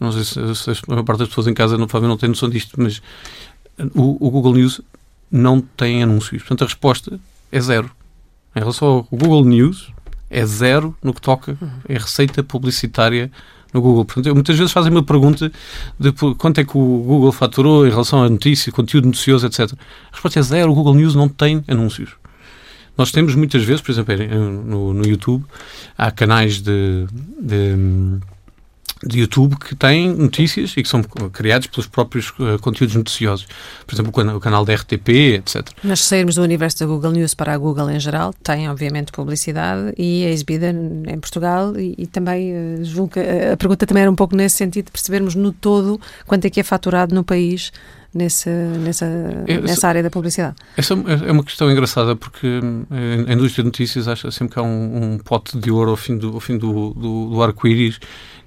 Não 0.04 0.12
sei 0.12 0.24
se, 0.24 0.56
se 0.56 0.70
a 0.72 0.76
maior 0.90 1.04
parte 1.04 1.20
das 1.20 1.30
pessoas 1.30 1.48
em 1.48 1.54
casa 1.54 1.78
não, 1.78 1.88
não 2.02 2.18
tem 2.18 2.28
noção 2.28 2.50
disto, 2.50 2.76
mas 2.78 3.02
o, 3.96 4.28
o, 4.28 4.30
Google 4.30 4.56
News 4.56 4.82
não 5.32 5.62
tem 5.62 6.04
anúncios. 6.04 6.42
Portanto, 6.44 6.64
a 6.64 6.66
resposta 6.66 7.20
é 7.52 7.60
zero. 7.62 7.90
Em 8.56 8.60
relação 8.60 8.88
ao 8.88 9.08
Google 9.12 9.46
News, 9.46 9.92
é 10.30 10.46
zero 10.46 10.96
no 11.02 11.14
que 11.14 11.22
toca 11.22 11.58
em 11.88 11.94
receita 11.94 12.44
publicitária 12.44 13.32
no 13.74 13.82
Google. 13.82 14.04
Portanto, 14.04 14.34
muitas 14.34 14.58
vezes 14.58 14.72
fazem 14.72 14.92
uma 14.92 15.04
pergunta 15.04 15.52
de 15.98 16.12
quanto 16.38 16.60
é 16.60 16.64
que 16.64 16.78
o 16.78 17.04
Google 17.04 17.32
faturou 17.32 17.88
em 17.88 17.90
relação 17.90 18.24
a 18.24 18.30
notícias, 18.30 18.76
conteúdo 18.76 19.06
noticioso, 19.06 19.48
etc. 19.48 19.72
A 19.72 20.12
resposta 20.12 20.40
é 20.40 20.42
zero. 20.42 20.72
O 20.72 20.76
Google 20.76 20.96
News 20.96 21.16
não 21.16 21.30
tem 21.30 21.64
anúncios. 21.68 22.12
Nós 22.98 23.12
temos 23.12 23.34
muitas 23.34 23.64
vezes, 23.64 23.82
por 23.82 23.92
exemplo, 23.92 24.16
no, 24.66 24.94
no 24.94 25.08
YouTube, 25.08 25.44
há 25.98 26.12
canais 26.12 26.62
de, 26.62 27.08
de, 27.40 27.76
de, 29.06 29.20
YouTube 29.20 29.56
que 29.58 29.76
têm 29.76 30.14
notícias 30.14 30.74
e 30.76 30.84
que 30.84 30.90
são 30.90 31.02
criados 31.04 31.68
pelos 31.68 31.88
próprios 31.88 32.30
uh, 32.32 32.60
conteúdos 32.62 32.96
noticiosos. 32.96 33.48
Por 33.86 33.96
exemplo, 33.96 34.12
o, 34.16 34.38
o 34.38 34.40
canal 34.40 34.66
da 34.66 34.74
RTP, 34.74 35.10
etc. 35.36 35.68
Mas 35.84 36.02
se 36.02 36.08
sairmos 36.08 36.36
do 36.36 36.42
universo 36.42 36.80
da 36.80 36.86
Google 36.86 37.12
News 37.12 37.34
para 37.34 37.54
a 37.54 37.58
Google 37.58 37.90
em 37.90 38.00
geral, 38.00 38.34
tem 38.44 38.70
obviamente 38.70 39.12
publicidade 39.12 39.94
e 39.98 40.24
é 40.24 40.32
exibida 40.32 40.70
em 40.70 41.20
Portugal 41.20 41.78
e, 41.78 41.96
e 41.98 42.08
também 42.08 42.54
uh, 42.54 43.54
a 43.54 43.58
pergunta 43.58 43.86
também 43.86 44.02
era 44.04 44.12
um 44.12 44.16
pouco 44.16 44.36
nesse 44.36 44.58
sentido 44.58 44.86
de 44.86 44.92
percebermos 44.92 45.36
no 45.36 45.52
todo 45.52 46.00
quanto 46.26 46.46
é 46.46 46.50
que 46.50 46.60
é 46.60 46.64
faturado 46.64 47.14
no 47.14 47.24
país 47.24 47.72
nesse, 48.14 48.50
nessa, 48.50 49.06
é, 49.48 49.60
nessa 49.60 49.88
área 49.88 50.04
da 50.04 50.10
publicidade? 50.10 50.56
Essa 50.78 50.94
é 50.94 51.32
uma 51.32 51.44
questão 51.44 51.72
engraçada 51.72 52.16
porque 52.16 52.48
eh, 52.92 53.26
a 53.32 53.34
indústria 53.34 53.64
de 53.64 53.68
notícias 53.68 54.08
acha 54.08 54.30
sempre 54.32 54.54
que 54.54 54.60
há 54.60 54.64
um, 54.64 55.14
um 55.14 55.18
pote 55.18 55.58
de 55.58 55.72
ouro 55.72 55.92
ao 55.92 55.98
fim 55.98 56.18
do, 56.18 56.34
ao 56.34 56.40
fim 56.40 56.58
do, 56.58 56.94
do, 56.94 57.30
do 57.30 57.44
arco-íris 57.44 58.00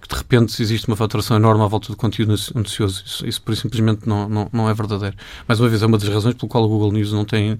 que 0.06 0.14
de 0.14 0.16
repente 0.16 0.62
existe 0.62 0.86
uma 0.86 0.96
faturação 0.96 1.36
enorme 1.36 1.64
à 1.64 1.66
volta 1.66 1.88
do 1.88 1.96
conteúdo 1.96 2.34
noticioso. 2.54 3.02
Isso, 3.04 3.26
isso 3.26 3.42
por 3.42 3.56
simplesmente 3.56 4.06
não, 4.06 4.28
não, 4.28 4.48
não 4.52 4.70
é 4.70 4.74
verdadeiro. 4.74 5.16
Mais 5.48 5.58
uma 5.58 5.68
vez, 5.68 5.82
é 5.82 5.86
uma 5.86 5.98
das 5.98 6.08
razões 6.08 6.34
pelo 6.34 6.48
qual 6.48 6.64
o 6.64 6.68
Google 6.68 6.92
News 6.92 7.12
não 7.12 7.24
tem, 7.24 7.58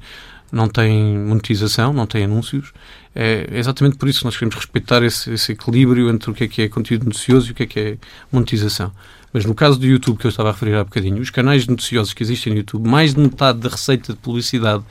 não 0.53 0.69
tem 0.69 1.19
monetização, 1.19 1.93
não 1.93 2.07
tem 2.07 2.25
anúncios. 2.25 2.73
É 3.15 3.49
exatamente 3.53 3.97
por 3.97 4.09
isso 4.09 4.21
que 4.21 4.25
nós 4.27 4.37
queremos 4.37 4.55
respeitar 4.55 5.03
esse, 5.03 5.33
esse 5.33 5.53
equilíbrio 5.53 6.09
entre 6.09 6.31
o 6.31 6.35
que 6.35 6.45
é 6.45 6.49
que 6.49 6.63
é 6.63 6.69
conteúdo 6.69 7.07
noticioso 7.07 7.49
e 7.49 7.51
o 7.51 7.55
que 7.55 7.63
é 7.65 7.67
que 7.67 7.81
é 7.81 7.99
monetização. 8.31 8.93
Mas 9.33 9.45
no 9.45 9.55
caso 9.55 9.79
do 9.79 9.87
YouTube, 9.87 10.19
que 10.19 10.27
eu 10.27 10.31
estava 10.31 10.49
a 10.49 10.53
referir 10.53 10.75
há 10.75 10.85
bocadinho, 10.85 11.21
os 11.21 11.31
canais 11.31 11.67
noticiosos 11.67 12.15
que 12.15 12.23
existem 12.23 12.53
no 12.53 12.59
YouTube, 12.59 12.89
mais 12.89 13.15
de 13.15 13.21
metade 13.21 13.59
da 13.59 13.69
receita 13.69 14.13
de 14.13 14.19
publicidade 14.19 14.83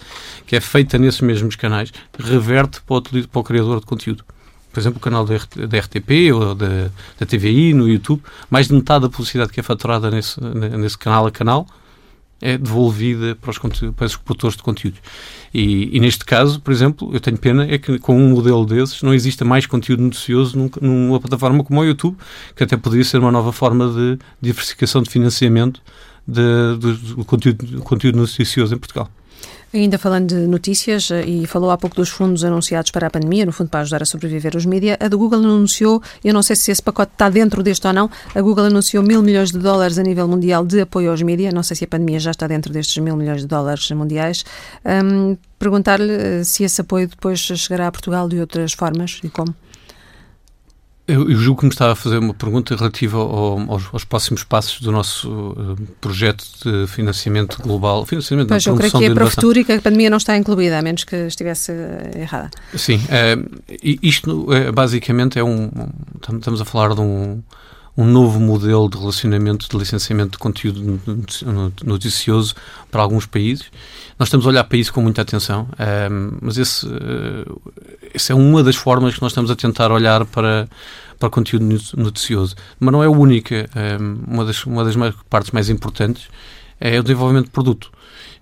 que 0.46 0.56
é 0.56 0.60
feita 0.60 0.98
nesses 0.98 1.22
mesmos 1.22 1.56
canais 1.56 1.92
reverte 2.20 2.82
para 2.82 2.98
o, 2.98 3.02
para 3.02 3.40
o 3.40 3.44
criador 3.44 3.80
de 3.80 3.86
conteúdo. 3.86 4.24
Por 4.72 4.80
exemplo, 4.80 4.98
o 4.98 5.02
canal 5.02 5.26
da, 5.26 5.36
RTP 5.36 6.34
ou 6.34 6.54
da, 6.54 6.90
da 7.18 7.26
TVI 7.26 7.74
no 7.74 7.88
YouTube, 7.88 8.22
mais 8.50 8.68
de 8.68 8.74
metade 8.74 9.04
da 9.04 9.10
publicidade 9.10 9.52
que 9.52 9.60
é 9.60 9.64
faturada 9.64 10.12
nesse, 10.12 10.40
nesse 10.42 10.98
canal 10.98 11.26
a 11.26 11.32
canal 11.32 11.66
é 12.42 12.58
devolvida 12.58 13.36
para 13.36 13.52
os, 13.52 13.58
para 13.58 14.06
os 14.06 14.16
produtores 14.18 14.58
de 14.58 14.64
conteúdos. 14.64 15.00
E, 15.54 15.96
e, 15.96 16.00
neste 16.00 16.26
caso, 16.26 16.60
por 16.60 16.72
exemplo, 16.72 17.10
eu 17.14 17.20
tenho 17.20 17.38
pena 17.38 17.66
é 17.70 17.78
que 17.78 17.98
com 18.00 18.18
um 18.18 18.30
modelo 18.30 18.66
desses 18.66 19.02
não 19.02 19.14
exista 19.14 19.46
mais 19.46 19.66
conteúdo 19.66 20.04
noticioso 20.04 20.58
num, 20.58 20.70
numa 20.82 21.20
plataforma 21.20 21.64
como 21.64 21.80
o 21.80 21.86
YouTube, 21.86 22.18
que 22.56 22.64
até 22.64 22.76
poderia 22.76 23.06
ser 23.06 23.20
uma 23.20 23.32
nova 23.32 23.52
forma 23.52 23.88
de 23.88 24.20
diversificação 24.42 25.02
de 25.02 25.10
financiamento 25.10 25.82
de, 26.28 26.78
do, 26.78 26.94
do 26.98 27.26
conteúdo, 27.26 27.66
do 27.66 27.82
conteúdo 27.82 28.18
noticioso 28.18 28.76
em 28.76 28.78
Portugal. 28.78 29.10
Ainda 29.74 29.98
falando 29.98 30.30
de 30.30 30.48
notícias, 30.48 31.12
eh, 31.12 31.26
e 31.26 31.48
falou 31.48 31.70
há 31.70 31.78
pouco 31.78 31.96
dos 31.96 32.10
fundos 32.10 32.44
anunciados 32.44 32.92
para 32.92 33.08
a 33.08 33.10
pandemia, 33.10 33.46
no 33.46 33.52
fundo 33.52 33.70
para 33.70 33.82
ajudar 33.82 34.02
a 34.04 34.06
sobreviver 34.06 34.56
os 34.56 34.66
mídias, 34.66 34.98
a 35.00 35.08
do 35.08 35.18
Google 35.18 35.40
anunciou, 35.40 36.02
eu 36.24 36.34
não 36.34 36.42
sei 36.42 36.56
se 36.56 36.72
esse 36.72 36.82
pacote 36.82 37.12
está 37.14 37.30
dentro 37.30 37.62
deste 37.62 37.86
ou 37.86 37.94
não, 37.94 38.10
a 38.34 38.42
Google 38.42 38.66
anunciou 38.66 39.04
mil 39.04 39.22
milhões 39.22 39.52
de 39.52 39.60
dólares 39.60 39.98
a 39.98 40.04
nível 40.04 40.28
mundial 40.28 40.66
de 40.66 40.82
apoio 40.82 41.12
aos 41.12 41.22
mídias, 41.22 41.54
não 41.54 41.64
sei 41.64 41.76
se 41.76 41.84
a 41.84 41.88
pandemia 41.88 42.20
já 42.20 42.32
está 42.32 42.48
dentro 42.48 42.72
destes 42.72 42.98
mil 43.04 43.16
milhões 43.18 43.42
de 43.42 43.48
dólares 43.48 43.90
mundiais. 43.92 44.46
Um, 44.86 45.38
Perguntar-lhe 45.58 46.12
eh, 46.12 46.44
se 46.44 46.64
esse 46.64 46.82
apoio 46.82 47.08
depois 47.08 47.40
chegará 47.40 47.88
a 47.88 47.92
Portugal 47.92 48.28
de 48.28 48.40
outras 48.40 48.74
formas 48.74 49.20
e 49.24 49.30
como. 49.30 49.56
Eu, 51.08 51.30
eu, 51.30 51.38
julgo 51.38 51.60
que 51.60 51.66
me 51.68 51.72
estava 51.72 51.92
a 51.94 51.96
fazer 51.96 52.18
uma 52.18 52.34
pergunta 52.34 52.76
relativa 52.76 53.20
ao, 53.20 53.60
aos, 53.72 53.84
aos, 53.94 54.04
próximos 54.04 54.44
passos 54.44 54.82
do 54.82 54.92
nosso 54.92 55.30
uh, 55.30 55.76
projeto 56.02 56.44
de 56.64 56.88
financiamento 56.88 57.62
global. 57.62 58.06
Financiamento 58.08 58.48
pois, 58.48 58.66
eu 58.66 58.76
creio 58.76 58.92
que 58.92 59.06
é 59.06 59.14
para 59.14 59.26
o 59.26 59.30
futuro 59.30 59.60
e 59.60 59.64
que 59.64 59.72
a 59.72 59.82
pandemia 59.82 60.10
não 60.10 60.18
está 60.18 60.36
incluída, 60.36 60.80
a 60.80 60.82
menos 60.82 61.04
que 61.04 61.16
estivesse 61.16 61.72
uh, 61.72 62.18
errada. 62.18 62.50
Sim, 62.76 62.96
uh, 62.96 63.62
isto 64.02 64.48
basicamente 64.74 65.38
é 65.38 65.44
um. 65.44 65.70
Estamos 66.16 66.60
a 66.60 66.66
falar 66.66 66.96
de 66.96 67.02
um, 67.02 67.44
um 67.98 68.06
novo 68.06 68.40
modelo 68.40 68.90
de 68.90 68.98
relacionamento 68.98 69.70
de 69.70 69.78
licenciamento 69.78 70.32
de 70.32 70.38
conteúdo 70.38 71.00
noticioso 71.84 72.54
para 72.92 73.02
alguns 73.02 73.26
países. 73.26 73.66
Nós 74.20 74.28
estamos 74.28 74.46
a 74.46 74.50
olhar 74.50 74.64
para 74.66 74.78
isso 74.78 74.92
com 74.92 75.02
muita 75.02 75.22
atenção, 75.22 75.68
mas 76.42 76.58
esse, 76.58 76.86
essa 78.14 78.34
é 78.34 78.36
uma 78.36 78.62
das 78.62 78.76
formas 78.76 79.16
que 79.16 79.22
nós 79.22 79.32
estamos 79.32 79.50
a 79.50 79.56
tentar 79.56 79.92
olhar 79.92 80.26
para, 80.26 80.68
para 81.18 81.30
conteúdo 81.30 81.66
noticioso. 81.96 82.56
Mas 82.80 82.92
não 82.92 83.02
é 83.02 83.08
a 83.08 83.12
única. 83.12 83.70
uma, 84.28 84.44
das, 84.44 84.66
uma 84.66 84.84
das 84.84 84.96
partes 85.30 85.52
mais 85.52 85.70
importantes 85.70 86.28
é 86.80 87.00
o 87.00 87.04
desenvolvimento 87.04 87.46
de 87.46 87.52
produto. 87.52 87.92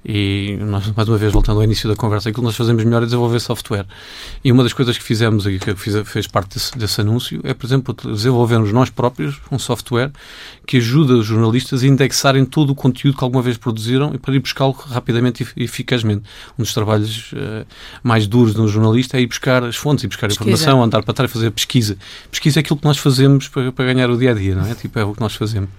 E 0.06 0.58
nós, 0.60 0.92
mais 0.96 1.08
uma 1.08 1.18
vez, 1.18 1.32
voltando 1.32 1.58
ao 1.58 1.64
início 1.64 1.88
da 1.88 1.96
conversa, 1.96 2.30
aquilo 2.30 2.42
que 2.42 2.48
nós 2.48 2.56
fazemos 2.56 2.84
melhor 2.84 3.04
é 3.04 3.06
desenvolver 3.06 3.40
software. 3.40 3.86
E 4.44 4.52
uma 4.52 4.62
das 4.62 4.74
coisas 4.74 4.98
que 4.98 5.04
fizemos 5.04 5.46
e 5.46 5.58
que 5.58 5.76
fiz, 5.76 5.96
fez 6.06 6.28
parte 6.28 6.56
desse, 6.56 6.78
desse, 6.78 7.02
anúncio 7.02 7.40
é, 7.44 7.54
por 7.54 7.66
exemplo, 7.66 7.94
desenvolvermos 7.94 8.72
nós 8.74 8.90
próprios 8.90 9.40
um 9.50 9.58
software 9.58 10.12
que 10.68 10.78
ajuda 10.78 11.14
os 11.14 11.26
jornalistas 11.26 11.84
a 11.84 11.88
indexarem 11.88 12.44
todo 12.46 12.72
o 12.72 12.76
conteúdo 12.76 13.18
que 13.18 13.24
alguma 13.24 13.42
vez 13.42 13.58
produziram 13.58 14.14
e 14.14 14.18
para 14.18 14.36
ir 14.36 14.40
buscá-lo 14.40 14.72
rapidamente 14.72 15.48
e 15.56 15.64
eficazmente. 15.64 16.24
Um 16.60 16.64
dos 16.64 16.74
trabalhos 16.74 17.32
uh, 17.32 17.66
mais 18.04 18.28
duros 18.28 18.54
de 18.54 18.60
um 18.60 18.68
jornalista 18.68 19.18
é 19.18 19.22
ir 19.22 19.28
buscar 19.28 19.64
as 19.64 19.78
fontes, 19.78 20.04
ir 20.04 20.08
buscar 20.08 20.28
pesquisa. 20.28 20.50
informação, 20.50 20.84
andar 20.84 21.04
para 21.04 21.14
trás 21.14 21.32
fazer 21.32 21.50
pesquisa. 21.52 21.98
Pesquisa 22.30 22.60
é 22.60 22.62
aquilo 22.62 22.78
que 22.78 22.86
nós 22.86 22.98
fazemos 22.98 23.48
para, 23.48 23.72
para 23.72 23.86
ganhar 23.86 24.10
o 24.10 24.18
dia 24.18 24.32
a 24.32 24.34
dia, 24.34 24.56
não 24.56 24.66
é? 24.66 24.76
Tipo, 24.76 25.00
é 25.00 25.06
o 25.06 25.14
que 25.14 25.22
nós 25.22 25.34
fazemos. 25.34 25.70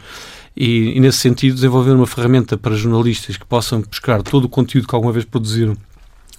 E, 0.56 0.96
e, 0.96 1.00
nesse 1.00 1.18
sentido, 1.18 1.54
desenvolver 1.54 1.92
uma 1.92 2.06
ferramenta 2.06 2.56
para 2.56 2.76
jornalistas 2.76 3.36
que 3.36 3.44
possam 3.44 3.80
buscar 3.82 4.22
todo 4.22 4.44
o 4.44 4.48
conteúdo 4.48 4.86
que 4.86 4.94
alguma 4.94 5.12
vez 5.12 5.24
produziram 5.24 5.76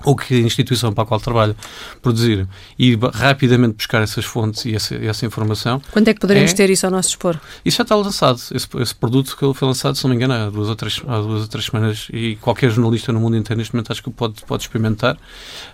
ou 0.04 0.15
que 0.15 0.36
a 0.36 0.39
instituição 0.39 0.93
para 0.93 1.04
a 1.04 1.08
qual 1.08 1.19
trabalho 1.19 1.56
produzir 2.01 2.47
e 2.78 2.97
rapidamente 3.13 3.75
buscar 3.75 4.04
essas 4.04 4.25
fontes 4.25 4.65
e 4.65 4.75
essa, 4.75 4.95
essa 4.95 5.25
informação. 5.25 5.82
Quando 5.91 6.08
é 6.08 6.13
que 6.13 6.19
poderemos 6.19 6.51
é, 6.51 6.56
ter 6.56 6.69
isso 6.69 6.86
ao 6.86 6.91
nosso 6.91 7.10
dispor? 7.10 7.39
Isso 7.63 7.78
já 7.78 7.84
está 7.84 7.95
lançado. 7.95 8.39
Esse, 8.54 8.67
esse 8.78 8.95
produto 8.95 9.36
que 9.36 9.54
foi 9.54 9.67
lançado, 9.67 9.97
se 9.97 10.04
não 10.04 10.10
me 10.12 10.15
engano, 10.15 10.34
há 10.34 10.49
duas, 10.49 10.69
ou 10.69 10.75
três, 10.75 11.01
há 11.08 11.19
duas 11.19 11.41
ou 11.41 11.47
três 11.47 11.65
semanas 11.65 12.08
e 12.12 12.36
qualquer 12.36 12.69
jornalista 12.69 13.12
no 13.12 13.19
mundo 13.19 13.38
inteiro 13.38 13.58
neste 13.58 13.73
momento 13.73 13.91
acho 13.91 14.04
que 14.04 14.12
pode, 14.12 14.43
pode 14.45 14.63
experimentar. 14.63 15.17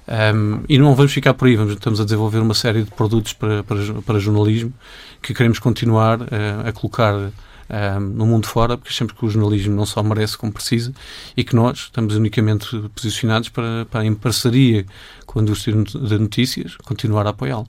Um, 0.08 0.64
e 0.70 0.78
não 0.78 0.96
vamos 0.96 1.12
ficar 1.12 1.34
por 1.34 1.48
aí, 1.48 1.56
vamos, 1.56 1.74
estamos 1.74 2.00
a 2.00 2.04
desenvolver 2.04 2.40
uma 2.40 2.54
série 2.54 2.84
de 2.84 2.92
produtos 2.92 3.34
para, 3.34 3.64
para, 3.64 3.80
para 4.06 4.20
jornalismo 4.20 4.74
que 5.22 5.34
queremos 5.34 5.60
continuar 5.60 6.22
uh, 6.22 6.28
a 6.66 6.72
colocar 6.72 7.32
no 8.00 8.26
mundo 8.26 8.48
fora, 8.48 8.78
porque 8.78 8.90
achamos 8.90 9.14
que 9.14 9.26
o 9.26 9.30
jornalismo 9.30 9.76
não 9.76 9.86
só 9.86 10.04
merece 10.04 10.38
como 10.38 10.52
precisa 10.52 10.94
e 11.36 11.44
que 11.44 11.56
nós 11.56 11.80
estamos 11.80 12.16
unicamente 12.16 12.68
posicionados 12.96 13.50
para, 13.50 13.86
para 13.90 14.06
em 14.06 14.14
parceria 14.14 14.86
com 15.26 15.40
a 15.40 15.42
indústria 15.42 15.76
de 15.84 16.20
notícias, 16.20 16.76
continuar 16.78 17.26
a 17.28 17.30
apoiá-lo. 17.30 17.68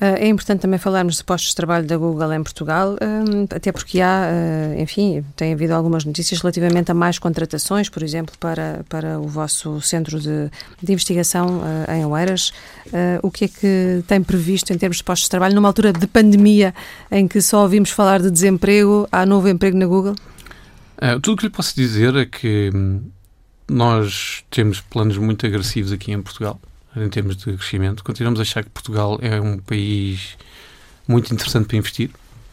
Ah, 0.00 0.16
é 0.18 0.28
importante 0.28 0.60
também 0.60 0.78
falarmos 0.78 1.16
de 1.16 1.24
postos 1.24 1.50
de 1.50 1.56
trabalho 1.56 1.86
da 1.86 1.96
Google 1.96 2.32
em 2.32 2.42
Portugal, 2.42 2.96
ah, 3.00 3.54
até 3.54 3.72
porque 3.72 4.00
há, 4.00 4.28
ah, 4.30 4.80
enfim, 4.80 5.24
tem 5.34 5.52
havido 5.52 5.74
algumas 5.74 6.04
notícias 6.04 6.40
relativamente 6.40 6.90
a 6.90 6.94
mais 6.94 7.18
contratações, 7.18 7.88
por 7.88 8.02
exemplo, 8.02 8.34
para, 8.38 8.84
para 8.88 9.18
o 9.18 9.26
vosso 9.26 9.80
centro 9.80 10.20
de, 10.20 10.50
de 10.82 10.92
investigação 10.92 11.62
em 11.88 12.04
Oeiras. 12.04 12.52
O 13.22 13.30
que 13.30 13.44
é 13.46 13.48
que 13.48 14.04
tem 14.06 14.22
previsto 14.22 14.72
em 14.72 14.78
termos 14.78 14.98
de 14.98 15.04
postos 15.04 15.24
de 15.24 15.30
trabalho 15.30 15.54
numa 15.54 15.68
altura 15.68 15.92
de 15.92 16.06
pandemia 16.06 16.74
em 17.10 17.26
que 17.26 17.40
só 17.40 17.62
ouvimos 17.62 17.90
falar 17.90 18.20
de 18.20 18.30
desemprego? 18.30 19.08
Há 19.10 19.26
novo 19.26 19.48
emprego 19.48 19.76
na 19.76 19.86
Google? 19.86 20.14
tudo 21.22 21.34
o 21.34 21.36
que 21.36 21.44
lhe 21.44 21.50
posso 21.50 21.76
dizer 21.76 22.16
é 22.16 22.26
que 22.26 22.70
hum, 22.74 23.02
nós 23.68 24.42
temos 24.50 24.80
planos 24.80 25.16
muito 25.16 25.46
agressivos 25.46 25.92
aqui 25.92 26.10
em 26.10 26.20
Portugal 26.20 26.60
em 27.02 27.08
termos 27.08 27.36
de 27.36 27.56
crescimento. 27.56 28.04
Continuamos 28.04 28.40
a 28.40 28.42
achar 28.42 28.64
que 28.64 28.70
Portugal 28.70 29.18
é 29.20 29.40
um 29.40 29.58
país 29.58 30.36
muito 31.06 31.32
interessante 31.32 31.66
para 31.66 31.76
investir. 31.76 32.10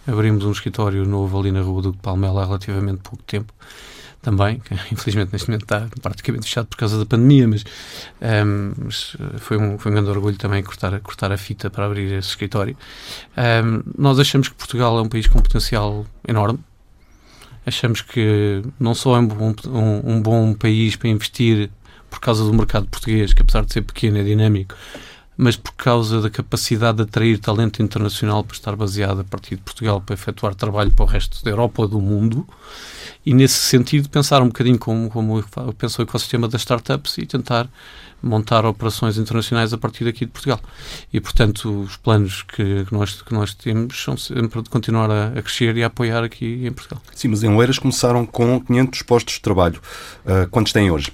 Abrimos 0.07 0.45
um 0.45 0.51
escritório 0.51 1.05
novo 1.05 1.39
ali 1.39 1.51
na 1.51 1.61
Rua 1.61 1.81
do 1.81 1.93
Palmela 1.93 2.43
há 2.43 2.45
relativamente 2.45 3.01
pouco 3.01 3.23
tempo 3.23 3.53
também, 4.21 4.59
que 4.59 4.73
infelizmente 4.91 5.31
neste 5.31 5.47
momento 5.47 5.63
está 5.63 5.87
praticamente 6.01 6.45
fechado 6.45 6.67
por 6.67 6.77
causa 6.77 6.97
da 6.97 7.05
pandemia, 7.05 7.47
mas, 7.47 7.63
um, 7.63 8.25
ehm, 8.25 8.73
mas 8.85 9.15
foi, 9.37 9.57
um, 9.57 9.77
foi 9.77 9.91
um 9.91 9.95
grande 9.95 10.09
orgulho 10.09 10.37
também 10.37 10.63
cortar, 10.63 10.99
cortar 10.99 11.31
a 11.31 11.37
fita 11.37 11.69
para 11.69 11.85
abrir 11.85 12.11
esse 12.13 12.29
escritório. 12.29 12.75
Um, 13.37 13.41
ehm, 13.41 13.83
nós 13.97 14.19
achamos 14.19 14.47
que 14.47 14.55
Portugal 14.55 14.97
é 14.97 15.01
um 15.01 15.09
país 15.09 15.27
com 15.27 15.39
potencial 15.39 16.05
enorme, 16.27 16.59
achamos 17.65 18.01
que 18.01 18.63
não 18.79 18.95
só 18.95 19.15
é 19.15 19.19
um 19.19 19.27
bom, 19.27 19.55
um, 19.67 20.15
um 20.15 20.21
bom 20.21 20.53
país 20.53 20.95
para 20.95 21.09
investir 21.09 21.69
por 22.09 22.19
causa 22.19 22.43
do 22.43 22.53
mercado 22.53 22.87
português, 22.87 23.33
que 23.33 23.41
apesar 23.41 23.65
de 23.65 23.73
ser 23.73 23.81
pequeno 23.81 24.17
é 24.17 24.23
dinâmico, 24.23 24.75
mas 25.37 25.55
por 25.55 25.73
causa 25.73 26.21
da 26.21 26.29
capacidade 26.29 26.97
de 26.97 27.03
atrair 27.03 27.37
talento 27.39 27.81
internacional 27.81 28.43
para 28.43 28.55
estar 28.55 28.75
baseado 28.75 29.21
a 29.21 29.23
partir 29.23 29.55
de 29.55 29.61
Portugal 29.61 30.01
para 30.01 30.13
efetuar 30.13 30.55
trabalho 30.55 30.91
para 30.91 31.03
o 31.03 31.07
resto 31.07 31.43
da 31.43 31.51
Europa 31.51 31.81
ou 31.81 31.87
do 31.87 31.99
mundo. 31.99 32.47
E 33.25 33.33
nesse 33.33 33.57
sentido, 33.57 34.07
pensar 34.07 34.41
um 34.41 34.47
bocadinho 34.47 34.77
como, 34.77 35.09
como 35.09 35.43
penso 35.77 36.01
o 36.01 36.03
ecossistema 36.03 36.47
das 36.47 36.61
startups 36.61 37.17
e 37.17 37.25
tentar 37.25 37.67
montar 38.21 38.65
operações 38.65 39.17
internacionais 39.17 39.73
a 39.73 39.77
partir 39.77 40.05
daqui 40.05 40.25
de 40.25 40.31
Portugal. 40.31 40.59
E, 41.11 41.19
portanto, 41.19 41.81
os 41.81 41.97
planos 41.97 42.43
que, 42.43 42.85
que 42.85 42.93
nós, 42.93 43.21
que 43.21 43.33
nós 43.33 43.53
temos 43.53 44.01
são 44.01 44.15
sempre 44.15 44.61
de 44.61 44.69
continuar 44.69 45.09
a, 45.11 45.27
a, 45.27 45.41
crescer 45.41 45.75
e 45.75 45.83
a 45.83 45.87
apoiar 45.87 46.23
aqui 46.23 46.65
em 46.65 46.71
Portugal. 46.71 47.01
Sim, 47.13 47.29
mas 47.29 47.43
em 47.43 47.49
Oeiras 47.49 47.79
começaram 47.79 48.25
com 48.25 48.59
500 48.61 49.01
postos 49.01 49.33
de 49.35 49.41
trabalho. 49.41 49.81
Uh, 50.23 50.47
quantos 50.49 50.71
têm 50.71 50.89
hoje? 50.89 51.11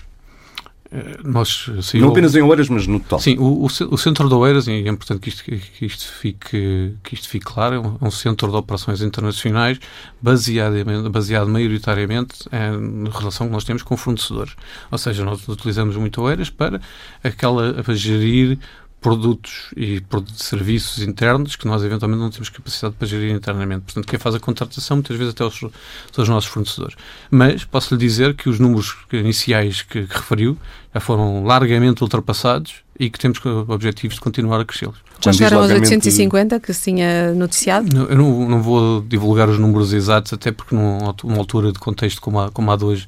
Eh, 0.91 1.19
nós, 1.23 1.69
sim, 1.81 1.99
não 1.99 2.09
apenas 2.09 2.35
em 2.35 2.41
Oeiras, 2.41 2.67
mas 2.67 2.85
no 2.85 2.99
total. 2.99 3.19
Sim, 3.19 3.37
o, 3.39 3.65
o, 3.65 3.97
centro 3.97 4.27
de 4.27 4.35
Oeiras, 4.35 4.67
e 4.67 4.71
é 4.71 4.89
importante 4.89 5.21
que 5.21 5.29
isto, 5.29 5.43
que 5.43 5.85
isto, 5.85 6.11
fique, 6.11 6.93
que 7.01 7.15
isto 7.15 7.29
fique 7.29 7.45
claro, 7.45 7.75
é 7.75 7.79
um, 7.79 7.97
é 8.01 8.07
um 8.07 8.11
centro 8.11 8.49
de 8.49 8.57
operações 8.57 9.01
internacionais 9.01 9.79
baseado, 10.21 11.09
baseado 11.09 11.47
maioritariamente 11.47 12.45
em 12.51 13.09
relação 13.09 13.47
que 13.47 13.53
nós 13.53 13.63
temos 13.63 13.83
com 13.83 13.95
fornecedores. 13.95 14.53
Ou 14.91 14.97
seja, 14.97 15.23
nós 15.23 15.47
utilizamos 15.47 15.95
muito 15.95 16.21
Oeiras 16.21 16.49
para, 16.49 16.81
aquela, 17.23 17.81
para 17.83 17.93
gerir 17.93 18.59
produtos 19.01 19.71
e 19.75 19.99
produtos 19.99 20.37
de 20.37 20.43
serviços 20.43 21.01
internos 21.01 21.55
que 21.55 21.65
nós 21.65 21.83
eventualmente 21.83 22.21
não 22.21 22.29
temos 22.29 22.49
capacidade 22.49 22.93
para 22.97 23.07
gerir 23.07 23.35
internamente. 23.35 23.81
Portanto, 23.81 24.07
quem 24.07 24.19
faz 24.19 24.35
a 24.35 24.39
contratação 24.39 24.97
muitas 24.97 25.17
vezes 25.17 25.33
até 25.33 25.43
os, 25.43 25.57
são 25.57 25.71
os 26.17 26.29
nossos 26.29 26.49
fornecedores. 26.49 26.95
Mas 27.29 27.65
posso 27.65 27.95
lhe 27.95 27.99
dizer 27.99 28.35
que 28.35 28.47
os 28.47 28.59
números 28.59 28.95
iniciais 29.11 29.81
que, 29.81 30.05
que 30.05 30.13
referiu 30.13 30.55
já 30.93 30.99
foram 30.99 31.43
largamente 31.43 32.03
ultrapassados 32.03 32.75
e 32.99 33.09
que 33.09 33.17
temos 33.17 33.43
objetivos 33.67 34.15
de 34.15 34.21
continuar 34.21 34.59
a 34.59 34.65
crescê-los. 34.65 34.97
Já 35.19 35.33
chegaram 35.33 35.61
aos 35.61 35.71
850 35.71 36.59
que 36.59 36.71
se 36.71 36.83
tinha 36.83 37.33
noticiado? 37.33 37.87
Não, 37.95 38.05
eu 38.05 38.15
não, 38.15 38.49
não, 38.49 38.61
vou 38.61 39.01
divulgar 39.01 39.49
os 39.49 39.57
números 39.57 39.93
exatos, 39.93 40.33
até 40.33 40.51
porque 40.51 40.75
numa 40.75 41.37
altura 41.37 41.71
de 41.71 41.79
contexto 41.79 42.21
como 42.21 42.39
há, 42.39 42.51
como 42.51 42.71
há 42.71 42.75
dois 42.75 43.07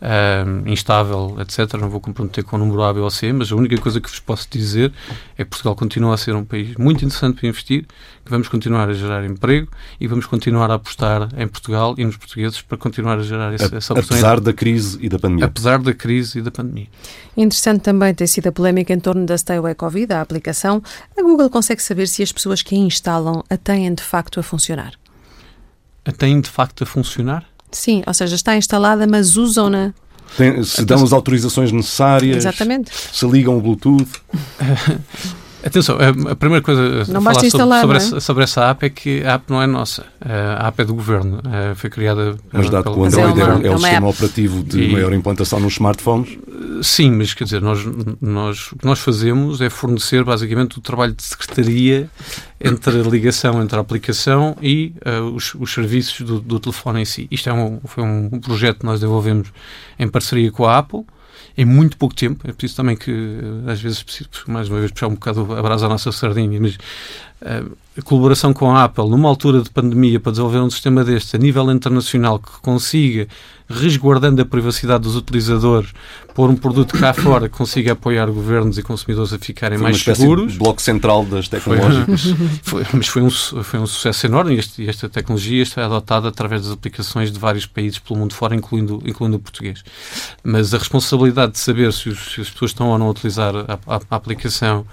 uh, 0.00 0.68
instável, 0.68 1.36
etc. 1.40 1.74
Não 1.74 1.88
vou 1.88 2.00
comprometer 2.00 2.44
com 2.44 2.56
o 2.56 2.58
número 2.58 2.82
A, 2.82 2.92
B 2.92 3.00
ou 3.00 3.10
C, 3.10 3.32
mas 3.32 3.50
a 3.52 3.56
única 3.56 3.76
coisa 3.78 4.00
que 4.00 4.08
vos 4.08 4.20
posso 4.20 4.48
dizer 4.50 4.92
é 5.36 5.44
que 5.44 5.50
Portugal 5.50 5.74
continua 5.74 6.14
a 6.14 6.16
ser 6.16 6.34
um 6.34 6.44
país 6.44 6.76
muito 6.76 7.04
interessante 7.04 7.40
para 7.40 7.48
investir, 7.48 7.86
que 8.24 8.30
vamos 8.30 8.48
continuar 8.48 8.88
a 8.88 8.92
gerar 8.92 9.24
emprego 9.24 9.68
e 10.00 10.06
vamos 10.06 10.26
continuar 10.26 10.70
a 10.70 10.74
apostar 10.74 11.28
em 11.36 11.46
Portugal 11.46 11.94
e 11.96 12.04
nos 12.04 12.16
portugueses 12.16 12.60
para 12.62 12.76
continuar 12.78 13.18
a 13.18 13.22
gerar 13.22 13.52
essa, 13.52 13.76
essa 13.76 13.92
oportunidade. 13.92 14.32
Apesar 14.32 14.40
da 14.40 14.52
crise 14.52 14.98
e 15.00 15.08
da 15.08 15.18
pandemia. 15.18 15.44
Apesar 15.44 15.78
da 15.78 15.94
crise 15.94 16.38
e 16.38 16.42
da 16.42 16.50
pandemia. 16.50 16.86
Interessante 17.36 17.82
também 17.82 18.14
ter 18.14 18.26
sido 18.26 18.48
a 18.48 18.52
polémica 18.52 18.92
em 18.92 19.00
torno 19.00 19.24
da 19.24 19.36
Stay 19.36 19.56
Away 19.56 19.74
Covid, 19.74 20.12
a 20.12 20.20
aplicação. 20.20 20.82
A 21.16 21.22
Google 21.22 21.48
consegue 21.50 21.82
saber 21.82 22.06
se 22.08 22.22
as 22.22 22.32
pessoas 22.32 22.62
que 22.62 22.74
a 22.74 22.78
instalam 22.78 23.42
a 23.48 23.56
têm 23.56 23.94
de 23.94 24.02
facto 24.02 24.40
a 24.40 24.42
funcionar? 24.42 24.94
A 26.04 26.12
têm 26.12 26.40
de 26.40 26.50
facto 26.50 26.84
a 26.84 26.86
funcionar? 26.86 27.44
Sim, 27.70 28.02
ou 28.06 28.14
seja, 28.14 28.34
está 28.34 28.56
instalada, 28.56 29.06
mas 29.06 29.36
usam-na. 29.36 29.92
se 30.64 30.84
dão 30.84 31.02
as 31.02 31.12
autorizações 31.12 31.72
necessárias, 31.72 32.38
Exatamente. 32.38 32.90
se 33.12 33.26
ligam 33.26 33.56
o 33.56 33.60
Bluetooth. 33.60 34.08
Atenção, 35.68 35.98
a 36.30 36.34
primeira 36.34 36.62
coisa 36.62 37.02
a 37.02 37.04
falar 37.20 37.44
instalar, 37.44 37.80
sobre, 37.80 37.80
sobre, 37.80 37.94
é? 37.94 37.96
essa, 37.96 38.20
sobre, 38.20 38.44
essa, 38.44 38.70
app 38.70 38.86
é 38.86 38.90
que 38.90 39.22
a 39.22 39.34
app 39.34 39.44
não 39.48 39.62
é 39.62 39.66
nossa. 39.66 40.06
A 40.20 40.68
app 40.68 40.80
é 40.80 40.84
do 40.84 40.94
governo. 40.94 41.40
Foi 41.76 41.90
criada. 41.90 42.36
Mas 42.52 42.70
dado 42.70 42.90
que 42.90 42.98
o 42.98 43.04
Android 43.04 43.40
é, 43.40 43.44
uma, 43.44 43.66
é, 43.66 43.70
o 43.70 43.78
sistema 43.78 44.08
app. 44.08 44.16
operativo 44.16 44.62
de 44.62 44.82
e, 44.82 44.92
maior 44.92 45.12
implantação 45.12 45.60
nos 45.60 45.74
smartphones. 45.74 46.38
Sim, 46.82 47.12
mas 47.12 47.34
quer 47.34 47.44
dizer, 47.44 47.60
nós, 47.60 47.80
nós, 48.20 48.72
o 48.72 48.76
que 48.76 48.86
nós 48.86 48.98
fazemos 48.98 49.60
é 49.60 49.68
fornecer 49.68 50.24
basicamente 50.24 50.78
o 50.78 50.80
trabalho 50.80 51.12
de 51.12 51.22
secretaria 51.22 52.08
entre 52.60 53.00
a 53.00 53.02
ligação 53.02 53.62
entre 53.62 53.76
a 53.76 53.80
aplicação 53.80 54.56
e 54.60 54.92
uh, 55.06 55.22
os, 55.34 55.54
os, 55.54 55.72
serviços 55.72 56.20
do, 56.26 56.40
do, 56.40 56.58
telefone 56.58 57.02
em 57.02 57.04
si. 57.04 57.28
Isto 57.30 57.50
é 57.50 57.52
um, 57.52 57.80
foi 57.84 58.02
um 58.02 58.28
projeto 58.40 58.80
que 58.80 58.86
nós 58.86 59.00
desenvolvemos 59.00 59.48
em 59.98 60.08
parceria 60.08 60.50
com 60.50 60.64
a 60.66 60.78
Apple 60.78 61.04
em 61.58 61.64
muito 61.64 61.96
pouco 61.96 62.14
tempo. 62.14 62.48
É 62.48 62.52
preciso 62.52 62.76
também 62.76 62.96
que, 62.96 63.10
eh, 63.10 63.72
às 63.72 63.80
vezes, 63.80 64.04
mais 64.46 64.68
uma 64.68 64.78
vez, 64.78 64.92
puxar 64.92 65.08
um 65.08 65.14
bocado 65.14 65.52
a 65.52 65.60
brasa 65.60 65.86
à 65.86 65.88
nossa 65.88 66.12
sardinha, 66.12 66.60
mas 66.60 66.76
uh, 67.42 67.76
colaboração 68.02 68.52
com 68.52 68.70
a 68.70 68.84
Apple, 68.84 69.08
numa 69.08 69.28
altura 69.28 69.60
de 69.60 69.70
pandemia, 69.70 70.20
para 70.20 70.32
desenvolver 70.32 70.58
um 70.58 70.70
sistema 70.70 71.04
deste 71.04 71.36
a 71.36 71.38
nível 71.38 71.70
internacional 71.70 72.38
que 72.38 72.60
consiga 72.60 73.26
resguardando 73.68 74.40
a 74.40 74.44
privacidade 74.46 75.02
dos 75.02 75.14
utilizadores, 75.14 75.92
pôr 76.34 76.48
um 76.48 76.56
produto 76.56 76.98
cá 76.98 77.12
fora 77.12 77.48
que 77.48 77.56
consiga 77.56 77.92
apoiar 77.92 78.26
governos 78.30 78.78
e 78.78 78.82
consumidores 78.82 79.32
a 79.32 79.38
ficarem 79.38 79.78
foi 79.78 79.90
mais 79.90 80.02
seguros. 80.02 80.52
De 80.52 80.58
bloco 80.58 80.80
central 80.80 81.24
das 81.26 81.48
tecnológicas. 81.48 82.22
Foi, 82.62 82.84
foi, 82.84 82.86
mas 82.94 83.08
foi 83.08 83.22
um, 83.22 83.30
foi 83.30 83.80
um 83.80 83.86
sucesso 83.86 84.26
enorme 84.26 84.54
e 84.54 84.58
este, 84.58 84.88
esta 84.88 85.08
tecnologia 85.08 85.62
está 85.62 85.84
adotada 85.84 86.28
através 86.28 86.62
das 86.62 86.72
aplicações 86.72 87.30
de 87.30 87.38
vários 87.38 87.66
países 87.66 87.98
pelo 87.98 88.18
mundo 88.18 88.34
fora, 88.34 88.54
incluindo, 88.54 89.02
incluindo 89.04 89.36
o 89.36 89.40
português. 89.40 89.84
Mas 90.42 90.72
a 90.72 90.78
responsabilidade 90.78 91.52
de 91.52 91.58
saber 91.58 91.92
se, 91.92 92.08
os, 92.08 92.32
se 92.32 92.40
as 92.40 92.48
pessoas 92.48 92.70
estão 92.70 92.88
ou 92.88 92.98
não 92.98 93.06
a 93.06 93.10
utilizar 93.10 93.54
a, 93.54 93.78
a, 93.86 94.00
a 94.10 94.16
aplicação 94.16 94.86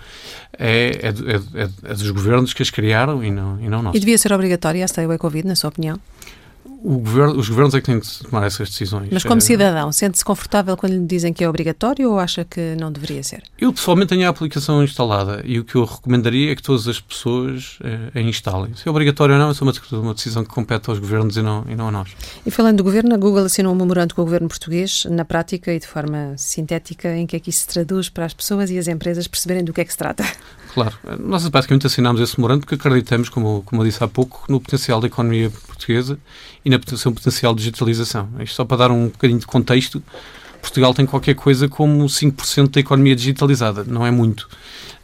é, 0.60 0.91
é, 1.02 1.62
é, 1.62 1.70
é, 1.84 1.94
dos 1.94 2.12
governos 2.12 2.54
que 2.54 2.62
as 2.62 2.70
criaram 2.70 3.24
e 3.24 3.32
não, 3.32 3.60
e 3.60 3.70
não 3.70 3.82
nós. 3.82 3.96
E 3.96 4.00
devia 4.00 4.18
ser 4.18 4.34
obrigatória 4.34 4.84
esta 4.84 4.96
Stay 4.96 5.06
Away 5.06 5.18
Covid, 5.18 5.48
na 5.48 5.56
sua 5.56 5.70
opinião? 5.70 6.00
Governo, 6.86 7.38
os 7.38 7.50
governos 7.50 7.74
é 7.74 7.80
que 7.80 7.86
têm 7.86 8.00
que 8.00 8.24
tomar 8.24 8.45
essas 8.45 8.69
decisões. 8.69 9.10
Mas 9.12 9.24
como 9.24 9.41
cidadão, 9.41 9.91
sente-se 9.91 10.24
confortável 10.24 10.78
quando 10.78 10.93
lhe 10.93 11.06
dizem 11.06 11.34
que 11.34 11.43
é 11.43 11.50
obrigatório 11.50 12.12
ou 12.12 12.19
acha 12.19 12.45
que 12.45 12.76
não 12.80 12.91
deveria 12.91 13.24
ser? 13.24 13.43
Eu 13.60 13.74
pessoalmente 13.74 14.10
tenho 14.10 14.26
a 14.28 14.30
aplicação 14.30 14.84
instalada 14.84 15.41
e 15.45 15.60
o 15.60 15.63
que 15.63 15.76
eu 15.76 15.86
recomendaria 15.86 16.52
é 16.52 16.56
que 16.56 16.62
todas 16.62 16.88
as 16.88 17.00
pessoas 17.00 17.80
a 18.13 18.19
instalem. 18.19 18.74
Se 18.76 18.88
é 18.88 18.91
obrigatório 18.91 19.34
ou 19.36 19.39
não, 19.39 19.50
é 19.50 19.54
uma, 19.62 19.74
uma 20.02 20.13
decisão 20.13 20.43
que 20.43 20.50
compete 20.50 20.89
aos 20.89 21.00
governos 21.00 21.38
e 21.38 21.41
não, 21.41 21.65
e 21.67 21.76
não 21.76 21.88
a 21.88 21.91
nós. 21.91 22.10
E 22.45 22.52
falando 22.52 22.78
do 22.78 22.84
governo, 22.84 23.13
a 23.13 23.17
Google 23.17 23.45
assinou 23.45 23.74
um 23.74 23.76
memorando 23.76 24.13
com 24.13 24.21
o 24.21 24.26
governo 24.26 24.48
português, 24.48 25.06
na 25.10 25.26
prática 25.26 25.74
e 25.74 25.80
de 25.80 25.88
forma 25.88 26.34
sintética, 26.38 27.15
em 27.15 27.26
que 27.26 27.36
é 27.36 27.39
que 27.39 27.50
isso 27.50 27.62
se 27.62 27.67
traduz 27.67 28.10
para 28.10 28.26
as 28.26 28.34
pessoas 28.34 28.69
e 28.69 28.78
as 28.78 28.88
empresas 28.88 29.28
perceberem 29.28 29.63
do 29.63 29.74
que 29.74 29.82
é 29.82 29.86
que 29.86 29.91
se 29.91 29.98
trata. 29.98 30.26
Claro. 30.74 30.93
Nós 31.19 31.48
basicamente 31.48 31.88
assinámos 31.88 32.19
esse 32.19 32.38
memorando 32.38 32.62
porque 32.62 32.76
acreditamos, 32.76 33.30
como, 33.30 33.63
como 33.65 33.82
eu 33.82 33.86
disse 33.86 34.04
há 34.04 34.10
pouco, 34.10 34.43
no 34.50 34.60
potencial 34.60 35.00
da 35.00 35.08
economia 35.08 35.50
portuguesa 35.50 36.19
e 36.65 36.69
na 36.69 36.74
seu 36.97 37.11
potencial 37.11 37.53
de 37.53 37.59
digitalização. 37.59 38.29
Isto 38.39 38.55
só 38.55 38.65
para 38.65 38.77
dar 38.77 38.91
um 38.91 39.07
bocadinho 39.07 39.39
de 39.39 39.47
contexto, 39.47 40.01
Portugal 40.65 40.93
tem 40.93 41.05
qualquer 41.05 41.35
coisa 41.35 41.67
como 41.69 42.05
5% 42.05 42.71
da 42.71 42.79
economia 42.79 43.15
digitalizada. 43.15 43.83
Não 43.83 44.05
é 44.05 44.09
muito, 44.09 44.41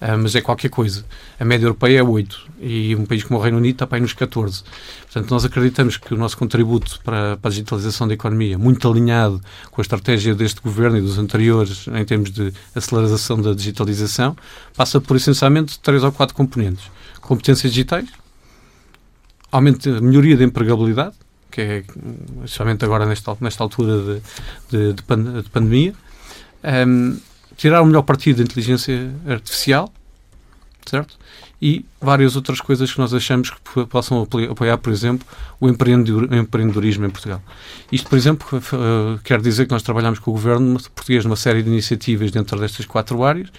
uh, 0.02 0.18
mas 0.20 0.36
é 0.36 0.42
qualquer 0.42 0.70
coisa. 0.70 1.06
A 1.40 1.46
média 1.46 1.66
europeia 1.66 2.00
é 2.00 2.04
8% 2.04 2.36
e 2.60 2.96
um 2.96 3.06
país 3.06 3.24
como 3.24 3.40
o 3.40 3.42
Reino 3.42 3.58
Unido 3.58 3.76
está 3.76 3.88
para 3.88 3.98
aí 3.98 4.02
nos 4.02 4.14
14%. 4.14 4.64
Portanto, 5.04 5.30
nós 5.30 5.46
acreditamos 5.46 5.98
que 5.98 6.14
o 6.14 6.18
nosso 6.18 6.38
contributo 6.38 7.00
para, 7.04 7.38
para, 7.38 7.50
a 7.50 7.52
digitalização 7.52 8.08
da 8.08 8.14
economia, 8.14 8.58
muito 8.58 8.90
alinhado 8.90 9.42
com 9.70 9.82
a 9.82 9.84
estratégia 9.84 10.34
deste 10.34 10.62
governo 10.62 10.98
e 10.98 11.02
dos 11.02 11.18
anteriores 11.18 11.86
em 11.88 12.06
termos 12.06 12.32
de 12.32 12.52
aceleração 12.74 13.42
da 13.42 13.54
digitalização, 13.54 14.36
passa 14.76 15.00
por 15.00 15.16
essencialmente 15.16 15.80
três 15.80 16.04
ou 16.04 16.12
quatro 16.12 16.36
componentes. 16.36 16.86
Competências 17.20 17.72
digitais, 17.72 18.10
aumento, 19.52 19.90
melhoria 20.02 20.36
da 20.36 20.44
empregabilidade, 20.44 21.16
que 21.52 21.62
é 21.62 21.84
especialmente 22.46 22.86
agora 22.86 23.06
nesta, 23.06 23.38
nesta 23.40 23.64
altura 23.64 23.98
de, 23.98 24.22
de, 24.70 24.94
de, 24.94 25.42
de 25.44 25.50
pandemia, 25.50 25.94
um, 26.88 27.20
tirar 27.58 27.82
o 27.82 27.86
melhor 27.86 28.04
partido 28.04 28.38
da 28.38 28.44
inteligência 28.44 29.14
artificial, 29.28 29.92
certo? 30.86 31.20
E 31.62 31.86
várias 32.02 32.36
outras 32.36 32.60
coisas 32.60 32.92
que 32.92 32.98
nós 32.98 33.14
achamos 33.14 33.52
que 33.52 33.86
possam 33.86 34.28
apoiar, 34.50 34.80
por 34.80 34.92
exemplo, 34.92 35.28
o 35.60 35.70
empreendedorismo 35.70 37.06
em 37.06 37.10
Portugal. 37.12 37.40
Isto, 37.92 38.10
por 38.10 38.18
exemplo, 38.18 38.48
eh, 38.58 39.20
quer 39.24 39.40
dizer 39.40 39.68
que 39.68 39.72
nós 39.72 39.84
trabalhamos 39.84 40.18
com 40.18 40.32
o 40.32 40.34
governo 40.34 40.80
português 40.96 41.24
numa 41.24 41.36
série 41.36 41.62
de 41.62 41.70
iniciativas 41.70 42.32
dentro 42.32 42.60
destas 42.60 42.88
quatro 42.88 43.24
áreas, 43.24 43.50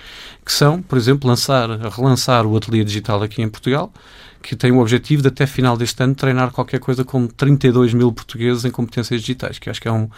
que 0.44 0.52
são, 0.52 0.82
por 0.82 0.98
exemplo, 0.98 1.28
lançar, 1.28 1.68
relançar 1.90 2.44
o 2.44 2.56
ateliê 2.56 2.82
digital 2.82 3.22
aqui 3.22 3.40
em 3.40 3.48
Portugal, 3.48 3.92
que 4.42 4.56
tem 4.56 4.72
o 4.72 4.78
objetivo 4.78 5.22
de 5.22 5.28
até 5.28 5.46
final 5.46 5.76
deste 5.76 6.02
ano 6.02 6.14
treinar 6.14 6.50
qualquer 6.50 6.80
coisa 6.80 7.04
como 7.04 7.28
32 7.28 7.94
mil 7.94 8.12
portugueses 8.12 8.64
em 8.64 8.70
competências 8.70 9.20
digitais, 9.20 9.58
que 9.58 9.70
acho 9.70 9.80
que 9.80 9.88
é 9.88 9.92
um, 9.92 10.08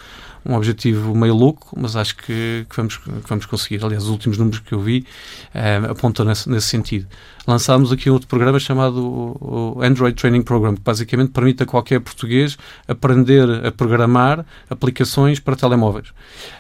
um 0.47 0.55
objetivo 0.55 1.15
meio 1.15 1.35
louco, 1.35 1.75
mas 1.79 1.97
acho 1.97 2.17
que, 2.17 2.67
que, 2.69 2.77
vamos, 2.77 2.99
que 2.99 3.29
vamos 3.29 3.47
conseguir. 3.47 3.83
Aliás, 3.83 4.05
os 4.05 4.11
últimos 4.11 4.37
números 4.37 4.61
que 4.61 4.73
eu 4.73 4.81
vi 4.81 5.07
eh, 5.55 5.81
apontam 5.89 6.27
nesse, 6.27 6.49
nesse, 6.51 6.67
sentido. 6.67 7.07
Lançámos 7.47 7.91
aqui 7.91 8.11
outro 8.11 8.29
programa 8.29 8.59
chamado 8.59 9.79
Android 9.83 10.15
Training 10.17 10.43
Program, 10.43 10.75
que 10.75 10.83
basicamente 10.83 11.31
permite 11.31 11.63
a 11.63 11.67
qualquer 11.67 12.01
português 12.01 12.59
aprender 12.87 13.67
a 13.67 13.73
programar 13.73 14.45
aplicações 14.69 15.41
para 15.41 15.57
telemóveis. 15.57 16.09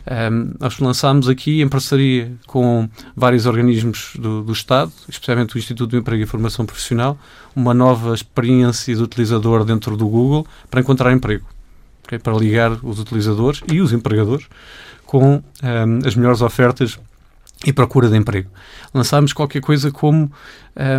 Eh, 0.06 0.30
nós 0.58 0.78
lançámos 0.78 1.28
aqui, 1.28 1.60
em 1.60 1.68
parceria 1.68 2.32
com 2.46 2.88
vários 3.14 3.44
organismos 3.44 4.12
do, 4.18 4.42
do 4.42 4.52
Estado, 4.52 4.92
especialmente 5.08 5.56
o 5.56 5.58
Instituto 5.58 5.90
de 5.90 5.98
Emprego 5.98 6.22
e 6.22 6.26
Formação 6.26 6.64
Profissional, 6.64 7.18
uma 7.54 7.74
nova 7.74 8.14
experiência 8.14 8.94
de 8.94 9.02
utilizador 9.02 9.64
dentro 9.64 9.96
do 9.96 10.08
Google 10.08 10.46
para 10.70 10.80
encontrar 10.80 11.12
emprego. 11.12 11.46
Okay? 12.04 12.18
Para 12.18 12.34
ligar 12.34 12.72
os 12.82 12.98
utilizadores 12.98 13.62
e 13.70 13.80
os 13.80 13.92
empregadores 13.92 14.46
com 15.06 15.36
um, 15.36 15.42
as 16.06 16.14
melhores 16.14 16.42
ofertas 16.42 16.98
e 17.64 17.72
procura 17.72 18.08
de 18.08 18.16
emprego. 18.16 18.50
Lançámos 18.92 19.32
qualquer 19.32 19.60
coisa 19.60 19.90
como 19.90 20.30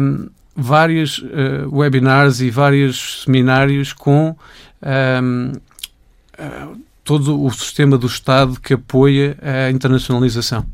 um, 0.02 0.30
vários 0.56 1.20
uh, 1.20 1.70
webinars 1.72 2.40
e 2.40 2.50
vários 2.50 3.24
seminários 3.24 3.94
com 3.94 4.36
um, 4.82 5.52
uh, 6.40 6.78
todo 7.04 7.44
o 7.44 7.52
sistema 7.52 7.98
do 7.98 8.08
Estado 8.08 8.60
que 8.60 8.74
apoia 8.74 9.38
a 9.42 9.70
internacionalização. 9.70 10.66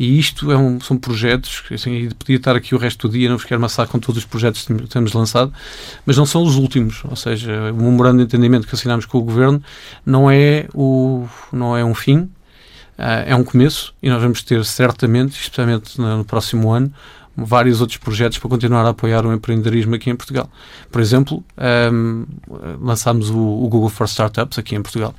E 0.00 0.18
isto 0.18 0.50
é 0.50 0.56
um, 0.56 0.80
são 0.80 0.96
projetos, 0.96 1.62
assim, 1.70 2.08
podia 2.18 2.36
estar 2.36 2.56
aqui 2.56 2.74
o 2.74 2.78
resto 2.78 3.06
do 3.06 3.12
dia, 3.12 3.28
não 3.28 3.36
vos 3.36 3.44
quero 3.44 3.60
amassar 3.60 3.86
com 3.86 3.98
todos 3.98 4.22
os 4.22 4.26
projetos 4.26 4.64
que 4.64 4.74
temos 4.88 5.12
lançado, 5.12 5.52
mas 6.06 6.16
não 6.16 6.24
são 6.24 6.42
os 6.42 6.56
últimos. 6.56 7.04
Ou 7.04 7.14
seja, 7.14 7.70
o 7.70 7.76
memorando 7.76 8.16
de 8.16 8.24
entendimento 8.24 8.66
que 8.66 8.74
assinámos 8.74 9.04
com 9.04 9.18
o 9.18 9.22
Governo 9.22 9.62
não 10.06 10.30
é, 10.30 10.66
o, 10.72 11.28
não 11.52 11.76
é 11.76 11.84
um 11.84 11.94
fim, 11.94 12.20
uh, 12.20 13.26
é 13.26 13.36
um 13.36 13.44
começo 13.44 13.92
e 14.02 14.08
nós 14.08 14.22
vamos 14.22 14.42
ter 14.42 14.64
certamente, 14.64 15.38
especialmente 15.38 16.00
no 16.00 16.24
próximo 16.24 16.72
ano, 16.72 16.90
vários 17.44 17.80
outros 17.80 17.98
projetos 17.98 18.38
para 18.38 18.48
continuar 18.48 18.84
a 18.84 18.90
apoiar 18.90 19.24
o 19.26 19.32
empreendedorismo 19.32 19.94
aqui 19.94 20.10
em 20.10 20.16
Portugal. 20.16 20.48
Por 20.90 21.00
exemplo, 21.00 21.44
um, 21.92 22.26
lançámos 22.80 23.30
o, 23.30 23.38
o 23.38 23.68
Google 23.68 23.88
for 23.88 24.06
Startups 24.06 24.58
aqui 24.58 24.74
em 24.74 24.82
Portugal 24.82 25.14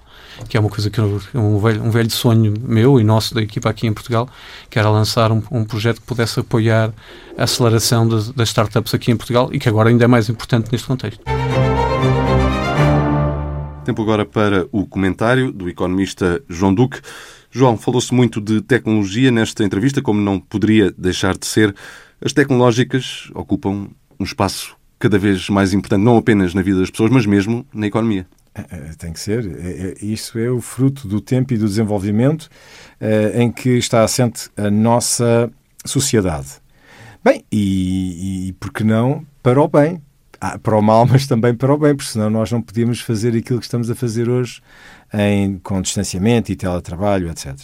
que 0.48 0.58
é 0.58 0.60
uma 0.60 0.70
coisa 0.70 0.90
que 0.90 1.00
é 1.00 1.04
um 1.04 1.60
velho, 1.60 1.84
um 1.84 1.92
velho 1.92 2.10
sonho 2.10 2.54
meu 2.62 3.00
e 3.00 3.04
nosso 3.04 3.34
da 3.34 3.42
equipa 3.42 3.70
aqui 3.70 3.88
em 3.88 3.94
Portugal, 3.94 4.30
que 4.70 4.80
era 4.80 4.90
lançar 4.90 5.32
um, 5.32 5.42
um 5.52 5.64
projeto 5.64 6.02
que 6.02 6.08
pudesse 6.08 6.40
apoiar 6.40 6.94
a 7.38 7.44
aceleração 7.44 8.08
das 8.08 8.50
startups 8.50 8.94
aqui 8.94 9.12
em 9.12 9.16
Portugal 9.16 9.50
e 9.52 9.60
que 9.60 9.70
agora 9.70 9.90
ainda 9.90 10.04
é 10.06 10.08
mais 10.08 10.30
importante 10.30 10.72
neste 10.72 10.88
contexto. 10.88 11.24
Tempo 13.84 14.02
agora 14.02 14.26
para 14.26 14.68
o 14.72 14.86
comentário 14.86 15.52
do 15.52 15.68
economista 15.68 16.42
João 16.48 16.74
Duque. 16.74 17.00
João, 17.50 17.78
falou-se 17.78 18.14
muito 18.14 18.40
de 18.40 18.62
tecnologia 18.62 19.32
nesta 19.32 19.64
entrevista, 19.64 20.02
como 20.02 20.22
não 20.22 20.40
poderia 20.40 20.94
deixar 20.98 21.38
de 21.38 21.46
ser. 21.46 21.76
As 22.24 22.34
tecnológicas 22.34 23.32
ocupam 23.34 23.90
um 24.20 24.24
espaço 24.24 24.76
cada 25.00 25.18
vez 25.18 25.50
mais 25.50 25.74
importante, 25.74 26.04
não 26.04 26.18
apenas 26.18 26.54
na 26.54 26.62
vida 26.62 26.80
das 26.80 26.92
pessoas, 26.92 27.12
mas 27.12 27.26
mesmo 27.26 27.66
na 27.74 27.88
economia. 27.88 28.28
É, 28.54 28.62
é, 28.62 28.78
tem 28.98 29.12
que 29.12 29.20
ser. 29.20 29.46
É, 29.46 30.06
isso 30.06 30.38
é 30.38 30.50
o 30.50 30.62
fruto 30.62 31.08
do 31.08 31.20
tempo 31.20 31.54
e 31.54 31.58
do 31.58 31.66
desenvolvimento 31.66 32.50
em 33.34 33.52
que 33.52 33.70
está 33.78 34.04
assente 34.04 34.50
a 34.56 34.70
nossa 34.70 35.52
sociedade. 35.86 36.62
Bem, 37.24 37.44
e, 37.52 38.48
e 38.48 38.54
por 38.54 38.72
que 38.72 38.84
não 38.84 39.26
para 39.44 39.62
o 39.62 39.68
bem? 39.68 40.02
Ah, 40.40 40.58
para 40.58 40.76
o 40.76 40.82
mal, 40.82 41.06
mas 41.10 41.28
também 41.28 41.54
para 41.54 41.74
o 41.74 41.78
bem, 41.78 41.96
porque 41.96 42.12
senão 42.12 42.30
nós 42.30 42.52
não 42.52 42.62
podíamos 42.62 43.00
fazer 43.00 43.36
aquilo 43.36 43.60
que 43.60 43.66
estamos 43.66 43.90
a 43.92 43.96
fazer 43.96 44.28
hoje 44.28 44.62
em, 45.14 45.60
com 45.60 45.82
distanciamento 45.82 46.52
e 46.52 46.56
teletrabalho, 46.56 47.30
etc. 47.30 47.56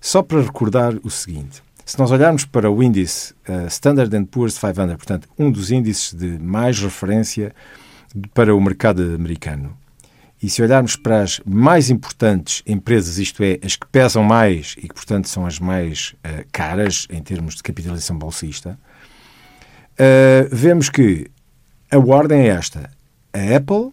Só 0.00 0.22
para 0.22 0.40
recordar 0.40 0.94
o 1.02 1.10
seguinte: 1.10 1.62
se 1.84 1.98
nós 1.98 2.10
olharmos 2.10 2.44
para 2.44 2.70
o 2.70 2.82
índice 2.82 3.34
uh, 3.48 3.66
Standard 3.68 4.24
Poor's 4.26 4.58
500, 4.58 4.96
portanto, 4.96 5.28
um 5.38 5.50
dos 5.50 5.70
índices 5.70 6.14
de 6.14 6.38
mais 6.38 6.78
referência 6.78 7.54
para 8.34 8.54
o 8.54 8.60
mercado 8.60 9.02
americano, 9.14 9.76
e 10.42 10.50
se 10.50 10.60
olharmos 10.60 10.96
para 10.96 11.22
as 11.22 11.40
mais 11.44 11.88
importantes 11.88 12.62
empresas, 12.66 13.18
isto 13.18 13.42
é, 13.44 13.58
as 13.64 13.76
que 13.76 13.86
pesam 13.86 14.24
mais 14.24 14.74
e 14.76 14.88
que, 14.88 14.94
portanto, 14.94 15.28
são 15.28 15.46
as 15.46 15.60
mais 15.60 16.14
uh, 16.18 16.44
caras 16.50 17.06
em 17.10 17.22
termos 17.22 17.54
de 17.54 17.62
capitalização 17.62 18.18
bolsista, 18.18 18.78
uh, 19.92 20.48
vemos 20.50 20.88
que 20.88 21.30
a 21.90 21.98
ordem 21.98 22.42
é 22.42 22.46
esta: 22.48 22.90
a 23.32 23.56
Apple, 23.56 23.92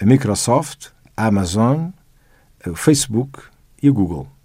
a 0.00 0.04
Microsoft, 0.04 0.88
a 1.16 1.26
Amazon, 1.26 1.88
o 2.66 2.74
Facebook 2.74 3.40
e 3.82 3.88
o 3.88 3.94
Google. 3.94 4.35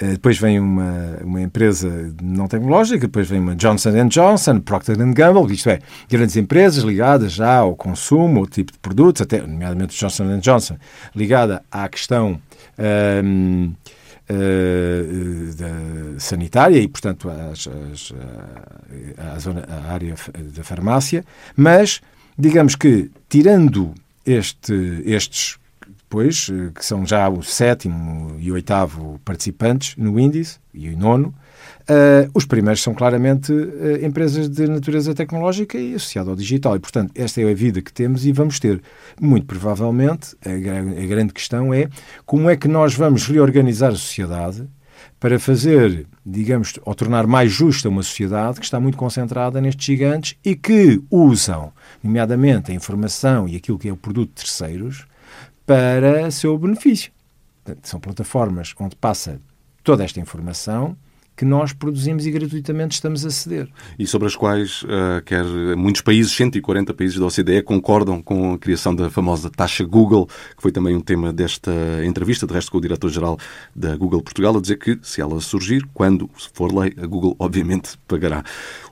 Eh, 0.00 0.12
depois 0.12 0.38
vem 0.38 0.58
uma, 0.58 1.18
uma 1.22 1.40
empresa 1.40 2.12
não 2.20 2.48
tecnológica, 2.48 3.06
depois 3.06 3.28
vem 3.28 3.38
uma 3.38 3.54
Johnson 3.54 4.08
Johnson, 4.08 4.60
Procter 4.60 4.96
Gamble, 4.96 5.52
isto 5.52 5.70
é, 5.70 5.78
grandes 6.10 6.36
empresas 6.36 6.82
ligadas 6.82 7.32
já 7.32 7.58
ao 7.58 7.76
consumo, 7.76 8.40
ao 8.40 8.46
tipo 8.46 8.72
de 8.72 8.78
produtos, 8.78 9.22
até, 9.22 9.40
nomeadamente 9.40 9.96
Johnson 9.96 10.38
Johnson, 10.40 10.76
ligada 11.14 11.62
à 11.70 11.88
questão 11.88 12.40
uh, 12.76 13.72
eh, 14.26 16.14
sanitária 16.18 16.78
e, 16.78 16.88
portanto, 16.88 17.30
às, 17.30 17.68
às, 17.68 18.12
à, 19.18 19.38
zona, 19.38 19.64
à 19.68 19.92
área 19.92 20.14
da 20.56 20.64
farmácia, 20.64 21.24
mas 21.54 22.00
digamos 22.36 22.74
que, 22.74 23.10
tirando 23.28 23.94
este, 24.26 25.02
estes 25.04 25.56
depois, 26.04 26.48
eh, 26.50 26.70
que 26.74 26.84
são 26.84 27.06
já 27.06 27.28
o 27.28 27.42
sétimo 27.42 28.36
e 28.38 28.52
oitavo 28.52 29.20
participantes 29.24 29.96
no 29.96 30.18
índice, 30.18 30.58
e 30.72 30.88
o 30.90 30.96
nono, 30.96 31.34
Uh, 31.84 32.30
os 32.32 32.46
primeiros 32.46 32.82
são 32.82 32.94
claramente 32.94 33.52
uh, 33.52 34.04
empresas 34.04 34.48
de 34.48 34.66
natureza 34.66 35.14
tecnológica 35.14 35.76
e 35.76 35.94
associado 35.94 36.30
ao 36.30 36.36
digital. 36.36 36.76
E, 36.76 36.78
portanto, 36.78 37.12
esta 37.14 37.42
é 37.42 37.50
a 37.50 37.54
vida 37.54 37.82
que 37.82 37.92
temos 37.92 38.24
e 38.24 38.32
vamos 38.32 38.58
ter. 38.58 38.82
Muito 39.20 39.46
provavelmente, 39.46 40.34
a, 40.44 41.02
a 41.02 41.06
grande 41.06 41.34
questão 41.34 41.74
é 41.74 41.88
como 42.24 42.48
é 42.48 42.56
que 42.56 42.68
nós 42.68 42.94
vamos 42.94 43.26
reorganizar 43.26 43.92
a 43.92 43.96
sociedade 43.96 44.66
para 45.20 45.38
fazer, 45.38 46.06
digamos, 46.24 46.72
ou 46.84 46.94
tornar 46.94 47.26
mais 47.26 47.52
justa 47.52 47.88
uma 47.88 48.02
sociedade 48.02 48.58
que 48.58 48.64
está 48.64 48.80
muito 48.80 48.96
concentrada 48.96 49.60
nestes 49.60 49.84
gigantes 49.84 50.36
e 50.44 50.56
que 50.56 51.02
usam, 51.10 51.72
nomeadamente, 52.02 52.72
a 52.72 52.74
informação 52.74 53.46
e 53.46 53.56
aquilo 53.56 53.78
que 53.78 53.88
é 53.88 53.92
o 53.92 53.96
produto 53.96 54.30
de 54.30 54.42
terceiros 54.42 55.06
para 55.66 56.30
seu 56.30 56.56
benefício. 56.58 57.12
São 57.82 57.98
plataformas 57.98 58.74
onde 58.78 58.96
passa 58.96 59.40
toda 59.82 60.04
esta 60.04 60.20
informação 60.20 60.96
que 61.36 61.44
nós 61.44 61.72
produzimos 61.72 62.26
e 62.26 62.30
gratuitamente 62.30 62.94
estamos 62.94 63.26
a 63.26 63.30
ceder. 63.30 63.68
E 63.98 64.06
sobre 64.06 64.28
as 64.28 64.36
quais 64.36 64.82
uh, 64.82 65.22
quer 65.24 65.44
muitos 65.76 66.00
países, 66.00 66.32
140 66.32 66.94
países 66.94 67.18
da 67.18 67.26
OCDE, 67.26 67.62
concordam 67.62 68.22
com 68.22 68.54
a 68.54 68.58
criação 68.58 68.94
da 68.94 69.10
famosa 69.10 69.50
taxa 69.50 69.84
Google, 69.84 70.26
que 70.26 70.62
foi 70.62 70.70
também 70.70 70.94
um 70.94 71.00
tema 71.00 71.32
desta 71.32 71.72
entrevista, 72.04 72.46
de 72.46 72.54
resto 72.54 72.70
com 72.70 72.78
o 72.78 72.80
diretor-geral 72.80 73.36
da 73.74 73.96
Google 73.96 74.22
Portugal, 74.22 74.56
a 74.56 74.60
dizer 74.60 74.76
que, 74.76 74.98
se 75.02 75.20
ela 75.20 75.40
surgir, 75.40 75.84
quando 75.92 76.30
for 76.52 76.72
lei, 76.72 76.94
a 76.96 77.06
Google 77.06 77.34
obviamente 77.38 77.98
pagará. 78.06 78.44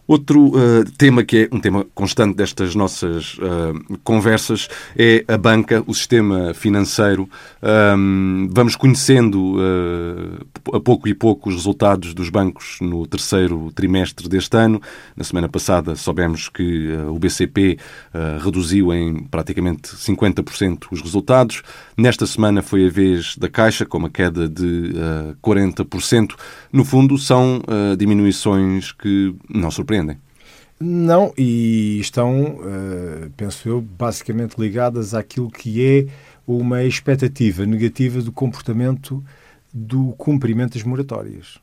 Outro 0.07 0.49
uh, 0.49 0.85
tema 0.99 1.23
que 1.23 1.49
é 1.51 1.55
um 1.55 1.61
tema 1.61 1.87
constante 1.95 2.37
destas 2.37 2.75
nossas 2.75 3.35
uh, 3.39 3.99
conversas 4.03 4.69
é 4.97 5.25
a 5.29 5.39
banca, 5.39 5.83
o 5.87 5.95
sistema 5.95 6.53
financeiro. 6.55 7.29
Um, 7.63 8.49
vamos 8.51 8.75
conhecendo 8.75 9.57
uh, 9.57 10.77
a 10.77 10.81
pouco 10.81 11.09
e 11.09 11.15
pouco 11.15 11.49
os 11.49 11.55
resultados 11.55 12.15
dos 12.15 12.31
bancos 12.31 12.79
no 12.81 13.07
terceiro 13.07 13.71
trimestre 13.77 14.29
deste 14.29 14.57
ano. 14.57 14.83
Na 15.17 15.23
semana 15.23 15.49
passada 15.49 15.95
soubemos 15.95 16.49
que 16.49 16.93
o 17.09 17.19
BCP 17.19 17.79
reduziu 18.43 18.93
em 18.93 19.23
praticamente 19.25 19.95
50% 19.95 20.87
os 20.91 21.01
resultados. 21.01 21.63
Nesta 21.97 22.27
semana 22.27 22.61
foi 22.63 22.87
a 22.87 22.91
vez 22.91 23.37
da 23.37 23.49
Caixa, 23.49 23.87
com 23.87 23.99
uma 23.99 24.11
queda 24.11 24.49
de 24.49 24.93
40%. 25.43 26.35
No 26.73 26.85
fundo, 26.85 27.17
são 27.19 27.63
diminuições 27.97 28.93
que 28.93 29.35
não 29.49 29.71
surpreendem 29.71 29.92
surpreendem? 29.93 30.19
Não, 30.81 31.33
e 31.39 32.01
estão, 32.01 32.57
uh, 32.57 33.31
penso 33.37 33.69
eu, 33.69 33.81
basicamente 33.81 34.57
ligadas 34.59 35.15
àquilo 35.15 35.51
que 35.51 35.85
é 35.85 36.07
uma 36.45 36.83
expectativa 36.83 37.65
negativa 37.65 38.21
do 38.21 38.33
comportamento 38.33 39.23
do 39.73 40.13
cumprimento 40.19 40.75
das 40.75 40.83
moratórias. 40.83 41.59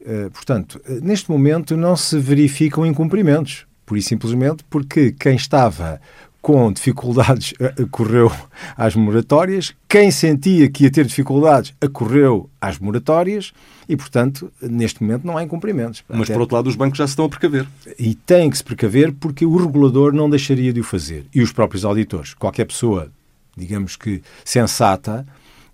Uh, 0.00 0.30
portanto, 0.32 0.80
uh, 0.88 1.00
neste 1.00 1.30
momento 1.30 1.76
não 1.76 1.94
se 1.94 2.18
verificam 2.18 2.84
incumprimentos, 2.84 3.66
por 3.86 3.96
e 3.96 4.02
simplesmente 4.02 4.64
porque 4.64 5.12
quem 5.12 5.36
estava 5.36 6.00
com 6.40 6.72
dificuldades 6.72 7.52
acorreu 7.80 8.32
às 8.76 8.94
moratórias, 8.94 9.74
quem 9.88 10.10
sentia 10.10 10.70
que 10.70 10.84
ia 10.84 10.90
ter 10.90 11.04
dificuldades 11.04 11.74
acorreu 11.80 12.48
às 12.60 12.78
moratórias 12.78 13.52
e, 13.88 13.96
portanto, 13.96 14.50
neste 14.62 15.02
momento 15.02 15.26
não 15.26 15.36
há 15.36 15.42
incumprimentos. 15.42 16.02
Mas, 16.08 16.22
Até... 16.22 16.32
por 16.32 16.40
outro 16.40 16.56
lado, 16.56 16.68
os 16.68 16.76
bancos 16.76 16.98
já 16.98 17.06
se 17.06 17.12
estão 17.12 17.24
a 17.24 17.28
precaver. 17.28 17.66
E 17.98 18.14
têm 18.14 18.48
que 18.48 18.56
se 18.56 18.64
precaver 18.64 19.12
porque 19.12 19.44
o 19.44 19.56
regulador 19.56 20.12
não 20.12 20.30
deixaria 20.30 20.72
de 20.72 20.80
o 20.80 20.84
fazer. 20.84 21.26
E 21.34 21.42
os 21.42 21.52
próprios 21.52 21.84
auditores. 21.84 22.32
Qualquer 22.34 22.64
pessoa, 22.64 23.10
digamos 23.56 23.96
que 23.96 24.22
sensata, 24.44 25.26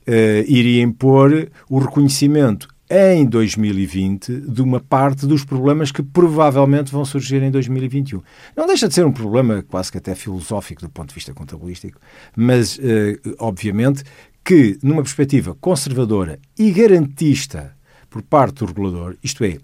uh, 0.07 0.13
iria 0.47 0.83
impor 0.83 1.49
o 1.69 1.79
reconhecimento 1.79 2.69
em 2.89 3.27
2020 3.27 4.41
de 4.41 4.63
uma 4.63 4.81
parte 4.81 5.27
dos 5.27 5.45
problemas 5.45 5.91
que 5.91 6.03
provavelmente 6.03 6.93
vão 6.93 7.05
surgir 7.05 7.43
em 7.43 7.51
2021. 7.51 8.23
Não 8.57 8.67
deixa 8.67 8.89
de 8.89 8.95
ser 8.95 9.05
um 9.05 9.13
problema 9.13 9.63
quase 9.63 9.91
que 9.91 9.99
até 9.99 10.15
filosófico 10.15 10.83
do 10.83 10.89
ponto 10.89 11.09
de 11.09 11.15
vista 11.15 11.35
contabilístico, 11.35 12.01
mas, 12.37 12.79
eh, 12.81 13.19
obviamente, 13.39 14.05
que 14.45 14.79
numa 14.83 15.03
perspectiva 15.03 15.57
conservadora 15.61 16.39
e 16.57 16.71
garantista 16.71 17.75
por 18.09 18.23
parte 18.23 18.61
do 18.61 18.67
regulador, 18.67 19.17
isto 19.23 19.45
é, 19.45 19.59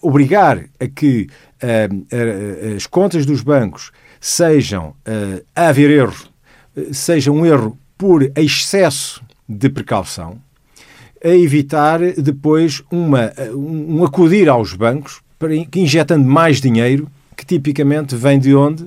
obrigar 0.00 0.64
a 0.80 0.88
que 0.88 1.28
uh, 1.62 2.74
as 2.74 2.86
contas 2.86 3.26
dos 3.26 3.42
bancos 3.42 3.92
sejam, 4.18 4.94
a 5.54 5.68
haver 5.68 5.90
erro, 5.90 6.28
seja 6.92 7.30
um 7.30 7.44
erro 7.44 7.78
por 7.98 8.22
excesso 8.36 9.22
de 9.46 9.68
precaução, 9.68 10.40
a 11.22 11.28
evitar 11.28 12.00
depois 12.14 12.82
uma, 12.90 13.32
um 13.54 14.04
acudir 14.04 14.48
aos 14.48 14.72
bancos 14.72 15.20
para, 15.38 15.54
injetando 15.54 16.26
mais 16.26 16.60
dinheiro 16.60 17.10
que 17.36 17.44
tipicamente 17.44 18.14
vem 18.14 18.38
de 18.38 18.54
onde? 18.54 18.86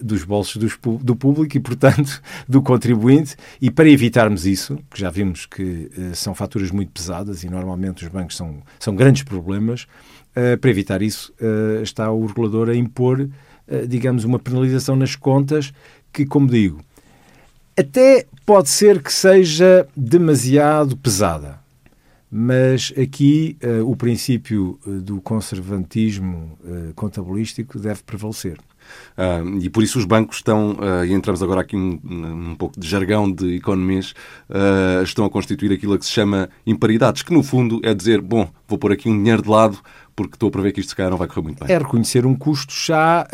Dos 0.00 0.24
bolsos 0.24 0.56
dos, 0.56 0.76
do 1.00 1.14
público 1.14 1.56
e, 1.56 1.60
portanto, 1.60 2.20
do 2.48 2.60
contribuinte. 2.60 3.36
E 3.60 3.70
para 3.70 3.88
evitarmos 3.88 4.46
isso, 4.46 4.78
que 4.90 5.00
já 5.00 5.10
vimos 5.10 5.46
que 5.46 5.90
uh, 5.96 6.14
são 6.14 6.34
faturas 6.34 6.70
muito 6.70 6.90
pesadas 6.90 7.44
e 7.44 7.50
normalmente 7.50 8.04
os 8.04 8.10
bancos 8.10 8.36
são, 8.36 8.62
são 8.78 8.94
grandes 8.96 9.22
problemas, 9.22 9.86
uh, 10.36 10.58
para 10.60 10.70
evitar 10.70 11.02
isso 11.02 11.32
uh, 11.40 11.82
está 11.82 12.10
o 12.10 12.26
regulador 12.26 12.68
a 12.68 12.74
impor, 12.74 13.28
digamos, 13.88 14.22
uma 14.22 14.38
penalização 14.38 14.94
nas 14.94 15.16
contas 15.16 15.72
que, 16.12 16.24
como 16.24 16.46
digo, 16.46 16.80
até 17.78 18.26
pode 18.44 18.68
ser 18.68 19.02
que 19.02 19.12
seja 19.12 19.86
demasiado 19.96 20.96
pesada. 20.96 21.58
Mas 22.30 22.92
aqui 23.00 23.56
uh, 23.62 23.88
o 23.88 23.94
princípio 23.94 24.78
uh, 24.84 25.00
do 25.00 25.20
conservantismo 25.20 26.58
uh, 26.64 26.92
contabilístico 26.94 27.78
deve 27.78 28.02
prevalecer. 28.02 28.58
Uh, 29.16 29.58
e 29.60 29.70
por 29.70 29.82
isso 29.82 29.98
os 29.98 30.04
bancos 30.04 30.38
estão, 30.38 30.72
uh, 30.72 31.04
e 31.04 31.12
entramos 31.12 31.42
agora 31.42 31.60
aqui 31.60 31.76
um, 31.76 32.00
um 32.04 32.54
pouco 32.56 32.78
de 32.78 32.86
jargão 32.86 33.30
de 33.30 33.56
economês, 33.56 34.12
uh, 34.50 35.02
estão 35.02 35.24
a 35.24 35.30
constituir 35.30 35.72
aquilo 35.72 35.98
que 35.98 36.04
se 36.04 36.12
chama 36.12 36.48
imparidades, 36.66 37.22
que 37.22 37.32
no 37.32 37.42
fundo 37.42 37.80
é 37.82 37.94
dizer, 37.94 38.20
bom, 38.20 38.48
vou 38.68 38.78
pôr 38.78 38.92
aqui 38.92 39.08
um 39.08 39.16
dinheiro 39.16 39.42
de 39.42 39.48
lado 39.48 39.78
porque 40.16 40.34
estou 40.34 40.48
a 40.48 40.50
prever 40.50 40.72
que 40.72 40.80
isto 40.80 40.88
se 40.88 40.96
calhar 40.96 41.10
não 41.10 41.18
vai 41.18 41.28
correr 41.28 41.42
muito 41.42 41.62
bem. 41.62 41.72
É 41.72 41.78
reconhecer 41.78 42.24
um 42.24 42.34
custo 42.34 42.72
já 42.74 43.28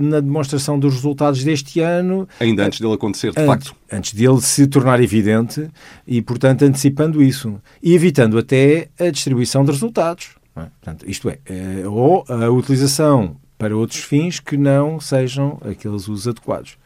na 0.00 0.20
demonstração 0.20 0.78
dos 0.78 0.94
resultados 0.94 1.44
deste 1.44 1.80
ano. 1.80 2.26
Ainda 2.40 2.64
antes 2.64 2.80
dele 2.80 2.94
acontecer, 2.94 3.30
de 3.30 3.38
antes, 3.38 3.46
facto. 3.46 3.76
Antes 3.92 4.14
dele 4.14 4.40
se 4.40 4.66
tornar 4.66 5.02
evidente 5.02 5.68
e, 6.06 6.22
portanto, 6.22 6.64
antecipando 6.64 7.22
isso. 7.22 7.60
E 7.82 7.94
evitando 7.94 8.38
até 8.38 8.88
a 8.98 9.10
distribuição 9.10 9.64
de 9.64 9.70
resultados. 9.70 10.30
É? 10.56 10.62
Portanto, 10.62 11.04
isto 11.06 11.28
é, 11.28 11.38
ou 11.86 12.24
a 12.26 12.48
utilização 12.48 13.36
para 13.58 13.76
outros 13.76 14.00
fins 14.00 14.40
que 14.40 14.56
não 14.56 14.98
sejam 14.98 15.58
aqueles 15.60 16.08
usos 16.08 16.26
adequados. 16.26 16.78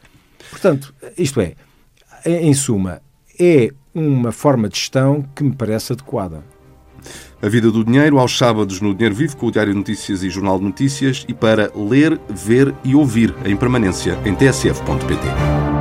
Portanto, 0.51 0.93
isto 1.17 1.39
é, 1.39 1.55
em 2.25 2.53
suma, 2.53 3.01
é 3.39 3.71
uma 3.95 4.31
forma 4.31 4.67
de 4.67 4.77
gestão 4.77 5.23
que 5.35 5.43
me 5.43 5.55
parece 5.55 5.93
adequada. 5.93 6.43
A 7.41 7.49
vida 7.49 7.69
do 7.69 7.83
dinheiro 7.83 8.19
aos 8.19 8.37
sábados 8.37 8.79
no 8.79 8.93
Dinheiro 8.93 9.15
Vivo 9.15 9.37
com 9.37 9.47
o 9.47 9.51
Diário 9.51 9.73
Notícias 9.73 10.23
e 10.23 10.29
Jornal 10.29 10.57
de 10.57 10.65
Notícias 10.65 11.25
e 11.27 11.33
para 11.33 11.71
ler, 11.75 12.19
ver 12.29 12.73
e 12.83 12.95
ouvir 12.95 13.33
em 13.45 13.55
permanência 13.55 14.17
em 14.25 14.33
tsf.pt. 14.33 15.72